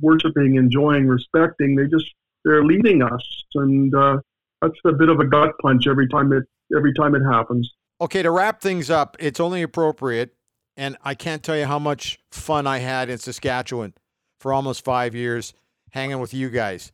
worshiping, 0.01 0.55
enjoying, 0.55 1.07
respecting, 1.07 1.77
they 1.77 1.87
just 1.87 2.07
they're 2.45 2.65
leaving 2.65 3.03
us, 3.03 3.45
and 3.55 3.95
uh, 3.95 4.17
that's 4.63 4.79
a 4.87 4.93
bit 4.93 5.11
of 5.11 5.21
a 5.21 5.27
gut 5.27 5.51
punch 5.61 5.87
every 5.87 6.09
time 6.09 6.33
it 6.33 6.45
every 6.75 6.95
time 6.95 7.15
it 7.15 7.23
happens. 7.23 7.71
Okay, 8.01 8.23
to 8.23 8.31
wrap 8.31 8.63
things 8.63 8.89
up, 8.89 9.15
it's 9.21 9.41
only 9.41 9.61
appropriate 9.61 10.35
and 10.81 10.97
I 11.05 11.15
can't 11.15 11.43
tell 11.43 11.59
you 11.59 11.67
how 11.67 11.79
much 11.79 12.19
fun 12.31 12.67
I 12.67 12.79
had 12.79 13.11
in 13.11 13.19
Saskatchewan 13.19 13.93
for 14.39 14.51
almost 14.51 14.83
five 14.83 15.15
years 15.15 15.53
hanging 15.91 16.21
with 16.21 16.33
you 16.33 16.49
guys. 16.49 16.91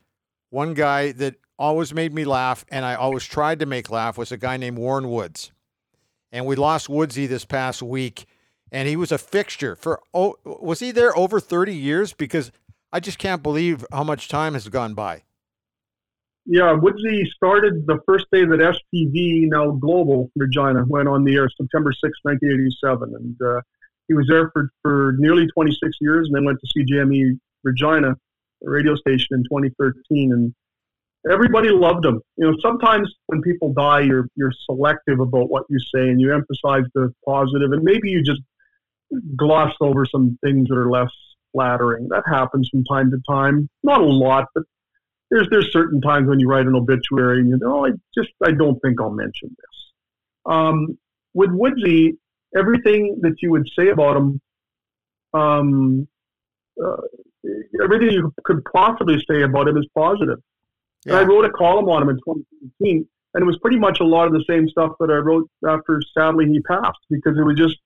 One 0.50 0.74
guy 0.74 1.12
that 1.12 1.36
always 1.56 1.94
made 1.94 2.12
me 2.12 2.24
laugh 2.24 2.64
and 2.68 2.84
I 2.84 2.96
always 2.96 3.24
tried 3.24 3.60
to 3.60 3.66
make 3.66 3.88
laugh 3.88 4.18
was 4.18 4.32
a 4.32 4.36
guy 4.36 4.56
named 4.56 4.76
Warren 4.76 5.08
Woods. 5.08 5.52
And 6.32 6.46
we 6.46 6.56
lost 6.56 6.88
Woodsy 6.88 7.28
this 7.28 7.44
past 7.44 7.80
week, 7.80 8.26
and 8.72 8.88
he 8.88 8.96
was 8.96 9.12
a 9.12 9.18
fixture 9.18 9.76
for, 9.76 10.02
oh, 10.12 10.34
was 10.44 10.80
he 10.80 10.90
there 10.90 11.16
over 11.16 11.38
30 11.38 11.72
years? 11.72 12.12
Because 12.12 12.50
I 12.92 12.98
just 12.98 13.18
can't 13.18 13.42
believe 13.42 13.86
how 13.92 14.02
much 14.02 14.28
time 14.28 14.54
has 14.54 14.68
gone 14.68 14.94
by. 14.94 15.22
Yeah, 16.44 16.72
Woodsy 16.72 17.24
started 17.36 17.86
the 17.86 18.00
first 18.04 18.26
day 18.32 18.44
that 18.44 18.58
STV, 18.58 19.48
now 19.48 19.70
Global 19.70 20.32
Regina, 20.34 20.84
went 20.88 21.08
on 21.08 21.22
the 21.22 21.36
air, 21.36 21.48
September 21.56 21.92
6, 21.92 22.02
1987. 22.24 23.14
And 23.14 23.36
uh, 23.40 23.60
he 24.08 24.14
was 24.14 24.26
there 24.28 24.50
for, 24.52 24.70
for 24.82 25.14
nearly 25.18 25.46
26 25.48 25.96
years 26.00 26.26
and 26.26 26.34
then 26.34 26.44
went 26.44 26.58
to 26.60 26.80
CJME 26.80 27.38
Regina, 27.64 28.14
radio 28.62 28.94
station, 28.94 29.28
in 29.32 29.42
2013. 29.44 30.32
And 30.32 30.54
everybody 31.30 31.70
loved 31.70 32.04
him. 32.04 32.20
You 32.36 32.50
know, 32.50 32.56
sometimes 32.60 33.12
when 33.26 33.42
people 33.42 33.72
die, 33.72 34.00
you're, 34.00 34.28
you're 34.36 34.52
selective 34.64 35.20
about 35.20 35.50
what 35.50 35.64
you 35.68 35.78
say 35.78 36.08
and 36.08 36.20
you 36.20 36.32
emphasize 36.32 36.84
the 36.94 37.12
positive, 37.26 37.72
and 37.72 37.82
maybe 37.82 38.10
you 38.10 38.22
just 38.22 38.42
gloss 39.36 39.74
over 39.80 40.04
some 40.06 40.38
things 40.44 40.68
that 40.68 40.76
are 40.76 40.90
less 40.90 41.10
flattering. 41.52 42.08
That 42.10 42.24
happens 42.26 42.68
from 42.68 42.84
time 42.84 43.10
to 43.10 43.20
time. 43.28 43.68
Not 43.82 44.00
a 44.00 44.04
lot, 44.04 44.46
but 44.54 44.64
there's 45.30 45.48
there's 45.50 45.72
certain 45.72 46.00
times 46.00 46.28
when 46.28 46.38
you 46.38 46.48
write 46.48 46.66
an 46.66 46.76
obituary 46.76 47.40
and 47.40 47.48
you 47.48 47.58
know, 47.58 47.78
oh, 47.78 47.86
I 47.86 47.90
just 48.16 48.30
I 48.44 48.52
don't 48.52 48.78
think 48.80 49.00
I'll 49.00 49.10
mention 49.10 49.48
this. 49.50 50.52
Um, 50.52 50.98
with 51.34 51.50
Woodsy, 51.50 52.18
everything 52.54 53.18
that 53.22 53.36
you 53.40 53.50
would 53.50 53.68
say 53.78 53.88
about 53.88 54.16
him, 54.16 54.40
um, 55.34 56.08
uh, 56.82 56.96
everything 57.82 58.10
you 58.10 58.32
could 58.44 58.64
possibly 58.72 59.22
say 59.28 59.42
about 59.42 59.68
him 59.68 59.76
is 59.76 59.86
positive. 59.96 60.38
Yeah. 61.04 61.20
I 61.20 61.22
wrote 61.22 61.44
a 61.44 61.50
column 61.50 61.88
on 61.88 62.02
him 62.02 62.08
in 62.08 62.16
2017, 62.16 63.08
and 63.34 63.42
it 63.42 63.46
was 63.46 63.58
pretty 63.58 63.78
much 63.78 64.00
a 64.00 64.04
lot 64.04 64.26
of 64.26 64.32
the 64.32 64.44
same 64.48 64.68
stuff 64.68 64.92
that 64.98 65.10
I 65.10 65.16
wrote 65.16 65.48
after 65.66 66.00
sadly 66.16 66.46
he 66.46 66.60
passed 66.60 66.98
because 67.10 67.38
it 67.38 67.42
was 67.42 67.56
just 67.56 67.76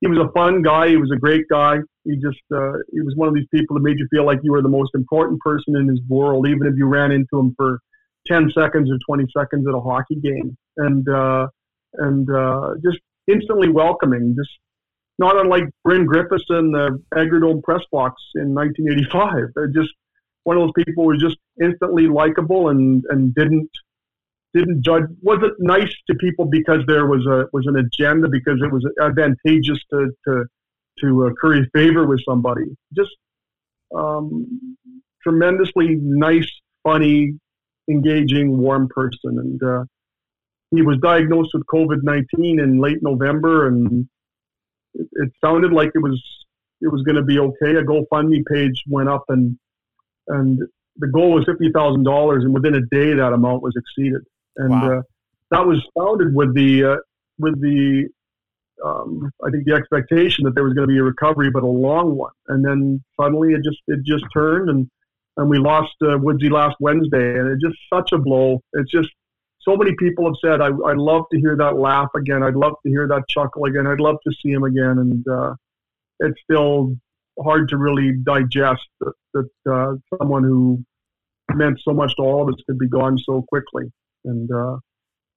he 0.00 0.06
was 0.06 0.18
a 0.18 0.30
fun 0.32 0.62
guy. 0.62 0.88
He 0.88 0.96
was 0.96 1.10
a 1.10 1.18
great 1.18 1.48
guy. 1.48 1.78
He 2.04 2.16
just 2.16 2.40
uh, 2.54 2.72
he 2.92 3.00
was 3.00 3.14
one 3.16 3.28
of 3.28 3.34
these 3.34 3.46
people 3.52 3.74
that 3.74 3.82
made 3.82 3.98
you 3.98 4.06
feel 4.10 4.24
like 4.24 4.38
you 4.42 4.52
were 4.52 4.62
the 4.62 4.68
most 4.68 4.90
important 4.94 5.40
person 5.40 5.76
in 5.76 5.88
his 5.88 6.00
world, 6.08 6.48
even 6.48 6.66
if 6.66 6.74
you 6.76 6.86
ran 6.86 7.10
into 7.10 7.38
him 7.38 7.54
for 7.56 7.80
ten 8.26 8.50
seconds 8.50 8.90
or 8.90 8.98
twenty 9.06 9.26
seconds 9.36 9.66
at 9.68 9.74
a 9.74 9.80
hockey 9.80 10.16
game, 10.16 10.56
and 10.76 11.08
uh, 11.08 11.48
and 11.94 12.30
uh, 12.30 12.74
just 12.82 12.98
instantly 13.28 13.68
welcoming. 13.68 14.34
Just 14.38 14.50
not 15.18 15.36
unlike 15.36 15.64
Bryn 15.84 16.06
Griffiths 16.06 16.44
in 16.50 16.72
the 16.72 17.02
Agridome 17.14 17.62
press 17.62 17.82
box 17.90 18.22
in 18.36 18.54
1985. 18.54 19.52
They're 19.54 19.66
just 19.68 19.92
one 20.44 20.56
of 20.56 20.62
those 20.62 20.84
people 20.84 21.04
who 21.04 21.10
was 21.10 21.20
just 21.20 21.36
instantly 21.62 22.06
likable 22.06 22.68
and 22.68 23.04
and 23.10 23.34
didn't 23.34 23.70
didn't 24.54 24.82
judge 24.82 25.04
wasn't 25.20 25.54
nice 25.58 25.92
to 26.08 26.14
people 26.16 26.46
because 26.46 26.80
there 26.86 27.06
was 27.06 27.26
a 27.26 27.46
was 27.52 27.66
an 27.66 27.76
agenda 27.76 28.28
because 28.28 28.60
it 28.62 28.72
was 28.72 28.86
advantageous 29.02 29.78
to 29.90 30.10
to 30.26 30.44
to 31.00 31.26
uh, 31.26 31.30
curry 31.40 31.68
favor 31.74 32.06
with 32.06 32.20
somebody 32.24 32.64
just 32.96 33.10
um, 33.94 34.76
tremendously 35.22 35.96
nice 36.00 36.50
funny 36.82 37.34
engaging 37.90 38.58
warm 38.58 38.88
person 38.88 39.38
and 39.38 39.62
uh, 39.62 39.84
he 40.70 40.82
was 40.82 40.98
diagnosed 41.02 41.50
with 41.54 41.64
covid-19 41.66 42.26
in 42.62 42.80
late 42.80 43.02
november 43.02 43.68
and 43.68 44.08
it, 44.94 45.06
it 45.12 45.32
sounded 45.44 45.72
like 45.72 45.90
it 45.94 46.02
was 46.02 46.20
it 46.80 46.92
was 46.92 47.02
going 47.02 47.16
to 47.16 47.22
be 47.22 47.38
okay 47.38 47.76
a 47.76 47.82
gofundme 47.82 48.42
page 48.50 48.82
went 48.86 49.08
up 49.08 49.24
and 49.28 49.58
and 50.28 50.60
the 51.00 51.08
goal 51.08 51.32
was 51.32 51.44
fifty 51.44 51.70
thousand 51.70 52.02
dollars, 52.02 52.42
and 52.42 52.52
within 52.52 52.74
a 52.74 52.80
day 52.90 53.14
that 53.14 53.32
amount 53.32 53.62
was 53.62 53.72
exceeded 53.76 54.20
and 54.58 54.70
wow. 54.70 54.98
uh, 54.98 55.02
that 55.50 55.66
was 55.66 55.84
founded 55.96 56.34
with 56.34 56.54
the 56.54 56.84
uh, 56.84 56.96
with 57.38 57.60
the 57.60 58.08
um, 58.84 59.30
I 59.44 59.50
think 59.50 59.64
the 59.64 59.74
expectation 59.74 60.44
that 60.44 60.54
there 60.54 60.64
was 60.64 60.74
going 60.74 60.86
to 60.86 60.92
be 60.92 60.98
a 60.98 61.02
recovery, 61.02 61.50
but 61.50 61.64
a 61.64 61.66
long 61.66 62.14
one. 62.14 62.32
And 62.46 62.64
then 62.64 63.02
suddenly 63.20 63.54
it 63.54 63.62
just 63.64 63.78
it 63.86 64.00
just 64.04 64.24
turned, 64.32 64.68
and 64.68 64.88
and 65.36 65.48
we 65.48 65.58
lost 65.58 65.94
uh, 66.02 66.18
Woodsy 66.18 66.48
last 66.48 66.76
Wednesday, 66.80 67.38
and 67.38 67.48
it's 67.48 67.62
just 67.62 67.78
such 67.92 68.12
a 68.12 68.18
blow. 68.18 68.60
It's 68.74 68.90
just 68.90 69.08
so 69.60 69.76
many 69.76 69.94
people 69.98 70.24
have 70.24 70.34
said, 70.42 70.60
I, 70.60 70.70
would 70.70 70.98
love 70.98 71.24
to 71.32 71.38
hear 71.38 71.56
that 71.56 71.76
laugh 71.76 72.08
again. 72.16 72.42
I'd 72.42 72.54
love 72.54 72.74
to 72.84 72.88
hear 72.90 73.06
that 73.08 73.24
chuckle 73.28 73.64
again. 73.64 73.86
I'd 73.86 74.00
love 74.00 74.16
to 74.26 74.32
see 74.42 74.50
him 74.50 74.64
again. 74.64 74.98
And 74.98 75.28
uh, 75.28 75.54
it's 76.20 76.40
still 76.42 76.94
hard 77.42 77.68
to 77.70 77.76
really 77.76 78.12
digest 78.22 78.86
that, 79.00 79.12
that 79.34 79.72
uh, 79.72 79.94
someone 80.18 80.44
who 80.44 80.84
meant 81.54 81.80
so 81.82 81.92
much 81.92 82.14
to 82.16 82.22
all 82.22 82.42
of 82.42 82.48
us 82.48 82.60
could 82.66 82.78
be 82.78 82.88
gone 82.88 83.18
so 83.18 83.44
quickly. 83.48 83.84
And 84.24 84.50
uh, 84.50 84.76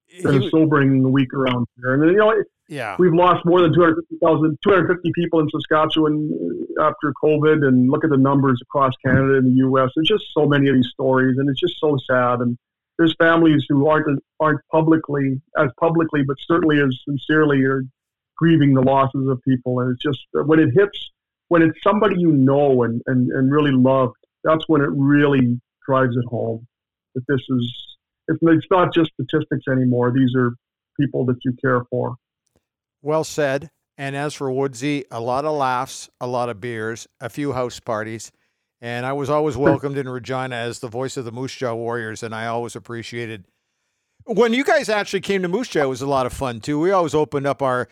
it's 0.08 0.24
been 0.24 0.42
a 0.42 0.50
sobering 0.50 1.10
week 1.10 1.32
around 1.32 1.66
here. 1.76 1.94
And 1.94 2.12
you 2.12 2.18
know, 2.18 2.34
yeah, 2.68 2.96
we've 2.98 3.14
lost 3.14 3.44
more 3.44 3.60
than 3.60 3.74
250,000, 3.74 4.58
250 4.62 5.12
people 5.14 5.40
in 5.40 5.48
Saskatchewan 5.50 6.30
after 6.80 7.12
COVID, 7.22 7.66
and 7.66 7.90
look 7.90 8.04
at 8.04 8.10
the 8.10 8.16
numbers 8.16 8.60
across 8.62 8.92
Canada 9.04 9.36
and 9.38 9.46
the 9.46 9.56
U.S. 9.58 9.90
There's 9.94 10.08
just 10.08 10.24
so 10.34 10.46
many 10.46 10.68
of 10.68 10.74
these 10.74 10.88
stories, 10.92 11.36
and 11.38 11.48
it's 11.48 11.60
just 11.60 11.78
so 11.78 11.96
sad. 12.08 12.40
And 12.40 12.58
there's 12.98 13.14
families 13.18 13.64
who 13.68 13.88
aren't 13.88 14.20
aren't 14.40 14.60
publicly 14.70 15.40
as 15.58 15.70
publicly, 15.80 16.22
but 16.26 16.36
certainly 16.40 16.80
as 16.80 16.96
sincerely 17.06 17.62
are 17.64 17.84
grieving 18.36 18.74
the 18.74 18.82
losses 18.82 19.28
of 19.28 19.40
people. 19.42 19.80
And 19.80 19.92
it's 19.92 20.02
just 20.02 20.20
when 20.32 20.58
it 20.58 20.70
hits, 20.74 21.10
when 21.48 21.62
it's 21.62 21.78
somebody 21.82 22.16
you 22.18 22.32
know 22.32 22.82
and 22.82 23.02
and, 23.06 23.30
and 23.30 23.50
really 23.52 23.72
loved, 23.72 24.16
that's 24.44 24.64
when 24.68 24.80
it 24.80 24.90
really 24.92 25.60
drives 25.86 26.16
it 26.16 26.24
home 26.26 26.66
that 27.14 27.24
this 27.28 27.40
is 27.48 27.96
it's, 28.28 28.38
it's 28.42 28.66
not 28.70 28.94
just 28.94 29.10
statistics 29.14 29.64
anymore. 29.70 30.12
These 30.12 30.34
are 30.36 30.52
people 30.98 31.24
that 31.26 31.36
you 31.44 31.52
care 31.60 31.84
for. 31.90 32.16
Well 33.02 33.24
said. 33.24 33.70
And 33.98 34.16
as 34.16 34.34
for 34.34 34.50
Woodsy, 34.50 35.04
a 35.10 35.20
lot 35.20 35.44
of 35.44 35.54
laughs, 35.54 36.08
a 36.20 36.26
lot 36.26 36.48
of 36.48 36.60
beers, 36.60 37.06
a 37.20 37.28
few 37.28 37.52
house 37.52 37.78
parties. 37.78 38.32
And 38.82 39.06
I 39.06 39.12
was 39.12 39.30
always 39.30 39.56
welcomed 39.56 39.96
in 39.96 40.08
Regina 40.08 40.56
as 40.56 40.80
the 40.80 40.88
voice 40.88 41.16
of 41.16 41.24
the 41.24 41.30
Moose 41.30 41.54
Jaw 41.54 41.72
Warriors, 41.72 42.24
and 42.24 42.34
I 42.34 42.46
always 42.48 42.74
appreciated 42.74 43.44
when 44.24 44.52
you 44.52 44.64
guys 44.64 44.88
actually 44.88 45.20
came 45.20 45.40
to 45.42 45.48
Moose 45.48 45.68
Jaw. 45.68 45.82
It 45.82 45.86
was 45.86 46.02
a 46.02 46.06
lot 46.06 46.26
of 46.26 46.32
fun 46.32 46.58
too. 46.60 46.80
We 46.80 46.90
always 46.90 47.14
opened 47.14 47.46
up 47.46 47.62
our 47.62 47.88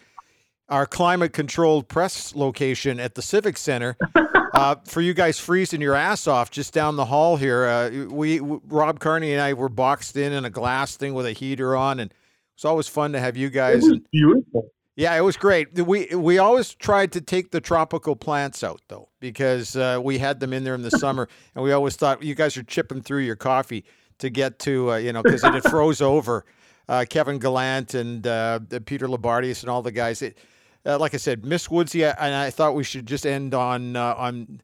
our 0.68 0.86
climate 0.86 1.32
controlled 1.32 1.88
press 1.88 2.34
location 2.34 2.99
at 2.99 3.14
the 3.14 3.22
Civic 3.22 3.57
Center 3.57 3.97
uh, 4.55 4.76
for 4.84 5.01
you 5.01 5.14
guys 5.14 5.38
freezing 5.38 5.80
your 5.80 5.95
ass 5.95 6.26
off 6.26 6.51
just 6.51 6.74
down 6.74 6.97
the 6.97 7.05
hall 7.05 7.36
here. 7.36 7.66
Uh, 7.66 8.07
we 8.11 8.41
Rob 8.41 8.99
Carney 8.99 9.32
and 9.32 9.41
I 9.41 9.53
were 9.53 9.68
boxed 9.68 10.16
in 10.16 10.32
in 10.32 10.45
a 10.45 10.51
glass 10.51 10.97
thing 10.97 11.14
with 11.14 11.24
a 11.24 11.32
heater 11.32 11.76
on, 11.76 12.01
and 12.01 12.12
it's 12.57 12.64
always 12.64 12.88
fun 12.88 13.12
to 13.12 13.20
have 13.20 13.36
you 13.36 13.49
guys. 13.49 13.86
It 13.86 13.91
was 13.91 14.01
beautiful. 14.11 14.70
Yeah, 15.01 15.17
it 15.17 15.23
was 15.23 15.39
great. 15.39 15.73
We 15.83 16.09
we 16.15 16.37
always 16.37 16.75
tried 16.75 17.13
to 17.13 17.23
take 17.23 17.53
the 17.53 17.61
tropical 17.63 18.15
plants 18.15 18.63
out 18.63 18.83
though, 18.89 19.09
because 19.19 19.75
uh, 19.75 19.99
we 20.03 20.19
had 20.19 20.41
them 20.41 20.53
in 20.53 20.63
there 20.63 20.75
in 20.75 20.83
the 20.83 20.91
summer, 21.05 21.27
and 21.55 21.65
we 21.65 21.73
always 21.73 21.97
thought 21.97 22.23
you 22.23 22.35
guys 22.35 22.55
are 22.59 22.63
chipping 22.63 23.01
through 23.01 23.21
your 23.21 23.35
coffee 23.35 23.87
to 24.19 24.29
get 24.29 24.59
to 24.59 24.93
uh, 24.93 24.97
you 24.97 25.15
know 25.15 25.23
because 25.23 25.43
it 25.43 25.65
froze 25.71 26.03
over. 26.03 26.45
Uh, 26.87 27.07
Kevin 27.09 27.39
Gallant 27.39 27.95
and 27.95 28.27
uh, 28.27 28.59
Peter 28.85 29.09
Loubardias 29.09 29.63
and 29.63 29.71
all 29.71 29.81
the 29.81 29.91
guys. 29.91 30.21
It, 30.21 30.37
uh, 30.85 30.99
like 30.99 31.15
I 31.15 31.19
said, 31.19 31.47
Miss 31.47 31.69
Woodsy, 31.71 32.05
and 32.05 32.35
I 32.35 32.51
thought 32.51 32.75
we 32.75 32.85
should 32.85 33.07
just 33.07 33.25
end 33.25 33.55
on 33.55 33.97
uh, 33.97 34.15
on. 34.19 34.61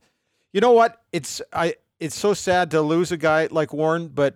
You 0.52 0.60
know 0.60 0.72
what? 0.72 1.00
It's 1.12 1.40
I. 1.50 1.76
It's 1.98 2.18
so 2.18 2.34
sad 2.34 2.72
to 2.72 2.82
lose 2.82 3.10
a 3.10 3.16
guy 3.16 3.48
like 3.50 3.72
Warren, 3.72 4.08
but 4.08 4.34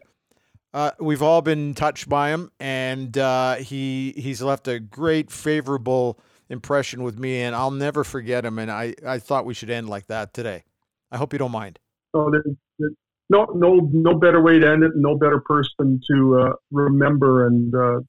uh, 0.73 0.93
we've 1.01 1.23
all 1.23 1.43
been 1.43 1.75
touched 1.75 2.09
by 2.09 2.31
him, 2.31 2.51
and 2.61 3.16
uh, 3.18 3.57
he 3.57 4.12
he's 4.16 4.41
left 4.41 4.68
a 4.68 4.79
great, 4.79 5.31
favorable 5.31 6.18
impression 6.49 7.03
with 7.03 7.18
me, 7.18 7.43
and 7.43 7.55
I'll 7.55 7.71
never 7.71 8.05
forget 8.05 8.45
him. 8.45 8.59
And 8.59 8.71
I, 8.71 8.95
I 9.07 9.18
thought 9.18 9.47
we 9.47 9.55
should 9.55 9.71
end 9.71 9.89
like 9.89 10.07
that 10.09 10.35
today. 10.35 10.64
I 11.11 11.16
hope 11.16 11.33
you 11.33 11.39
don't 11.39 11.53
mind. 11.53 11.79
Oh, 12.14 12.33
no, 13.29 13.47
no, 13.55 13.89
no 13.93 14.14
better 14.14 14.41
way 14.43 14.59
to 14.59 14.68
end 14.68 14.83
it. 14.83 14.93
No 14.97 15.16
better 15.16 15.41
person 15.41 16.01
to 16.11 16.41
uh, 16.41 16.53
remember 16.73 17.47
and 17.47 17.75
uh, 17.75 18.01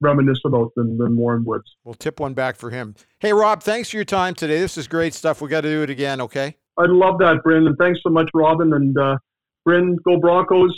reminisce 0.00 0.40
about 0.44 0.72
than, 0.76 0.96
than 0.96 1.16
Warren 1.16 1.44
Woods. 1.44 1.76
We'll 1.84 1.94
tip 1.94 2.20
one 2.20 2.34
back 2.34 2.56
for 2.56 2.70
him. 2.70 2.94
Hey, 3.18 3.32
Rob, 3.32 3.62
thanks 3.62 3.90
for 3.90 3.96
your 3.96 4.04
time 4.04 4.34
today. 4.34 4.60
This 4.60 4.78
is 4.78 4.88
great 4.88 5.12
stuff. 5.14 5.40
We 5.42 5.48
got 5.48 5.62
to 5.62 5.68
do 5.68 5.82
it 5.82 5.90
again, 5.90 6.20
okay? 6.22 6.56
I 6.78 6.86
love 6.86 7.18
that, 7.18 7.42
Bryn, 7.44 7.66
and 7.66 7.76
thanks 7.78 8.00
so 8.02 8.10
much, 8.10 8.30
Robin. 8.34 8.72
And 8.72 8.96
uh, 8.98 9.18
Bryn, 9.64 9.96
go 10.04 10.18
Broncos. 10.18 10.74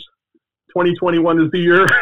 2021 0.76 1.40
is 1.40 1.50
the 1.52 1.58
year. 1.58 1.86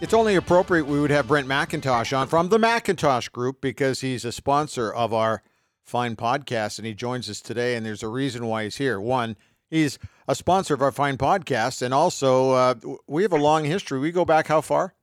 It's 0.00 0.14
only 0.14 0.36
appropriate 0.36 0.86
we 0.86 1.00
would 1.00 1.10
have 1.10 1.26
Brent 1.28 1.46
MacIntosh 1.46 2.16
on 2.16 2.28
from 2.28 2.48
the 2.48 2.56
MacIntosh 2.56 3.30
Group 3.30 3.60
because 3.60 4.00
he's 4.00 4.24
a 4.24 4.32
sponsor 4.32 4.90
of 4.90 5.12
our 5.12 5.42
fine 5.84 6.16
podcast 6.16 6.78
and 6.78 6.86
he 6.86 6.94
joins 6.94 7.28
us 7.28 7.42
today. 7.42 7.74
And 7.74 7.84
there's 7.84 8.02
a 8.02 8.08
reason 8.08 8.46
why 8.46 8.64
he's 8.64 8.76
here. 8.76 8.98
One, 8.98 9.36
he's 9.68 9.98
a 10.28 10.34
sponsor 10.34 10.74
of 10.74 10.82
our 10.82 10.92
fine 10.92 11.16
podcast, 11.16 11.80
and 11.80 11.94
also 11.94 12.52
uh, 12.52 12.74
we 13.06 13.22
have 13.22 13.32
a 13.32 13.38
long 13.38 13.64
history. 13.64 13.98
We 13.98 14.12
go 14.12 14.26
back 14.26 14.46
how 14.46 14.60
far? 14.60 14.94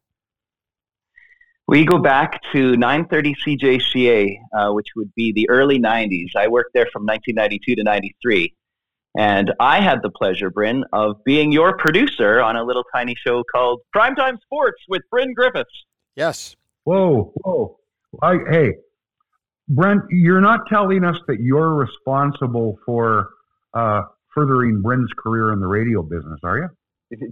We 1.68 1.84
go 1.84 1.98
back 1.98 2.40
to 2.54 2.78
930 2.78 3.36
CJCA, 3.44 4.38
uh, 4.56 4.72
which 4.74 4.86
would 4.96 5.12
be 5.16 5.34
the 5.34 5.50
early 5.50 5.80
90s. 5.80 6.30
I 6.38 6.48
worked 6.48 6.76
there 6.76 6.88
from 6.94 7.08
1992 7.08 7.76
to 7.76 7.84
93. 7.84 8.54
And 9.18 9.52
I 9.60 9.82
had 9.82 10.04
the 10.04 10.12
pleasure, 10.12 10.52
Bryn, 10.52 10.84
of 10.94 11.16
being 11.26 11.52
your 11.52 11.76
producer 11.78 12.40
on 12.40 12.56
a 12.56 12.64
little 12.64 12.84
tiny 12.94 13.16
show 13.26 13.44
called 13.52 13.82
Primetime 13.96 14.40
Sports 14.42 14.78
with 14.88 15.02
Bryn 15.10 15.34
Griffiths. 15.34 15.72
Yes. 16.16 16.56
Whoa, 16.84 17.34
whoa. 17.38 17.80
I, 18.22 18.38
hey, 18.52 18.74
Brent, 19.68 20.04
you're 20.12 20.42
not 20.42 20.68
telling 20.70 21.04
us 21.04 21.18
that 21.28 21.40
you're 21.40 21.74
responsible 21.74 22.78
for 22.86 23.30
uh, 23.74 24.04
furthering 24.36 24.82
Bryn's 24.82 25.12
career 25.18 25.52
in 25.54 25.60
the 25.60 25.68
radio 25.68 26.04
business, 26.04 26.40
are 26.44 26.58
you? 26.58 26.70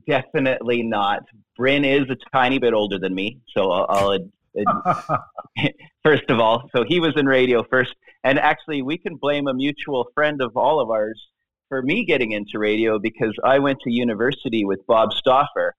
Definitely 0.07 0.81
not. 0.81 1.23
Bryn 1.57 1.85
is 1.85 2.09
a 2.09 2.15
tiny 2.31 2.57
bit 2.57 2.73
older 2.73 2.97
than 2.97 3.13
me, 3.13 3.39
so 3.55 3.71
I'll, 3.71 3.85
I'll 3.89 4.19
first 6.03 6.29
of 6.29 6.39
all, 6.39 6.69
so 6.75 6.83
he 6.87 6.99
was 6.99 7.13
in 7.15 7.25
radio 7.25 7.63
first, 7.69 7.93
and 8.23 8.39
actually, 8.39 8.81
we 8.81 8.97
can 8.97 9.15
blame 9.15 9.47
a 9.47 9.53
mutual 9.53 10.07
friend 10.13 10.41
of 10.41 10.55
all 10.55 10.79
of 10.79 10.89
ours 10.89 11.21
for 11.69 11.81
me 11.81 12.05
getting 12.05 12.31
into 12.31 12.59
radio 12.59 12.99
because 12.99 13.33
I 13.43 13.59
went 13.59 13.79
to 13.83 13.91
university 13.91 14.63
with 14.63 14.79
Bob 14.87 15.11
Stauffer, 15.13 15.75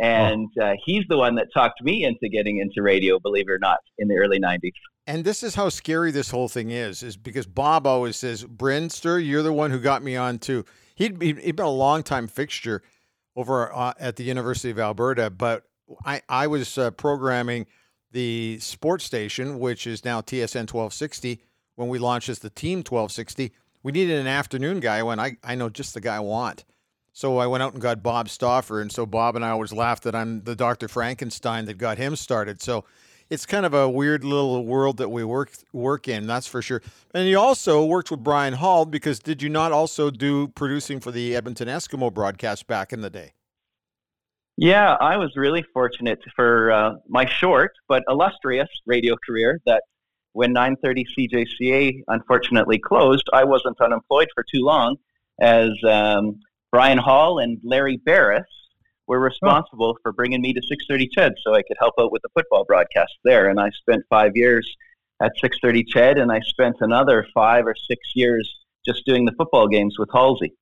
and 0.00 0.48
oh. 0.60 0.64
uh, 0.64 0.74
he's 0.84 1.04
the 1.08 1.18
one 1.18 1.34
that 1.36 1.48
talked 1.52 1.82
me 1.82 2.04
into 2.04 2.28
getting 2.28 2.58
into 2.58 2.82
radio. 2.82 3.18
Believe 3.18 3.48
it 3.48 3.52
or 3.52 3.58
not, 3.58 3.78
in 3.98 4.08
the 4.08 4.16
early 4.16 4.40
'90s. 4.40 4.72
And 5.06 5.24
this 5.24 5.42
is 5.42 5.54
how 5.56 5.68
scary 5.68 6.12
this 6.12 6.30
whole 6.30 6.48
thing 6.48 6.70
is, 6.70 7.02
is 7.02 7.16
because 7.16 7.46
Bob 7.46 7.86
always 7.86 8.16
says, 8.16 8.44
Brinster, 8.44 9.24
you're 9.24 9.42
the 9.42 9.52
one 9.52 9.72
who 9.72 9.80
got 9.80 10.02
me 10.02 10.14
on 10.14 10.38
too. 10.38 10.64
He'd, 10.94 11.20
he'd 11.20 11.56
been 11.56 11.66
a 11.66 11.70
long 11.70 12.04
time 12.04 12.28
fixture 12.28 12.82
over 13.34 13.74
uh, 13.74 13.94
at 13.98 14.16
the 14.16 14.22
University 14.22 14.70
of 14.70 14.78
Alberta, 14.78 15.30
but 15.30 15.64
I, 16.04 16.22
I 16.28 16.46
was 16.46 16.78
uh, 16.78 16.92
programming 16.92 17.66
the 18.12 18.58
sports 18.60 19.04
station, 19.04 19.58
which 19.58 19.86
is 19.86 20.04
now 20.04 20.20
TSN 20.20 20.72
1260, 20.72 21.42
when 21.74 21.88
we 21.88 21.98
launched 21.98 22.28
as 22.28 22.38
the 22.38 22.50
Team 22.50 22.78
1260. 22.78 23.52
We 23.82 23.90
needed 23.90 24.20
an 24.20 24.26
afternoon 24.28 24.80
guy 24.80 25.02
when 25.02 25.18
I, 25.18 25.36
I 25.42 25.54
know 25.56 25.68
just 25.68 25.94
the 25.94 26.00
guy 26.00 26.16
I 26.16 26.20
want. 26.20 26.64
So 27.12 27.38
I 27.38 27.46
went 27.46 27.62
out 27.62 27.74
and 27.74 27.82
got 27.82 28.02
Bob 28.02 28.28
Stauffer. 28.28 28.80
And 28.80 28.90
so 28.90 29.04
Bob 29.04 29.36
and 29.36 29.44
I 29.44 29.50
always 29.50 29.72
laughed 29.72 30.04
that 30.04 30.14
I'm 30.14 30.42
the 30.42 30.56
Dr. 30.56 30.88
Frankenstein 30.88 31.66
that 31.66 31.78
got 31.78 31.98
him 31.98 32.16
started. 32.16 32.62
So 32.62 32.84
it's 33.28 33.46
kind 33.46 33.64
of 33.64 33.74
a 33.74 33.88
weird 33.88 34.24
little 34.24 34.64
world 34.64 34.96
that 34.98 35.10
we 35.10 35.24
work 35.24 35.52
work 35.72 36.08
in. 36.08 36.26
That's 36.26 36.46
for 36.46 36.62
sure. 36.62 36.82
And 37.14 37.28
you 37.28 37.38
also 37.38 37.84
worked 37.84 38.10
with 38.10 38.22
Brian 38.22 38.54
Hall 38.54 38.84
because 38.84 39.18
did 39.18 39.42
you 39.42 39.48
not 39.48 39.72
also 39.72 40.10
do 40.10 40.48
producing 40.48 41.00
for 41.00 41.10
the 41.10 41.36
Edmonton 41.36 41.68
Eskimo 41.68 42.12
broadcast 42.12 42.66
back 42.66 42.92
in 42.92 43.00
the 43.00 43.10
day? 43.10 43.32
Yeah, 44.58 44.96
I 45.00 45.16
was 45.16 45.32
really 45.34 45.64
fortunate 45.72 46.20
for 46.36 46.70
uh, 46.70 46.92
my 47.08 47.26
short 47.26 47.72
but 47.88 48.04
illustrious 48.08 48.68
radio 48.86 49.16
career 49.16 49.60
that 49.64 49.82
when 50.32 50.52
930 50.52 51.06
CJCA 51.16 52.02
unfortunately 52.08 52.78
closed, 52.78 53.28
I 53.32 53.44
wasn't 53.44 53.80
unemployed 53.80 54.28
for 54.34 54.44
too 54.44 54.62
long 54.62 54.96
as 55.40 55.70
um, 55.88 56.38
Brian 56.72 56.96
Hall 56.96 57.38
and 57.38 57.58
Larry 57.62 57.98
Barris 57.98 58.46
were 59.06 59.20
responsible 59.20 59.98
for 60.02 60.10
bringing 60.10 60.40
me 60.40 60.54
to 60.54 60.62
630 60.62 61.08
CHED 61.14 61.34
so 61.44 61.54
I 61.54 61.60
could 61.62 61.76
help 61.78 61.94
out 62.00 62.10
with 62.10 62.22
the 62.22 62.30
football 62.34 62.64
broadcast 62.64 63.12
there. 63.24 63.50
And 63.50 63.60
I 63.60 63.68
spent 63.70 64.02
five 64.08 64.32
years 64.34 64.66
at 65.22 65.32
630 65.38 65.84
CHED, 65.84 66.18
and 66.18 66.32
I 66.32 66.40
spent 66.40 66.76
another 66.80 67.26
five 67.34 67.66
or 67.66 67.74
six 67.88 68.00
years 68.14 68.50
just 68.86 69.04
doing 69.04 69.26
the 69.26 69.32
football 69.32 69.68
games 69.68 69.96
with 69.98 70.08
Halsey. 70.12 70.54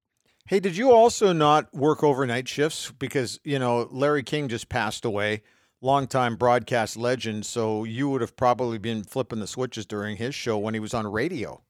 Hey, 0.48 0.58
did 0.58 0.76
you 0.76 0.90
also 0.90 1.32
not 1.32 1.72
work 1.72 2.02
overnight 2.02 2.48
shifts? 2.48 2.92
Because, 2.98 3.38
you 3.44 3.60
know, 3.60 3.86
Larry 3.92 4.24
King 4.24 4.48
just 4.48 4.68
passed 4.68 5.04
away, 5.04 5.42
longtime 5.80 6.34
broadcast 6.34 6.96
legend. 6.96 7.46
So 7.46 7.84
you 7.84 8.10
would 8.10 8.20
have 8.20 8.36
probably 8.36 8.78
been 8.78 9.04
flipping 9.04 9.38
the 9.38 9.46
switches 9.46 9.86
during 9.86 10.16
his 10.16 10.34
show 10.34 10.58
when 10.58 10.74
he 10.74 10.80
was 10.80 10.92
on 10.92 11.06
radio. 11.06 11.62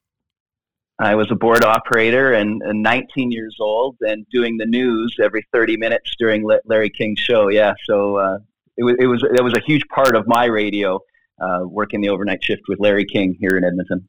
I 1.01 1.15
was 1.15 1.31
a 1.31 1.35
board 1.35 1.65
operator 1.65 2.33
and, 2.35 2.61
and 2.63 2.83
19 2.83 3.33
years 3.33 3.57
old 3.59 3.97
and 4.03 4.27
doing 4.31 4.59
the 4.59 4.67
news 4.67 5.17
every 5.23 5.47
30 5.51 5.79
minutes 5.79 6.15
during 6.19 6.47
Larry 6.67 6.91
King's 6.91 7.19
show. 7.19 7.49
Yeah, 7.49 7.73
so 7.87 8.17
uh, 8.17 8.39
it 8.77 8.85
was 8.85 8.97
it 8.99 9.07
was 9.07 9.23
it 9.23 9.43
was 9.43 9.55
a 9.55 9.61
huge 9.61 9.87
part 9.89 10.15
of 10.15 10.27
my 10.27 10.45
radio 10.45 11.01
uh, 11.41 11.61
working 11.65 12.03
the 12.03 12.11
overnight 12.11 12.45
shift 12.45 12.63
with 12.69 12.81
Larry 12.81 13.07
King 13.07 13.35
here 13.41 13.57
in 13.57 13.65
Edmonton. 13.65 14.07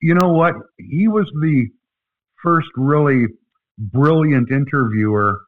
you 0.00 0.14
know 0.14 0.28
what? 0.28 0.54
He 0.78 1.08
was 1.08 1.26
the 1.40 1.68
first 2.40 2.68
really 2.76 3.26
brilliant 3.78 4.52
interviewer 4.52 5.40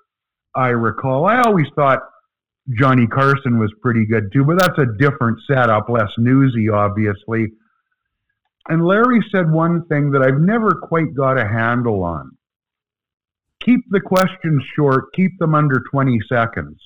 I 0.57 0.68
recall. 0.68 1.27
I 1.27 1.41
always 1.43 1.66
thought 1.77 2.01
Johnny 2.77 3.07
Carson 3.07 3.61
was 3.61 3.72
pretty 3.81 4.07
good 4.07 4.33
too, 4.33 4.45
but 4.45 4.59
that's 4.59 4.79
a 4.79 4.87
different 4.99 5.39
setup, 5.47 5.89
less 5.89 6.11
newsy, 6.18 6.68
obviously. 6.68 7.53
And 8.69 8.85
Larry 8.85 9.21
said 9.31 9.51
one 9.51 9.87
thing 9.87 10.11
that 10.11 10.23
I've 10.23 10.41
never 10.41 10.73
quite 10.73 11.14
got 11.14 11.39
a 11.39 11.47
handle 11.47 12.03
on. 12.03 12.37
Keep 13.64 13.81
the 13.91 14.01
questions 14.01 14.62
short, 14.75 15.12
keep 15.14 15.39
them 15.39 15.55
under 15.55 15.83
20 15.91 16.19
seconds. 16.29 16.79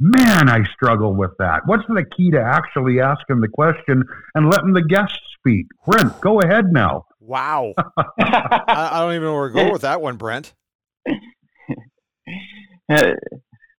Man, 0.00 0.48
I 0.48 0.64
struggle 0.72 1.14
with 1.14 1.30
that. 1.38 1.62
What's 1.66 1.86
the 1.86 2.04
key 2.16 2.30
to 2.32 2.40
actually 2.40 3.00
asking 3.00 3.40
the 3.40 3.48
question 3.48 4.02
and 4.34 4.50
letting 4.50 4.72
the 4.72 4.82
guest 4.82 5.18
speak? 5.38 5.66
Brent, 5.86 6.20
go 6.20 6.40
ahead 6.40 6.66
now. 6.72 7.04
Wow. 7.20 7.74
I, 8.18 8.64
I, 8.68 9.00
don't 9.00 9.12
even 9.12 9.22
know 9.22 9.34
where 9.34 9.48
to 9.48 9.54
go 9.54 9.72
with 9.72 9.82
that 9.82 10.00
one, 10.00 10.16
Brent. 10.16 10.54
Uh, 12.86 13.14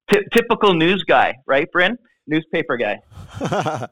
t- 0.09 0.25
typical 0.33 0.73
news 0.73 1.03
guy, 1.03 1.35
right, 1.45 1.71
Brent? 1.71 1.99
Newspaper 2.27 2.77
guy. 2.77 3.01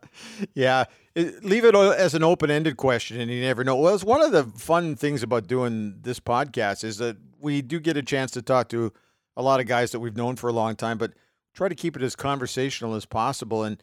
yeah. 0.54 0.86
It, 1.16 1.44
leave 1.44 1.66
it 1.66 1.76
as 1.76 2.16
an 2.16 2.24
open 2.24 2.50
ended 2.50 2.78
question 2.78 3.20
and 3.22 3.30
you 3.30 3.42
never 3.42 3.64
know. 3.64 3.76
Well, 3.76 3.94
it's 3.94 4.04
one 4.04 4.22
of 4.22 4.32
the 4.32 4.46
fun 4.60 4.96
things 4.96 5.22
about 5.22 5.48
doing 5.48 6.00
this 6.02 6.20
podcast 6.20 6.84
is 6.84 6.98
that 6.98 7.18
we 7.40 7.62
do 7.62 7.80
get 7.80 7.98
a 7.98 8.02
chance 8.02 8.32
to 8.32 8.42
talk 8.42 8.70
to 8.70 8.92
a 9.38 9.42
lot 9.42 9.60
of 9.60 9.68
guys 9.68 9.92
that 9.92 10.00
we've 10.00 10.18
known 10.18 10.36
for 10.36 10.50
a 10.50 10.54
long 10.54 10.76
time, 10.76 10.98
but 10.98 11.14
try 11.54 11.68
to 11.68 11.76
keep 11.76 11.96
it 11.96 12.02
as 12.02 12.16
conversational 12.16 12.96
as 12.96 13.06
possible. 13.06 13.64
And 13.64 13.82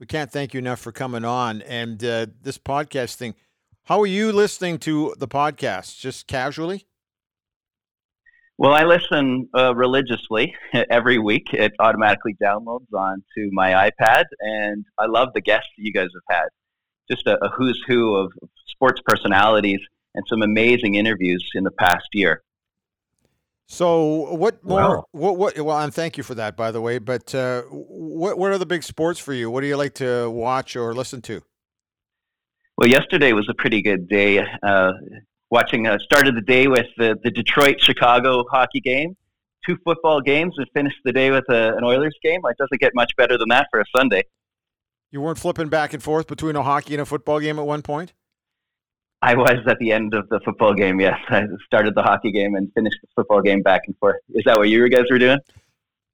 we 0.00 0.06
can't 0.06 0.30
thank 0.30 0.54
you 0.54 0.58
enough 0.58 0.80
for 0.80 0.90
coming 0.90 1.24
on. 1.24 1.62
And 1.62 2.02
uh, 2.04 2.26
this 2.42 2.58
podcast 2.58 3.14
thing, 3.14 3.34
how 3.84 4.00
are 4.00 4.06
you 4.06 4.32
listening 4.32 4.78
to 4.78 5.14
the 5.18 5.28
podcast? 5.28 5.98
Just 6.00 6.26
casually? 6.26 6.86
Well, 8.56 8.72
I 8.72 8.84
listen 8.84 9.48
uh, 9.56 9.74
religiously 9.74 10.54
every 10.90 11.18
week. 11.18 11.52
It 11.52 11.72
automatically 11.80 12.36
downloads 12.42 12.92
onto 12.92 13.50
my 13.52 13.90
iPad, 13.90 14.24
and 14.40 14.84
I 14.98 15.06
love 15.06 15.30
the 15.34 15.40
guests 15.40 15.68
that 15.76 15.82
you 15.84 15.92
guys 15.92 16.08
have 16.14 16.36
had. 16.38 16.48
Just 17.10 17.26
a, 17.26 17.42
a 17.44 17.48
who's 17.48 17.82
who 17.86 18.14
of 18.14 18.32
sports 18.68 19.00
personalities 19.04 19.80
and 20.14 20.24
some 20.28 20.42
amazing 20.42 20.94
interviews 20.94 21.44
in 21.54 21.64
the 21.64 21.72
past 21.72 22.06
year. 22.12 22.42
So, 23.66 24.34
what 24.34 24.62
more? 24.62 25.04
What, 25.10 25.36
what? 25.36 25.58
Well, 25.58 25.78
and 25.78 25.92
thank 25.92 26.16
you 26.16 26.22
for 26.22 26.34
that, 26.36 26.56
by 26.56 26.70
the 26.70 26.80
way. 26.80 26.98
But 26.98 27.34
uh, 27.34 27.62
what 27.62 28.38
what 28.38 28.52
are 28.52 28.58
the 28.58 28.66
big 28.66 28.82
sports 28.82 29.18
for 29.18 29.32
you? 29.32 29.50
What 29.50 29.62
do 29.62 29.66
you 29.66 29.76
like 29.76 29.94
to 29.94 30.30
watch 30.30 30.76
or 30.76 30.94
listen 30.94 31.22
to? 31.22 31.42
Well, 32.76 32.88
yesterday 32.88 33.32
was 33.32 33.48
a 33.48 33.54
pretty 33.54 33.82
good 33.82 34.08
day. 34.08 34.38
Uh, 34.38 34.92
watching 35.50 35.86
uh, 35.86 35.98
started 35.98 36.36
the 36.36 36.42
day 36.42 36.66
with 36.66 36.86
the, 36.96 37.18
the 37.22 37.30
Detroit 37.30 37.80
Chicago 37.80 38.44
hockey 38.50 38.80
game, 38.80 39.16
two 39.66 39.76
football 39.84 40.20
games, 40.20 40.54
and 40.56 40.66
finished 40.74 40.98
the 41.04 41.12
day 41.12 41.30
with 41.30 41.44
a, 41.48 41.76
an 41.76 41.84
Oilers 41.84 42.16
game. 42.22 42.40
It 42.44 42.56
doesn't 42.58 42.80
get 42.80 42.92
much 42.94 43.12
better 43.16 43.38
than 43.38 43.48
that 43.48 43.68
for 43.70 43.80
a 43.80 43.84
Sunday. 43.96 44.22
You 45.10 45.20
weren't 45.20 45.38
flipping 45.38 45.68
back 45.68 45.92
and 45.92 46.02
forth 46.02 46.26
between 46.26 46.56
a 46.56 46.62
hockey 46.62 46.94
and 46.94 47.00
a 47.00 47.06
football 47.06 47.38
game 47.38 47.58
at 47.58 47.66
one 47.66 47.82
point. 47.82 48.12
I 49.22 49.34
was 49.34 49.58
at 49.66 49.78
the 49.78 49.90
end 49.90 50.12
of 50.12 50.28
the 50.28 50.40
football 50.44 50.74
game. 50.74 51.00
Yes, 51.00 51.18
I 51.28 51.44
started 51.64 51.94
the 51.94 52.02
hockey 52.02 52.30
game 52.30 52.56
and 52.56 52.70
finished 52.74 52.98
the 53.00 53.08
football 53.14 53.40
game 53.40 53.62
back 53.62 53.82
and 53.86 53.96
forth. 53.96 54.16
Is 54.34 54.42
that 54.44 54.58
what 54.58 54.68
you 54.68 54.86
guys 54.88 55.04
were 55.10 55.18
doing? 55.18 55.38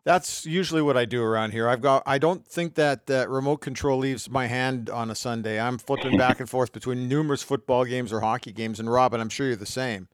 That's 0.04 0.46
usually 0.46 0.80
what 0.80 0.96
I 0.96 1.04
do 1.04 1.22
around 1.22 1.52
here. 1.52 1.68
I've 1.68 1.82
got. 1.82 2.02
I 2.06 2.16
don't 2.16 2.46
think 2.46 2.74
that 2.76 3.06
that 3.06 3.28
remote 3.28 3.58
control 3.58 3.98
leaves 3.98 4.30
my 4.30 4.46
hand 4.46 4.88
on 4.88 5.10
a 5.10 5.14
Sunday. 5.14 5.60
I'm 5.60 5.76
flipping 5.76 6.16
back 6.16 6.40
and 6.40 6.48
forth 6.48 6.72
between 6.72 7.06
numerous 7.06 7.42
football 7.42 7.84
games 7.84 8.10
or 8.10 8.20
hockey 8.20 8.52
games. 8.52 8.80
And 8.80 8.90
Robin, 8.90 9.20
I'm 9.20 9.28
sure 9.28 9.48
you're 9.48 9.56
the 9.56 9.66
same. 9.66 10.08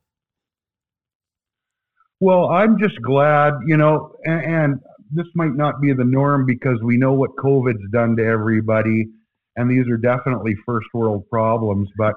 Well, 2.19 2.47
I'm 2.47 2.79
just 2.79 3.01
glad, 3.03 3.53
you 3.67 3.77
know, 3.77 4.17
and, 4.25 4.45
and 4.45 4.81
this 5.13 5.27
might 5.35 5.55
not 5.55 5.81
be 5.81 5.93
the 5.93 6.05
norm 6.05 6.47
because 6.47 6.79
we 6.83 6.97
know 6.97 7.13
what 7.13 7.37
COVID's 7.37 7.91
done 7.93 8.17
to 8.17 8.25
everybody, 8.25 9.07
and 9.55 9.71
these 9.71 9.87
are 9.89 9.99
definitely 9.99 10.55
first 10.67 10.89
world 10.95 11.25
problems. 11.31 11.89
But 11.97 12.15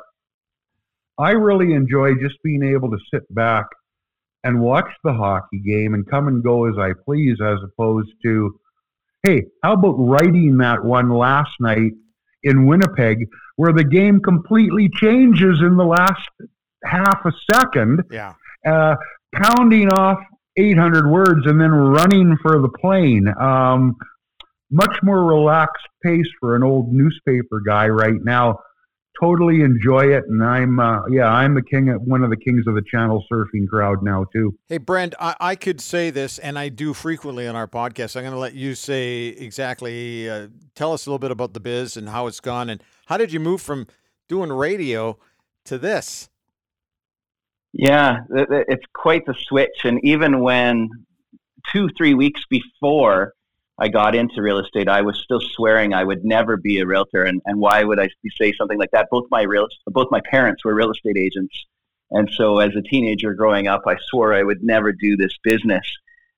I 1.19 1.31
really 1.31 1.73
enjoy 1.73 2.15
just 2.15 2.41
being 2.43 2.63
able 2.63 2.89
to 2.89 2.97
sit 3.13 3.23
back 3.35 3.65
and 4.43 4.61
watch 4.61 4.89
the 5.03 5.13
hockey 5.13 5.59
game 5.59 5.93
and 5.93 6.09
come 6.09 6.27
and 6.27 6.43
go 6.43 6.65
as 6.65 6.75
I 6.77 6.91
please, 7.05 7.37
as 7.41 7.57
opposed 7.63 8.09
to, 8.23 8.59
hey, 9.23 9.43
how 9.63 9.73
about 9.73 9.95
writing 9.97 10.57
that 10.57 10.83
one 10.83 11.09
last 11.09 11.51
night 11.59 11.91
in 12.43 12.65
Winnipeg 12.65 13.27
where 13.57 13.73
the 13.73 13.83
game 13.83 14.21
completely 14.21 14.89
changes 14.95 15.59
in 15.61 15.75
the 15.75 15.85
last 15.85 16.29
half 16.85 17.19
a 17.25 17.31
second? 17.51 18.03
Yeah. 18.09 18.33
Uh, 18.65 18.95
pounding 19.35 19.89
off 19.89 20.19
800 20.57 21.09
words 21.09 21.45
and 21.45 21.59
then 21.59 21.71
running 21.71 22.37
for 22.41 22.61
the 22.61 22.69
plane. 22.69 23.27
Um, 23.39 23.95
much 24.71 24.97
more 25.03 25.25
relaxed 25.25 25.87
pace 26.03 26.27
for 26.39 26.55
an 26.55 26.63
old 26.63 26.93
newspaper 26.93 27.61
guy 27.65 27.87
right 27.87 28.23
now 28.23 28.59
totally 29.21 29.61
enjoy 29.61 30.13
it, 30.15 30.23
and 30.27 30.43
I'm 30.43 30.79
uh, 30.79 31.05
yeah, 31.07 31.27
I'm 31.27 31.53
the 31.53 31.61
king, 31.61 31.89
of, 31.89 32.01
one 32.01 32.23
of 32.23 32.29
the 32.29 32.37
kings 32.37 32.65
of 32.67 32.75
the 32.75 32.81
channel 32.81 33.25
surfing 33.31 33.67
crowd 33.67 34.03
now 34.03 34.25
too. 34.33 34.57
Hey, 34.67 34.77
Brent, 34.77 35.15
I, 35.19 35.35
I 35.39 35.55
could 35.55 35.81
say 35.81 36.09
this, 36.09 36.39
and 36.39 36.57
I 36.57 36.69
do 36.69 36.93
frequently 36.93 37.47
on 37.47 37.55
our 37.55 37.67
podcast. 37.67 38.15
I'm 38.15 38.23
going 38.23 38.33
to 38.33 38.39
let 38.39 38.53
you 38.53 38.75
say 38.75 39.27
exactly. 39.27 40.29
Uh, 40.29 40.47
tell 40.75 40.93
us 40.93 41.05
a 41.05 41.09
little 41.09 41.19
bit 41.19 41.31
about 41.31 41.53
the 41.53 41.59
biz 41.59 41.97
and 41.97 42.09
how 42.09 42.27
it's 42.27 42.39
gone, 42.39 42.69
and 42.69 42.81
how 43.07 43.17
did 43.17 43.31
you 43.31 43.39
move 43.39 43.61
from 43.61 43.87
doing 44.27 44.51
radio 44.51 45.17
to 45.65 45.77
this? 45.77 46.29
Yeah, 47.71 48.19
it's 48.31 48.85
quite 48.93 49.25
the 49.25 49.35
switch, 49.47 49.83
and 49.83 49.99
even 50.03 50.39
when 50.39 50.89
two, 51.71 51.89
three 51.97 52.13
weeks 52.13 52.41
before 52.49 53.33
I 53.79 53.87
got 53.87 54.15
into 54.15 54.41
real 54.41 54.59
estate, 54.59 54.89
I 54.89 55.01
was 55.01 55.19
still 55.19 55.39
swearing 55.39 55.93
I 55.93 56.03
would 56.03 56.25
never 56.25 56.57
be 56.57 56.79
a 56.79 56.85
realtor. 56.85 57.23
And, 57.23 57.41
and 57.45 57.59
why 57.59 57.83
would 57.83 57.99
I 57.99 58.09
say 58.39 58.51
something 58.53 58.77
like 58.77 58.91
that? 58.91 59.07
Both 59.09 59.25
my 59.31 59.43
real, 59.43 59.67
both 59.87 60.07
my 60.11 60.21
parents 60.29 60.65
were 60.65 60.75
real 60.75 60.91
estate 60.91 61.17
agents. 61.17 61.65
And 62.11 62.29
so 62.35 62.59
as 62.59 62.75
a 62.75 62.81
teenager 62.81 63.33
growing 63.33 63.67
up, 63.67 63.83
I 63.87 63.95
swore 64.09 64.33
I 64.33 64.43
would 64.43 64.63
never 64.63 64.91
do 64.91 65.15
this 65.15 65.37
business. 65.43 65.85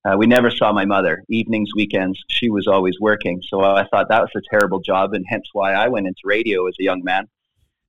Uh, 0.03 0.15
we 0.17 0.27
never 0.27 0.51
saw 0.51 0.71
my 0.73 0.85
mother. 0.85 1.23
Evenings, 1.29 1.69
weekends, 1.75 2.19
she 2.27 2.49
was 2.49 2.67
always 2.67 2.99
working. 2.99 3.41
So 3.47 3.61
I 3.61 3.85
thought 3.87 4.09
that 4.09 4.21
was 4.21 4.31
a 4.35 4.41
terrible 4.49 4.79
job, 4.79 5.13
and 5.13 5.23
hence 5.27 5.47
why 5.53 5.73
I 5.73 5.87
went 5.87 6.07
into 6.07 6.21
radio 6.25 6.67
as 6.67 6.75
a 6.79 6.83
young 6.83 7.03
man. 7.03 7.27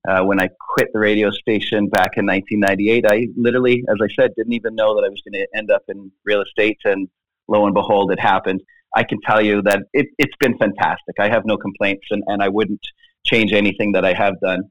Uh, 0.07 0.23
when 0.23 0.41
I 0.41 0.49
quit 0.75 0.89
the 0.93 0.99
radio 0.99 1.31
station 1.31 1.89
back 1.89 2.17
in 2.17 2.27
1998, 2.27 3.07
I 3.07 3.29
literally, 3.37 3.85
as 3.89 3.97
I 4.03 4.09
said, 4.15 4.33
didn't 4.37 4.53
even 4.53 4.75
know 4.75 4.95
that 4.95 5.07
I 5.07 5.09
was 5.09 5.23
going 5.23 5.41
to 5.41 5.47
end 5.57 5.71
up 5.71 5.83
in 5.89 6.11
real 6.25 6.43
estate. 6.43 6.79
And 6.85 7.09
lo 7.49 7.65
and 7.65 7.75
behold, 7.75 8.13
it 8.13 8.21
happened. 8.21 8.63
I 8.95 9.05
can 9.05 9.19
tell 9.27 9.41
you 9.41 9.63
that 9.63 9.83
it, 9.93 10.09
has 10.21 10.29
been 10.41 10.59
fantastic. 10.59 11.17
I 11.19 11.29
have 11.29 11.45
no 11.45 11.57
complaints, 11.57 12.07
and, 12.11 12.23
and 12.27 12.43
I 12.43 12.49
wouldn't 12.49 12.85
change 13.25 13.53
anything 13.53 13.93
that 13.93 14.05
I 14.05 14.13
have 14.13 14.35
done. 14.41 14.65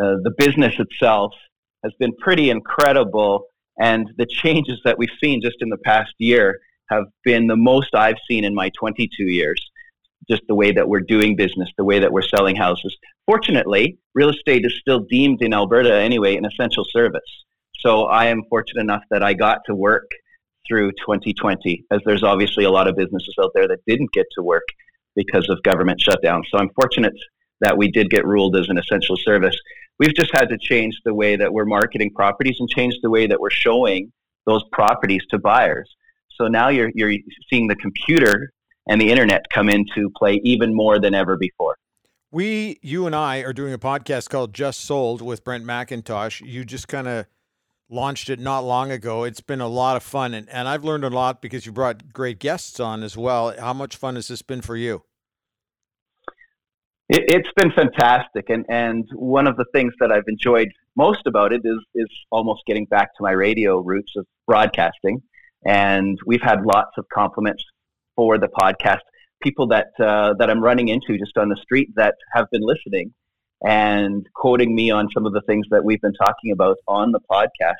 Uh, 0.00 0.16
the 0.22 0.32
business 0.36 0.74
itself 0.78 1.32
has 1.84 1.92
been 1.98 2.12
pretty 2.16 2.50
incredible, 2.50 3.46
and 3.78 4.10
the 4.16 4.26
changes 4.26 4.80
that 4.84 4.98
we've 4.98 5.08
seen 5.22 5.40
just 5.42 5.56
in 5.60 5.68
the 5.68 5.78
past 5.78 6.12
year 6.18 6.58
have 6.90 7.04
been 7.24 7.46
the 7.46 7.56
most 7.56 7.94
I've 7.94 8.16
seen 8.28 8.44
in 8.44 8.54
my 8.54 8.70
22 8.78 9.24
years. 9.24 9.60
Just 10.28 10.42
the 10.48 10.54
way 10.54 10.72
that 10.72 10.88
we're 10.88 11.00
doing 11.00 11.36
business, 11.36 11.70
the 11.76 11.84
way 11.84 11.98
that 11.98 12.12
we're 12.12 12.22
selling 12.22 12.56
houses. 12.56 12.96
Fortunately, 13.26 13.98
real 14.14 14.30
estate 14.30 14.64
is 14.64 14.76
still 14.80 15.00
deemed 15.00 15.42
in 15.42 15.54
Alberta 15.54 15.94
anyway 15.94 16.36
an 16.36 16.44
essential 16.44 16.84
service. 16.90 17.20
So 17.80 18.04
I 18.04 18.26
am 18.26 18.42
fortunate 18.50 18.80
enough 18.80 19.02
that 19.10 19.22
I 19.22 19.34
got 19.34 19.60
to 19.66 19.74
work 19.74 20.10
through 20.68 20.92
2020, 20.92 21.84
as 21.90 22.00
there's 22.04 22.22
obviously 22.22 22.64
a 22.64 22.70
lot 22.70 22.86
of 22.86 22.96
businesses 22.96 23.34
out 23.42 23.50
there 23.54 23.66
that 23.68 23.78
didn't 23.86 24.12
get 24.12 24.26
to 24.36 24.42
work 24.42 24.64
because 25.16 25.48
of 25.48 25.62
government 25.62 26.00
shutdown. 26.00 26.42
So 26.50 26.58
I'm 26.58 26.70
fortunate 26.80 27.14
that 27.60 27.76
we 27.76 27.90
did 27.90 28.10
get 28.10 28.24
ruled 28.24 28.56
as 28.56 28.68
an 28.68 28.78
essential 28.78 29.16
service. 29.16 29.56
We've 29.98 30.14
just 30.14 30.30
had 30.32 30.48
to 30.50 30.58
change 30.58 30.94
the 31.04 31.14
way 31.14 31.36
that 31.36 31.52
we're 31.52 31.64
marketing 31.64 32.12
properties 32.14 32.56
and 32.60 32.68
change 32.68 32.94
the 33.02 33.10
way 33.10 33.26
that 33.26 33.40
we're 33.40 33.50
showing 33.50 34.12
those 34.46 34.62
properties 34.72 35.22
to 35.30 35.38
buyers. 35.38 35.92
So 36.36 36.46
now 36.46 36.68
you're, 36.68 36.90
you're 36.94 37.14
seeing 37.50 37.66
the 37.66 37.74
computer 37.74 38.52
and 38.88 39.00
the 39.00 39.10
internet 39.10 39.44
come 39.52 39.68
into 39.68 40.10
play 40.16 40.40
even 40.44 40.74
more 40.74 41.00
than 41.00 41.14
ever 41.14 41.36
before. 41.36 41.76
We, 42.30 42.78
you 42.82 43.06
and 43.06 43.16
I, 43.16 43.38
are 43.38 43.52
doing 43.52 43.72
a 43.72 43.78
podcast 43.78 44.28
called 44.28 44.54
Just 44.54 44.82
Sold 44.82 45.22
with 45.22 45.44
Brent 45.44 45.64
MacIntosh. 45.64 46.46
You 46.46 46.64
just 46.64 46.86
kind 46.86 47.08
of 47.08 47.26
launched 47.90 48.28
it 48.28 48.38
not 48.38 48.60
long 48.60 48.90
ago. 48.90 49.24
It's 49.24 49.40
been 49.40 49.60
a 49.60 49.68
lot 49.68 49.96
of 49.96 50.02
fun, 50.02 50.34
and, 50.34 50.48
and 50.50 50.68
I've 50.68 50.84
learned 50.84 51.04
a 51.04 51.10
lot 51.10 51.40
because 51.40 51.66
you 51.66 51.72
brought 51.72 52.12
great 52.12 52.38
guests 52.38 52.80
on 52.80 53.02
as 53.02 53.16
well. 53.16 53.54
How 53.58 53.72
much 53.72 53.96
fun 53.96 54.16
has 54.16 54.28
this 54.28 54.42
been 54.42 54.60
for 54.60 54.76
you? 54.76 55.02
It, 57.08 57.32
has 57.32 57.52
been 57.56 57.72
fantastic, 57.72 58.50
and 58.50 58.66
and 58.68 59.08
one 59.14 59.46
of 59.46 59.56
the 59.56 59.64
things 59.72 59.94
that 59.98 60.12
I've 60.12 60.28
enjoyed 60.28 60.68
most 60.94 61.26
about 61.26 61.52
it 61.52 61.62
is 61.64 61.78
is 61.94 62.08
almost 62.30 62.62
getting 62.66 62.84
back 62.84 63.16
to 63.16 63.22
my 63.22 63.30
radio 63.30 63.78
roots 63.78 64.12
of 64.16 64.26
broadcasting. 64.46 65.22
And 65.64 66.18
we've 66.26 66.42
had 66.42 66.64
lots 66.64 66.92
of 66.98 67.06
compliments 67.12 67.64
for 68.14 68.38
the 68.38 68.48
podcast. 68.48 69.00
People 69.42 69.68
that 69.68 69.88
uh, 69.98 70.34
that 70.38 70.50
I'm 70.50 70.62
running 70.62 70.88
into 70.88 71.16
just 71.16 71.38
on 71.38 71.48
the 71.48 71.56
street 71.56 71.88
that 71.96 72.16
have 72.34 72.50
been 72.50 72.62
listening 72.62 73.14
and 73.66 74.26
quoting 74.34 74.74
me 74.74 74.90
on 74.90 75.08
some 75.12 75.26
of 75.26 75.32
the 75.32 75.42
things 75.42 75.66
that 75.70 75.84
we've 75.84 76.00
been 76.00 76.14
talking 76.14 76.52
about 76.52 76.76
on 76.86 77.12
the 77.12 77.20
podcast. 77.30 77.74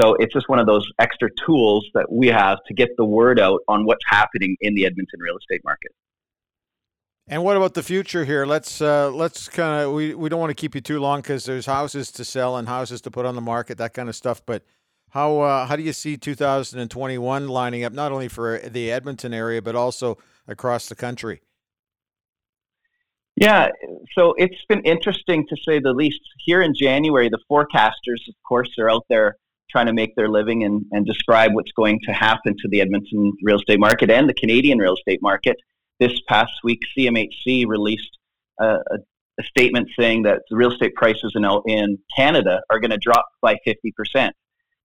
So 0.00 0.14
it's 0.14 0.32
just 0.32 0.48
one 0.48 0.58
of 0.58 0.66
those 0.66 0.86
extra 0.98 1.28
tools 1.44 1.86
that 1.94 2.10
we 2.10 2.28
have 2.28 2.58
to 2.66 2.74
get 2.74 2.90
the 2.96 3.04
word 3.04 3.40
out 3.40 3.60
on 3.68 3.84
what's 3.84 4.04
happening 4.06 4.56
in 4.60 4.74
the 4.74 4.86
Edmonton 4.86 5.20
real 5.20 5.36
estate 5.36 5.62
market. 5.64 5.92
And 7.26 7.42
what 7.44 7.56
about 7.56 7.74
the 7.74 7.82
future 7.82 8.24
here? 8.24 8.46
Let's 8.46 8.80
uh, 8.80 9.10
let's 9.10 9.48
kind 9.48 9.82
of 9.82 9.92
we, 9.92 10.14
we 10.14 10.28
don't 10.30 10.40
want 10.40 10.50
to 10.50 10.54
keep 10.54 10.74
you 10.74 10.80
too 10.80 10.98
long 10.98 11.20
because 11.20 11.44
there's 11.44 11.66
houses 11.66 12.10
to 12.12 12.24
sell 12.24 12.56
and 12.56 12.66
houses 12.66 13.02
to 13.02 13.10
put 13.10 13.26
on 13.26 13.34
the 13.34 13.42
market, 13.42 13.76
that 13.78 13.92
kind 13.92 14.08
of 14.08 14.16
stuff. 14.16 14.40
But 14.46 14.62
how 15.10 15.40
uh, 15.40 15.66
how 15.66 15.76
do 15.76 15.82
you 15.82 15.92
see 15.92 16.16
2021 16.16 17.48
lining 17.48 17.84
up, 17.84 17.92
not 17.92 18.12
only 18.12 18.28
for 18.28 18.58
the 18.58 18.90
Edmonton 18.90 19.34
area 19.34 19.60
but 19.60 19.74
also 19.74 20.16
across 20.46 20.88
the 20.88 20.94
country? 20.94 21.42
Yeah, 23.40 23.68
so 24.16 24.34
it's 24.36 24.64
been 24.68 24.82
interesting 24.82 25.46
to 25.48 25.56
say 25.64 25.78
the 25.78 25.92
least. 25.92 26.20
Here 26.44 26.60
in 26.60 26.74
January, 26.74 27.28
the 27.28 27.38
forecasters, 27.50 28.26
of 28.28 28.34
course, 28.46 28.68
are 28.78 28.90
out 28.90 29.04
there 29.08 29.36
trying 29.70 29.86
to 29.86 29.92
make 29.92 30.16
their 30.16 30.28
living 30.28 30.64
and, 30.64 30.84
and 30.90 31.06
describe 31.06 31.52
what's 31.54 31.70
going 31.72 32.00
to 32.06 32.12
happen 32.12 32.56
to 32.58 32.68
the 32.68 32.80
Edmonton 32.80 33.32
real 33.44 33.58
estate 33.58 33.78
market 33.78 34.10
and 34.10 34.28
the 34.28 34.34
Canadian 34.34 34.78
real 34.78 34.94
estate 34.94 35.20
market. 35.22 35.56
This 36.00 36.20
past 36.28 36.52
week, 36.64 36.80
CMHC 36.96 37.66
released 37.66 38.18
a, 38.58 38.64
a, 38.64 38.98
a 39.38 39.42
statement 39.44 39.88
saying 39.96 40.22
that 40.22 40.40
the 40.50 40.56
real 40.56 40.72
estate 40.72 40.94
prices 40.94 41.32
in, 41.36 41.44
in 41.66 41.98
Canada 42.16 42.60
are 42.70 42.80
going 42.80 42.90
to 42.90 42.98
drop 42.98 43.26
by 43.40 43.56
50%. 43.66 44.30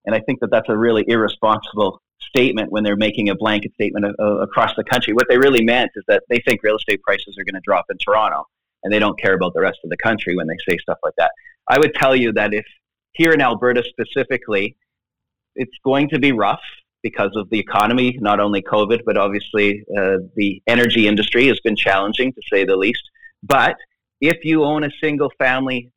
And 0.05 0.15
I 0.15 0.19
think 0.19 0.39
that 0.41 0.51
that's 0.51 0.69
a 0.69 0.77
really 0.77 1.05
irresponsible 1.07 2.01
statement 2.21 2.71
when 2.71 2.83
they're 2.83 2.95
making 2.95 3.29
a 3.29 3.35
blanket 3.35 3.73
statement 3.73 4.05
across 4.19 4.73
the 4.75 4.83
country. 4.83 5.13
What 5.13 5.27
they 5.29 5.37
really 5.37 5.63
meant 5.63 5.91
is 5.95 6.03
that 6.07 6.23
they 6.29 6.39
think 6.39 6.63
real 6.63 6.77
estate 6.77 7.01
prices 7.01 7.37
are 7.37 7.43
going 7.43 7.55
to 7.55 7.61
drop 7.63 7.85
in 7.89 7.97
Toronto 7.97 8.45
and 8.83 8.91
they 8.91 8.99
don't 8.99 9.19
care 9.19 9.33
about 9.33 9.53
the 9.53 9.61
rest 9.61 9.79
of 9.83 9.89
the 9.89 9.97
country 9.97 10.35
when 10.35 10.47
they 10.47 10.57
say 10.67 10.77
stuff 10.77 10.97
like 11.03 11.13
that. 11.17 11.31
I 11.69 11.79
would 11.79 11.93
tell 11.95 12.15
you 12.15 12.33
that 12.33 12.53
if 12.53 12.65
here 13.13 13.31
in 13.31 13.41
Alberta 13.41 13.83
specifically, 13.87 14.75
it's 15.55 15.77
going 15.83 16.09
to 16.09 16.19
be 16.19 16.31
rough 16.31 16.61
because 17.01 17.31
of 17.35 17.49
the 17.49 17.59
economy, 17.59 18.17
not 18.21 18.39
only 18.39 18.61
COVID, 18.61 19.01
but 19.05 19.17
obviously 19.17 19.83
uh, 19.97 20.17
the 20.35 20.61
energy 20.67 21.07
industry 21.07 21.47
has 21.47 21.59
been 21.59 21.75
challenging 21.75 22.33
to 22.33 22.41
say 22.51 22.63
the 22.63 22.75
least. 22.75 23.03
But 23.43 23.75
if 24.21 24.43
you 24.43 24.63
own 24.63 24.83
a 24.83 24.89
single 25.01 25.31
family 25.37 25.91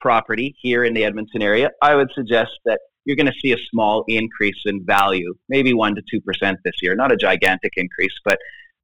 property 0.00 0.56
here 0.60 0.84
in 0.84 0.94
the 0.94 1.04
Edmonton 1.04 1.42
area, 1.42 1.70
I 1.82 1.94
would 1.94 2.10
suggest 2.14 2.52
that 2.64 2.80
you're 3.06 3.16
going 3.16 3.32
to 3.34 3.40
see 3.40 3.52
a 3.52 3.58
small 3.70 4.04
increase 4.08 4.60
in 4.66 4.84
value, 4.84 5.34
maybe 5.48 5.72
one 5.72 5.94
to 5.94 6.02
two 6.10 6.20
percent 6.20 6.58
this 6.64 6.74
year. 6.82 6.94
Not 6.94 7.12
a 7.12 7.16
gigantic 7.16 7.72
increase, 7.76 8.12
but 8.24 8.38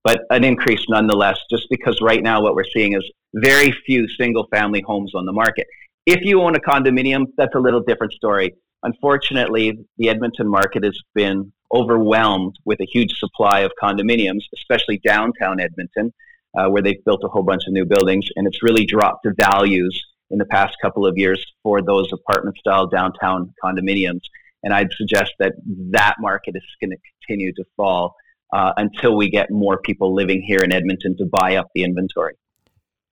but 0.05 0.23
an 0.31 0.43
increase 0.45 0.85
nonetheless. 0.89 1.39
Just 1.51 1.67
because 1.69 2.01
right 2.01 2.23
now 2.23 2.41
what 2.41 2.55
we're 2.55 2.73
seeing 2.73 2.95
is 2.95 3.05
very 3.35 3.71
few 3.87 4.09
single-family 4.09 4.83
homes 4.87 5.15
on 5.15 5.27
the 5.27 5.33
market. 5.33 5.67
If 6.07 6.21
you 6.23 6.41
own 6.43 6.57
a 6.57 6.61
condominium, 6.61 7.27
that's 7.37 7.55
a 7.55 7.61
little 7.61 7.83
different 7.83 8.13
story. 8.13 8.55
Unfortunately, 8.83 9.79
the 9.99 10.09
Edmonton 10.09 10.49
market 10.49 10.83
has 10.83 10.99
been 11.15 11.53
overwhelmed 11.73 12.57
with 12.65 12.81
a 12.81 12.85
huge 12.85 13.13
supply 13.19 13.61
of 13.61 13.71
condominiums, 13.81 14.43
especially 14.59 14.99
downtown 15.05 15.61
Edmonton, 15.61 16.13
uh, 16.59 16.69
where 16.69 16.83
they've 16.83 17.05
built 17.05 17.23
a 17.25 17.29
whole 17.29 17.45
bunch 17.45 17.63
of 17.67 17.73
new 17.73 17.85
buildings, 17.85 18.27
and 18.35 18.47
it's 18.47 18.63
really 18.63 18.85
dropped 18.85 19.23
the 19.23 19.33
values 19.39 20.05
in 20.33 20.39
the 20.39 20.45
past 20.47 20.75
couple 20.83 21.07
of 21.07 21.17
years 21.17 21.45
for 21.63 21.83
those 21.83 22.11
apartment 22.13 22.57
style 22.59 22.87
downtown 22.87 23.53
condominiums. 23.63 24.23
And 24.65 24.73
I'd 24.73 24.93
suggest 24.93 25.33
that 25.39 25.53
that 25.91 26.17
market 26.19 26.57
is 26.57 26.63
going 26.81 26.91
to 26.91 26.97
continue 27.27 27.53
to 27.55 27.65
fall 27.77 28.17
uh, 28.53 28.73
until 28.77 29.17
we 29.17 29.31
get 29.31 29.51
more 29.51 29.79
people 29.79 30.15
living 30.15 30.43
here 30.43 30.61
in 30.61 30.73
Edmonton 30.73 31.17
to 31.19 31.27
buy 31.27 31.57
up 31.57 31.69
the 31.75 31.85
inventory. 31.85 32.35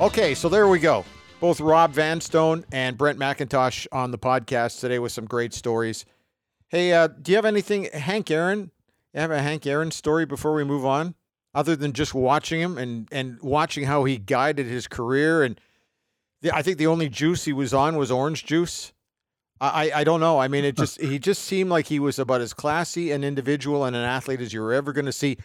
Okay, 0.00 0.34
so 0.34 0.48
there 0.48 0.66
we 0.66 0.78
go. 0.78 1.04
Both 1.40 1.60
Rob 1.60 1.92
Vanstone 1.92 2.64
and 2.72 2.96
Brent 2.96 3.18
MacIntosh 3.18 3.86
on 3.92 4.10
the 4.10 4.18
podcast 4.18 4.80
today 4.80 4.98
with 4.98 5.12
some 5.12 5.26
great 5.26 5.52
stories. 5.52 6.06
Hey, 6.68 6.92
uh, 6.92 7.08
do 7.08 7.32
you 7.32 7.36
have 7.36 7.44
anything, 7.44 7.88
Hank 7.92 8.30
Aaron? 8.30 8.70
You 9.12 9.20
have 9.20 9.30
a 9.30 9.42
Hank 9.42 9.66
Aaron 9.66 9.90
story 9.90 10.24
before 10.24 10.54
we 10.54 10.64
move 10.64 10.86
on? 10.86 11.14
Other 11.54 11.76
than 11.76 11.92
just 11.92 12.14
watching 12.14 12.60
him 12.60 12.78
and 12.78 13.08
and 13.10 13.40
watching 13.42 13.84
how 13.84 14.04
he 14.04 14.18
guided 14.18 14.66
his 14.66 14.86
career 14.86 15.42
and 15.42 15.60
the, 16.42 16.54
I 16.54 16.62
think 16.62 16.78
the 16.78 16.86
only 16.86 17.08
juice 17.08 17.44
he 17.44 17.52
was 17.52 17.74
on 17.74 17.96
was 17.96 18.10
orange 18.10 18.44
juice. 18.44 18.92
I, 19.62 19.90
I 19.94 20.04
don't 20.04 20.20
know. 20.20 20.38
I 20.38 20.48
mean, 20.48 20.64
it 20.64 20.74
just 20.74 20.98
he 21.02 21.18
just 21.18 21.44
seemed 21.44 21.68
like 21.68 21.86
he 21.86 21.98
was 21.98 22.18
about 22.18 22.40
as 22.40 22.54
classy 22.54 23.12
an 23.12 23.22
individual 23.22 23.84
and 23.84 23.94
an 23.94 24.02
athlete 24.02 24.40
as 24.40 24.54
you 24.54 24.62
were 24.62 24.72
ever 24.72 24.92
going 24.94 25.04
to 25.04 25.12
see. 25.12 25.36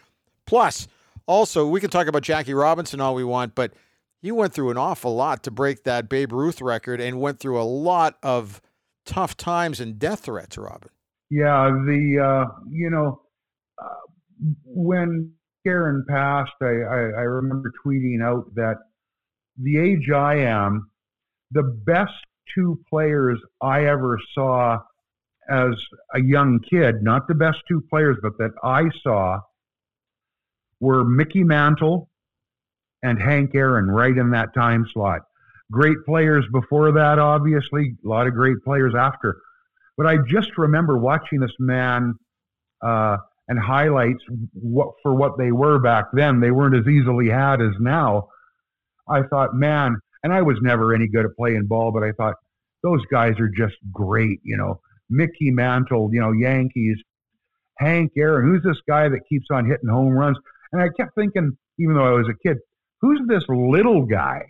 Plus, 0.45 0.87
also 1.25 1.67
we 1.67 1.81
can 1.81 1.89
talk 1.89 2.07
about 2.07 2.21
Jackie 2.21 2.53
Robinson 2.53 3.01
all 3.01 3.13
we 3.13 3.25
want, 3.25 3.55
but 3.55 3.73
he 4.21 4.31
went 4.31 4.53
through 4.53 4.71
an 4.71 4.77
awful 4.77 5.13
lot 5.13 5.43
to 5.43 5.51
break 5.51 5.83
that 5.83 6.07
Babe 6.07 6.31
Ruth 6.31 6.61
record 6.61 7.01
and 7.01 7.19
went 7.19 7.39
through 7.39 7.61
a 7.61 7.63
lot 7.63 8.17
of 8.23 8.61
tough 9.05 9.35
times 9.35 9.81
and 9.81 9.99
death 9.99 10.21
threats. 10.21 10.57
Robin. 10.57 10.89
Yeah, 11.29 11.69
the 11.85 12.19
uh, 12.23 12.51
you 12.69 12.89
know 12.89 13.21
uh, 13.77 13.99
when 14.63 15.33
Aaron 15.65 16.05
passed, 16.07 16.51
I, 16.61 16.65
I, 16.65 16.99
I 16.99 17.23
remember 17.23 17.71
tweeting 17.85 18.23
out 18.23 18.53
that 18.55 18.77
the 19.57 19.77
age 19.77 20.09
I 20.09 20.35
am, 20.39 20.89
the 21.51 21.63
best 21.63 22.13
two 22.53 22.79
players 22.89 23.39
I 23.61 23.85
ever 23.85 24.19
saw 24.33 24.79
as 25.49 25.73
a 26.13 26.21
young 26.21 26.59
kid, 26.69 27.01
not 27.01 27.27
the 27.27 27.35
best 27.35 27.57
two 27.67 27.83
players, 27.89 28.17
but 28.21 28.37
that 28.37 28.51
I 28.63 28.89
saw 29.03 29.39
were 30.79 31.03
Mickey 31.03 31.43
Mantle 31.43 32.09
and 33.03 33.21
Hank 33.21 33.51
Aaron 33.53 33.87
right 33.87 34.15
in 34.15 34.31
that 34.31 34.53
time 34.53 34.85
slot. 34.93 35.21
Great 35.71 35.97
players 36.05 36.45
before 36.51 36.91
that, 36.91 37.19
obviously, 37.19 37.95
a 38.03 38.07
lot 38.07 38.27
of 38.27 38.33
great 38.33 38.57
players 38.63 38.93
after. 38.97 39.37
But 39.97 40.07
I 40.07 40.17
just 40.27 40.57
remember 40.57 40.97
watching 40.97 41.39
this 41.39 41.55
man 41.59 42.15
uh, 42.81 43.17
and 43.47 43.59
highlights 43.59 44.23
what 44.53 44.89
for 45.03 45.13
what 45.13 45.37
they 45.37 45.51
were 45.51 45.79
back 45.79 46.05
then. 46.13 46.39
They 46.39 46.51
weren't 46.51 46.75
as 46.75 46.87
easily 46.87 47.29
had 47.29 47.61
as 47.61 47.73
now. 47.79 48.29
I 49.07 49.21
thought, 49.23 49.53
man, 49.53 49.97
and 50.23 50.33
I 50.33 50.41
was 50.41 50.57
never 50.61 50.93
any 50.93 51.07
good 51.07 51.25
at 51.25 51.35
playing 51.37 51.67
ball, 51.67 51.91
but 51.91 52.03
I 52.03 52.11
thought 52.13 52.35
those 52.83 53.05
guys 53.11 53.33
are 53.39 53.49
just 53.49 53.75
great. 53.91 54.39
You 54.43 54.57
know, 54.57 54.79
Mickey 55.09 55.51
Mantle, 55.51 56.09
you 56.11 56.19
know, 56.19 56.31
Yankees, 56.31 56.97
Hank 57.77 58.11
Aaron. 58.17 58.49
Who's 58.49 58.63
this 58.63 58.81
guy 58.87 59.09
that 59.09 59.19
keeps 59.29 59.47
on 59.51 59.65
hitting 59.65 59.89
home 59.89 60.13
runs? 60.13 60.37
And 60.71 60.81
I 60.81 60.89
kept 60.89 61.13
thinking, 61.15 61.55
even 61.79 61.95
though 61.95 62.05
I 62.05 62.17
was 62.17 62.27
a 62.27 62.47
kid, 62.47 62.57
who's 63.01 63.21
this 63.27 63.43
little 63.47 64.05
guy? 64.05 64.41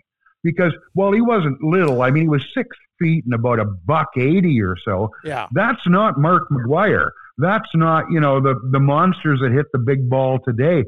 Because 0.42 0.72
well, 0.94 1.12
he 1.12 1.20
wasn't 1.20 1.62
little. 1.62 2.02
I 2.02 2.10
mean, 2.10 2.24
he 2.24 2.28
was 2.28 2.44
six 2.54 2.68
feet 2.98 3.24
and 3.24 3.34
about 3.34 3.58
a 3.58 3.64
buck 3.64 4.08
eighty 4.16 4.62
or 4.62 4.76
so. 4.84 5.10
Yeah, 5.24 5.48
that's 5.52 5.86
not 5.86 6.18
Mark 6.18 6.48
McGwire. 6.50 7.10
That's 7.38 7.68
not, 7.74 8.10
you 8.10 8.20
know, 8.20 8.40
the, 8.40 8.54
the 8.70 8.80
monsters 8.80 9.40
that 9.42 9.52
hit 9.52 9.66
the 9.72 9.78
big 9.78 10.08
ball 10.08 10.38
today. 10.44 10.84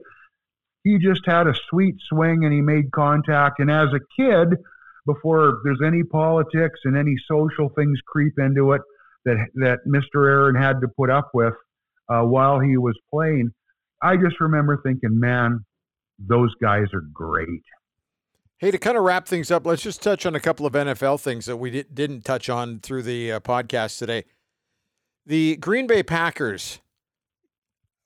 He 0.85 0.99
just 0.99 1.27
had 1.27 1.47
a 1.47 1.55
sweet 1.69 1.97
swing 2.09 2.45
and 2.45 2.53
he 2.53 2.63
made 2.63 2.91
contact. 2.91 3.61
And 3.61 3.71
as 3.71 3.89
a 3.89 4.01
kid, 4.17 4.57
before 5.05 5.61
there's 5.65 5.81
any 5.85 6.03
politics 6.03 6.81
and 6.85 6.97
any 6.97 7.17
social 7.31 7.69
things 7.77 7.99
creep 8.07 8.35
into 8.39 8.73
it 8.73 8.83
that, 9.25 9.47
that 9.57 9.79
Mr. 9.87 10.27
Aaron 10.27 10.55
had 10.55 10.81
to 10.81 10.89
put 10.89 11.11
up 11.11 11.31
with 11.35 11.55
uh, 12.09 12.23
while 12.23 12.61
he 12.61 12.79
was 12.79 12.99
playing, 13.13 13.51
I 14.03 14.17
just 14.17 14.41
remember 14.41 14.81
thinking, 14.83 15.21
man, 15.21 15.65
those 16.19 16.55
guys 16.63 16.87
are 16.95 17.05
great. 17.13 17.63
Hey, 18.59 18.71
to 18.71 18.79
kind 18.79 18.97
of 18.97 19.05
wrap 19.05 19.29
things 19.29 19.51
up, 19.51 19.67
let's 19.67 19.83
just 19.83 20.03
touch 20.03 20.25
on 20.25 20.35
a 20.35 20.41
couple 20.41 20.67
of 20.67 20.73
NFL 20.73 21.21
things 21.21 21.47
that 21.47 21.59
we 21.59 21.83
didn't 21.83 22.23
touch 22.25 22.49
on 22.49 22.81
through 22.81 23.03
the 23.03 23.33
uh, 23.33 23.41
podcast 23.41 23.99
today 23.99 24.25
The 25.29 25.57
Green 25.57 25.87
Bay 25.87 26.03
Packers. 26.03 26.81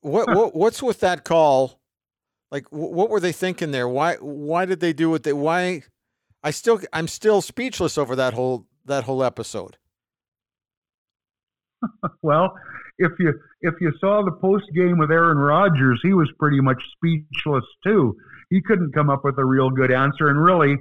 What, 0.00 0.28
what 0.34 0.56
what's 0.56 0.82
with 0.82 0.98
that 1.00 1.24
call? 1.24 1.80
Like, 2.50 2.66
what 2.70 3.10
were 3.10 3.20
they 3.20 3.30
thinking 3.30 3.70
there? 3.70 3.88
Why 3.88 4.16
why 4.16 4.64
did 4.64 4.80
they 4.80 4.92
do 4.92 5.08
what 5.08 5.22
they? 5.22 5.32
Why? 5.32 5.84
I 6.42 6.50
still 6.50 6.80
I'm 6.92 7.06
still 7.06 7.40
speechless 7.40 7.96
over 7.96 8.16
that 8.16 8.34
whole 8.34 8.66
that 8.86 9.04
whole 9.04 9.22
episode. 9.22 9.76
well, 12.22 12.54
if 12.98 13.12
you 13.20 13.32
if 13.60 13.74
you 13.80 13.92
saw 14.00 14.24
the 14.24 14.36
post 14.40 14.64
game 14.74 14.98
with 14.98 15.12
Aaron 15.12 15.38
Rodgers, 15.38 16.00
he 16.02 16.14
was 16.14 16.28
pretty 16.40 16.60
much 16.60 16.82
speechless 16.96 17.64
too. 17.84 18.16
He 18.50 18.60
couldn't 18.60 18.92
come 18.92 19.08
up 19.08 19.20
with 19.22 19.38
a 19.38 19.44
real 19.44 19.70
good 19.70 19.92
answer, 19.92 20.28
and 20.28 20.42
really, 20.42 20.76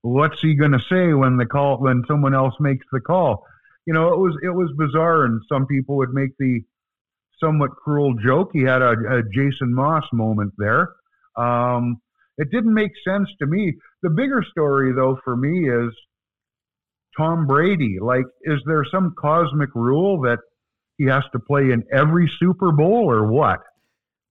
what's 0.00 0.40
he 0.40 0.54
going 0.54 0.72
to 0.72 0.80
say 0.88 1.12
when 1.12 1.36
the 1.36 1.44
call 1.44 1.76
when 1.76 2.04
someone 2.08 2.34
else 2.34 2.54
makes 2.58 2.86
the 2.90 3.00
call? 3.00 3.44
You 3.86 3.94
know, 3.94 4.12
it 4.12 4.18
was 4.18 4.36
it 4.42 4.50
was 4.50 4.72
bizarre, 4.76 5.24
and 5.24 5.40
some 5.48 5.66
people 5.66 5.96
would 5.96 6.12
make 6.12 6.30
the 6.38 6.60
somewhat 7.40 7.70
cruel 7.70 8.14
joke. 8.24 8.50
He 8.52 8.62
had 8.62 8.82
a, 8.82 8.92
a 8.92 9.22
Jason 9.32 9.74
Moss 9.74 10.04
moment 10.12 10.52
there. 10.56 10.88
Um, 11.36 12.00
it 12.38 12.50
didn't 12.50 12.74
make 12.74 12.92
sense 13.06 13.28
to 13.40 13.46
me. 13.46 13.74
The 14.02 14.10
bigger 14.10 14.44
story, 14.50 14.92
though, 14.92 15.18
for 15.24 15.36
me 15.36 15.68
is 15.68 15.92
Tom 17.16 17.46
Brady. 17.46 17.98
Like, 18.00 18.24
is 18.42 18.60
there 18.66 18.84
some 18.90 19.14
cosmic 19.18 19.74
rule 19.74 20.22
that 20.22 20.38
he 20.98 21.04
has 21.06 21.24
to 21.32 21.38
play 21.38 21.70
in 21.70 21.84
every 21.92 22.30
Super 22.38 22.72
Bowl 22.72 23.10
or 23.10 23.26
what? 23.26 23.60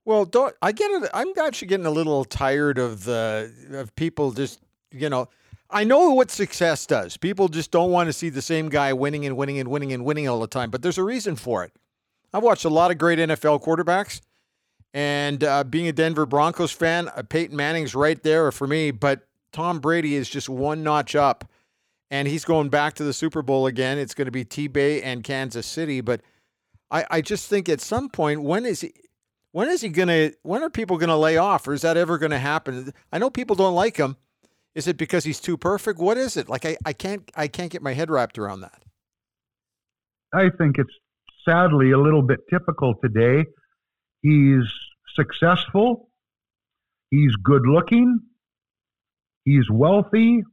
Well, 0.05 0.25
don't 0.25 0.53
I 0.61 0.73
get 0.73 0.91
it? 0.91 1.09
I'm 1.13 1.31
actually 1.41 1.69
getting 1.69 1.85
a 1.85 1.91
little 1.91 2.25
tired 2.25 2.77
of 2.77 3.05
the 3.05 3.53
of 3.71 3.95
people 3.95 4.31
just 4.31 4.59
you 4.91 5.09
know. 5.09 5.29
I 5.69 5.83
know 5.83 6.11
what 6.11 6.29
success 6.29 6.85
does. 6.85 7.17
People 7.17 7.47
just 7.47 7.71
don't 7.71 7.91
want 7.91 8.07
to 8.07 8.13
see 8.13 8.29
the 8.29 8.41
same 8.41 8.69
guy 8.69 8.93
winning 8.93 9.25
and 9.25 9.35
winning 9.35 9.59
and 9.59 9.69
winning 9.69 9.91
and 9.91 10.05
winning 10.05 10.27
all 10.27 10.39
the 10.39 10.47
time. 10.47 10.69
But 10.69 10.81
there's 10.81 10.97
a 10.97 11.03
reason 11.03 11.35
for 11.35 11.63
it. 11.63 11.71
I've 12.33 12.43
watched 12.43 12.65
a 12.65 12.69
lot 12.69 12.91
of 12.91 12.97
great 12.97 13.19
NFL 13.19 13.63
quarterbacks, 13.63 14.21
and 14.93 15.43
uh, 15.43 15.63
being 15.63 15.87
a 15.87 15.91
Denver 15.91 16.25
Broncos 16.25 16.71
fan, 16.71 17.09
uh, 17.09 17.23
Peyton 17.27 17.55
Manning's 17.55 17.95
right 17.95 18.21
there 18.23 18.51
for 18.51 18.67
me. 18.67 18.91
But 18.91 19.27
Tom 19.51 19.79
Brady 19.79 20.15
is 20.15 20.29
just 20.29 20.49
one 20.49 20.83
notch 20.83 21.15
up, 21.15 21.49
and 22.11 22.27
he's 22.27 22.45
going 22.45 22.69
back 22.69 22.93
to 22.95 23.03
the 23.03 23.13
Super 23.13 23.41
Bowl 23.41 23.67
again. 23.67 23.97
It's 23.97 24.13
going 24.13 24.25
to 24.25 24.31
be 24.31 24.43
T 24.43 24.67
Bay 24.67 25.01
and 25.01 25.23
Kansas 25.23 25.65
City, 25.67 26.01
but 26.01 26.21
I, 26.93 27.05
I 27.09 27.21
just 27.21 27.49
think 27.49 27.67
at 27.67 27.81
some 27.81 28.09
point, 28.09 28.43
when 28.43 28.65
is 28.65 28.81
he? 28.81 28.93
When 29.51 29.69
is 29.69 29.81
he 29.81 29.89
gonna? 29.89 30.31
When 30.43 30.63
are 30.63 30.69
people 30.69 30.97
gonna 30.97 31.17
lay 31.17 31.37
off, 31.37 31.67
or 31.67 31.73
is 31.73 31.81
that 31.81 31.97
ever 31.97 32.17
gonna 32.17 32.39
happen? 32.39 32.93
I 33.11 33.17
know 33.17 33.29
people 33.29 33.55
don't 33.55 33.75
like 33.75 33.97
him. 33.97 34.17
Is 34.75 34.87
it 34.87 34.97
because 34.97 35.23
he's 35.23 35.39
too 35.39 35.57
perfect? 35.57 35.99
What 35.99 36.17
is 36.17 36.35
it? 36.35 36.49
Like 36.49 36.65
I, 36.65 36.77
I 36.85 36.93
can't 36.93 37.29
I 37.35 37.47
can't 37.47 37.71
get 37.71 37.81
my 37.81 37.93
head 37.93 38.09
wrapped 38.09 38.39
around 38.39 38.61
that. 38.61 38.83
I 40.33 40.49
think 40.49 40.77
it's 40.79 40.93
sadly 41.47 41.91
a 41.91 41.99
little 41.99 42.23
bit 42.23 42.39
typical 42.49 42.95
today. 43.03 43.45
He's 44.21 44.65
successful. 45.15 46.09
He's 47.11 47.35
good 47.43 47.67
looking. 47.67 48.19
He's 49.45 49.69
wealthy. 49.69 50.43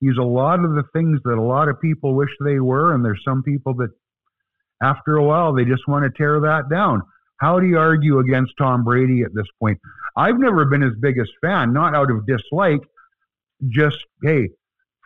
He's 0.00 0.16
a 0.18 0.24
lot 0.24 0.64
of 0.64 0.70
the 0.70 0.84
things 0.94 1.20
that 1.24 1.34
a 1.34 1.42
lot 1.42 1.68
of 1.68 1.78
people 1.82 2.14
wish 2.14 2.30
they 2.42 2.58
were, 2.58 2.94
and 2.94 3.04
there's 3.04 3.20
some 3.22 3.42
people 3.42 3.74
that 3.74 3.90
after 4.82 5.16
a 5.16 5.24
while, 5.24 5.52
they 5.52 5.64
just 5.64 5.86
want 5.86 6.04
to 6.04 6.10
tear 6.16 6.40
that 6.40 6.70
down. 6.70 7.02
How 7.36 7.60
do 7.60 7.66
you 7.66 7.78
argue 7.78 8.18
against 8.18 8.52
Tom 8.58 8.84
Brady 8.84 9.22
at 9.22 9.34
this 9.34 9.46
point? 9.60 9.78
I've 10.16 10.38
never 10.38 10.64
been 10.64 10.80
his 10.80 10.94
biggest 11.00 11.32
fan, 11.42 11.72
not 11.72 11.94
out 11.94 12.10
of 12.10 12.26
dislike, 12.26 12.80
just, 13.68 13.98
hey, 14.22 14.48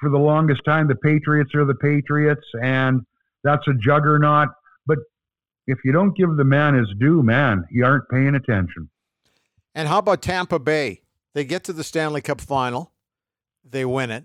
for 0.01 0.11
the 0.11 0.19
longest 0.19 0.63
time, 0.65 0.89
the 0.89 0.97
Patriots 0.97 1.55
are 1.55 1.65
the 1.65 1.75
Patriots, 1.75 2.45
and 2.63 3.01
that's 3.43 3.67
a 3.69 3.75
juggernaut. 3.75 4.49
But 4.87 4.99
if 5.67 5.79
you 5.85 5.93
don't 5.93 6.17
give 6.17 6.37
the 6.37 6.45
man 6.45 6.75
his 6.75 6.89
due, 6.99 7.23
man, 7.23 7.65
you 7.71 7.85
aren't 7.85 8.09
paying 8.09 8.35
attention. 8.35 8.91
And 9.75 9.89
how 9.89 9.99
about 9.99 10.23
Tampa 10.23 10.59
Bay? 10.59 11.03
They 11.35 11.45
get 11.45 11.65
to 11.65 11.73
the 11.73 11.83
Stanley 11.83 12.21
Cup 12.21 12.41
final, 12.41 12.93
they 13.69 13.85
win 13.85 14.11
it. 14.11 14.25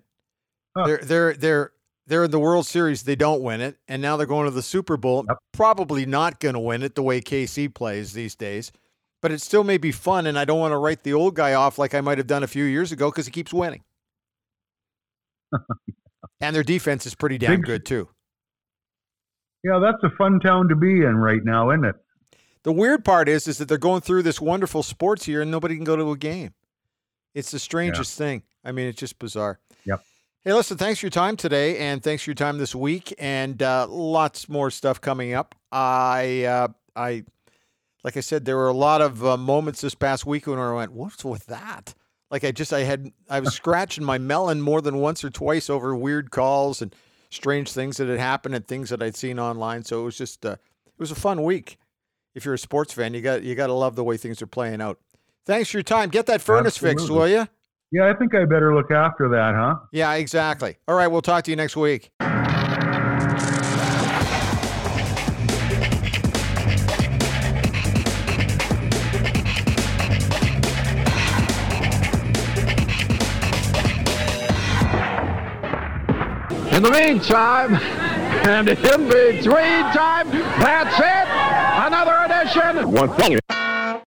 Huh. 0.77 0.85
They're 0.85 0.97
they're 0.99 1.33
they're 1.33 1.71
they're 2.05 2.23
in 2.25 2.31
the 2.31 2.39
World 2.39 2.65
Series, 2.65 3.03
they 3.03 3.15
don't 3.15 3.41
win 3.41 3.61
it, 3.61 3.77
and 3.87 4.01
now 4.01 4.17
they're 4.17 4.27
going 4.27 4.45
to 4.45 4.51
the 4.51 4.61
Super 4.61 4.97
Bowl. 4.97 5.25
Yep. 5.27 5.37
Probably 5.53 6.05
not 6.05 6.39
going 6.39 6.53
to 6.53 6.59
win 6.59 6.83
it 6.83 6.95
the 6.95 7.03
way 7.03 7.21
KC 7.21 7.73
plays 7.73 8.13
these 8.13 8.35
days, 8.35 8.71
but 9.21 9.31
it 9.31 9.41
still 9.41 9.63
may 9.63 9.77
be 9.77 9.91
fun. 9.91 10.27
And 10.27 10.37
I 10.37 10.45
don't 10.45 10.59
want 10.59 10.71
to 10.71 10.77
write 10.77 11.03
the 11.03 11.13
old 11.13 11.35
guy 11.35 11.53
off 11.53 11.77
like 11.77 11.93
I 11.93 12.01
might 12.01 12.17
have 12.17 12.27
done 12.27 12.43
a 12.43 12.47
few 12.47 12.63
years 12.63 12.91
ago 12.91 13.09
because 13.09 13.25
he 13.25 13.31
keeps 13.31 13.53
winning. 13.53 13.83
And 16.41 16.55
their 16.55 16.63
defense 16.63 17.05
is 17.05 17.15
pretty 17.15 17.37
damn 17.37 17.57
Big, 17.57 17.65
good 17.65 17.85
too. 17.85 18.09
Yeah, 19.63 19.79
that's 19.79 20.03
a 20.03 20.15
fun 20.17 20.39
town 20.39 20.69
to 20.69 20.75
be 20.75 21.03
in 21.03 21.15
right 21.15 21.43
now, 21.43 21.71
isn't 21.71 21.85
it? 21.85 21.95
The 22.63 22.71
weird 22.71 23.05
part 23.05 23.29
is, 23.29 23.47
is 23.47 23.57
that 23.57 23.67
they're 23.67 23.77
going 23.77 24.01
through 24.01 24.23
this 24.23 24.41
wonderful 24.41 24.83
sports 24.83 25.27
year 25.27 25.41
and 25.41 25.51
nobody 25.51 25.75
can 25.75 25.85
go 25.85 25.95
to 25.95 26.11
a 26.11 26.17
game. 26.17 26.53
It's 27.33 27.51
the 27.51 27.59
strangest 27.59 28.19
yeah. 28.19 28.25
thing. 28.25 28.43
I 28.63 28.71
mean, 28.71 28.87
it's 28.87 28.99
just 28.99 29.19
bizarre. 29.19 29.59
Yep. 29.85 30.01
Hey, 30.41 30.53
listen, 30.53 30.77
thanks 30.77 30.99
for 30.99 31.05
your 31.05 31.11
time 31.11 31.35
today, 31.35 31.77
and 31.77 32.01
thanks 32.01 32.23
for 32.23 32.29
your 32.29 32.35
time 32.35 32.57
this 32.57 32.73
week, 32.73 33.13
and 33.19 33.61
uh, 33.61 33.87
lots 33.89 34.47
more 34.47 34.71
stuff 34.71 35.01
coming 35.01 35.33
up. 35.33 35.53
I, 35.71 36.45
uh, 36.45 36.67
I, 36.95 37.23
like 38.03 38.15
I 38.15 38.21
said, 38.21 38.45
there 38.45 38.55
were 38.55 38.69
a 38.69 38.73
lot 38.73 39.01
of 39.01 39.25
uh, 39.25 39.35
moments 39.35 39.81
this 39.81 39.95
past 39.95 40.25
week 40.25 40.47
when 40.47 40.57
I 40.57 40.73
went, 40.73 40.93
"What's 40.93 41.25
with 41.25 41.45
that?" 41.47 41.93
Like 42.31 42.43
I 42.43 42.51
just, 42.51 42.73
I 42.73 42.81
had, 42.81 43.11
I 43.29 43.39
was 43.39 43.53
scratching 43.53 44.03
my 44.03 44.17
melon 44.17 44.61
more 44.61 44.81
than 44.81 44.97
once 44.97 45.23
or 45.23 45.29
twice 45.29 45.69
over 45.69 45.95
weird 45.95 46.31
calls 46.31 46.81
and 46.81 46.95
strange 47.29 47.71
things 47.71 47.97
that 47.97 48.07
had 48.07 48.19
happened 48.19 48.55
and 48.55 48.67
things 48.67 48.89
that 48.89 49.01
I'd 49.01 49.15
seen 49.15 49.39
online. 49.39 49.83
So 49.83 50.01
it 50.01 50.03
was 50.05 50.17
just, 50.17 50.45
uh, 50.45 50.51
it 50.51 50.99
was 50.99 51.11
a 51.11 51.15
fun 51.15 51.43
week. 51.43 51.77
If 52.35 52.45
you're 52.45 52.53
a 52.53 52.59
sports 52.59 52.93
fan, 52.93 53.13
you 53.13 53.21
got, 53.21 53.43
you 53.43 53.55
got 53.55 53.67
to 53.67 53.73
love 53.73 53.95
the 53.95 54.03
way 54.03 54.17
things 54.17 54.41
are 54.41 54.47
playing 54.47 54.81
out. 54.81 54.99
Thanks 55.45 55.71
for 55.71 55.77
your 55.77 55.83
time. 55.83 56.09
Get 56.09 56.27
that 56.27 56.41
furnace 56.41 56.75
Absolutely. 56.75 57.01
fixed, 57.01 57.11
will 57.11 57.27
you? 57.27 57.47
Yeah, 57.91 58.07
I 58.07 58.13
think 58.13 58.35
I 58.35 58.45
better 58.45 58.75
look 58.75 58.91
after 58.91 59.29
that, 59.29 59.55
huh? 59.55 59.75
Yeah, 59.91 60.13
exactly. 60.13 60.77
All 60.87 60.95
right, 60.95 61.07
we'll 61.07 61.23
talk 61.23 61.43
to 61.45 61.51
you 61.51 61.57
next 61.57 61.75
week. 61.75 62.11
In 76.79 76.83
the 76.83 76.91
meantime, 76.91 77.75
and 77.75 78.69
in 78.69 79.09
between 79.09 79.83
time, 79.91 80.29
that's 80.29 80.97
it. 80.97 81.27
Another 81.85 82.15
edition. 82.23 82.89
One 82.89 83.09
thing. 83.17 83.37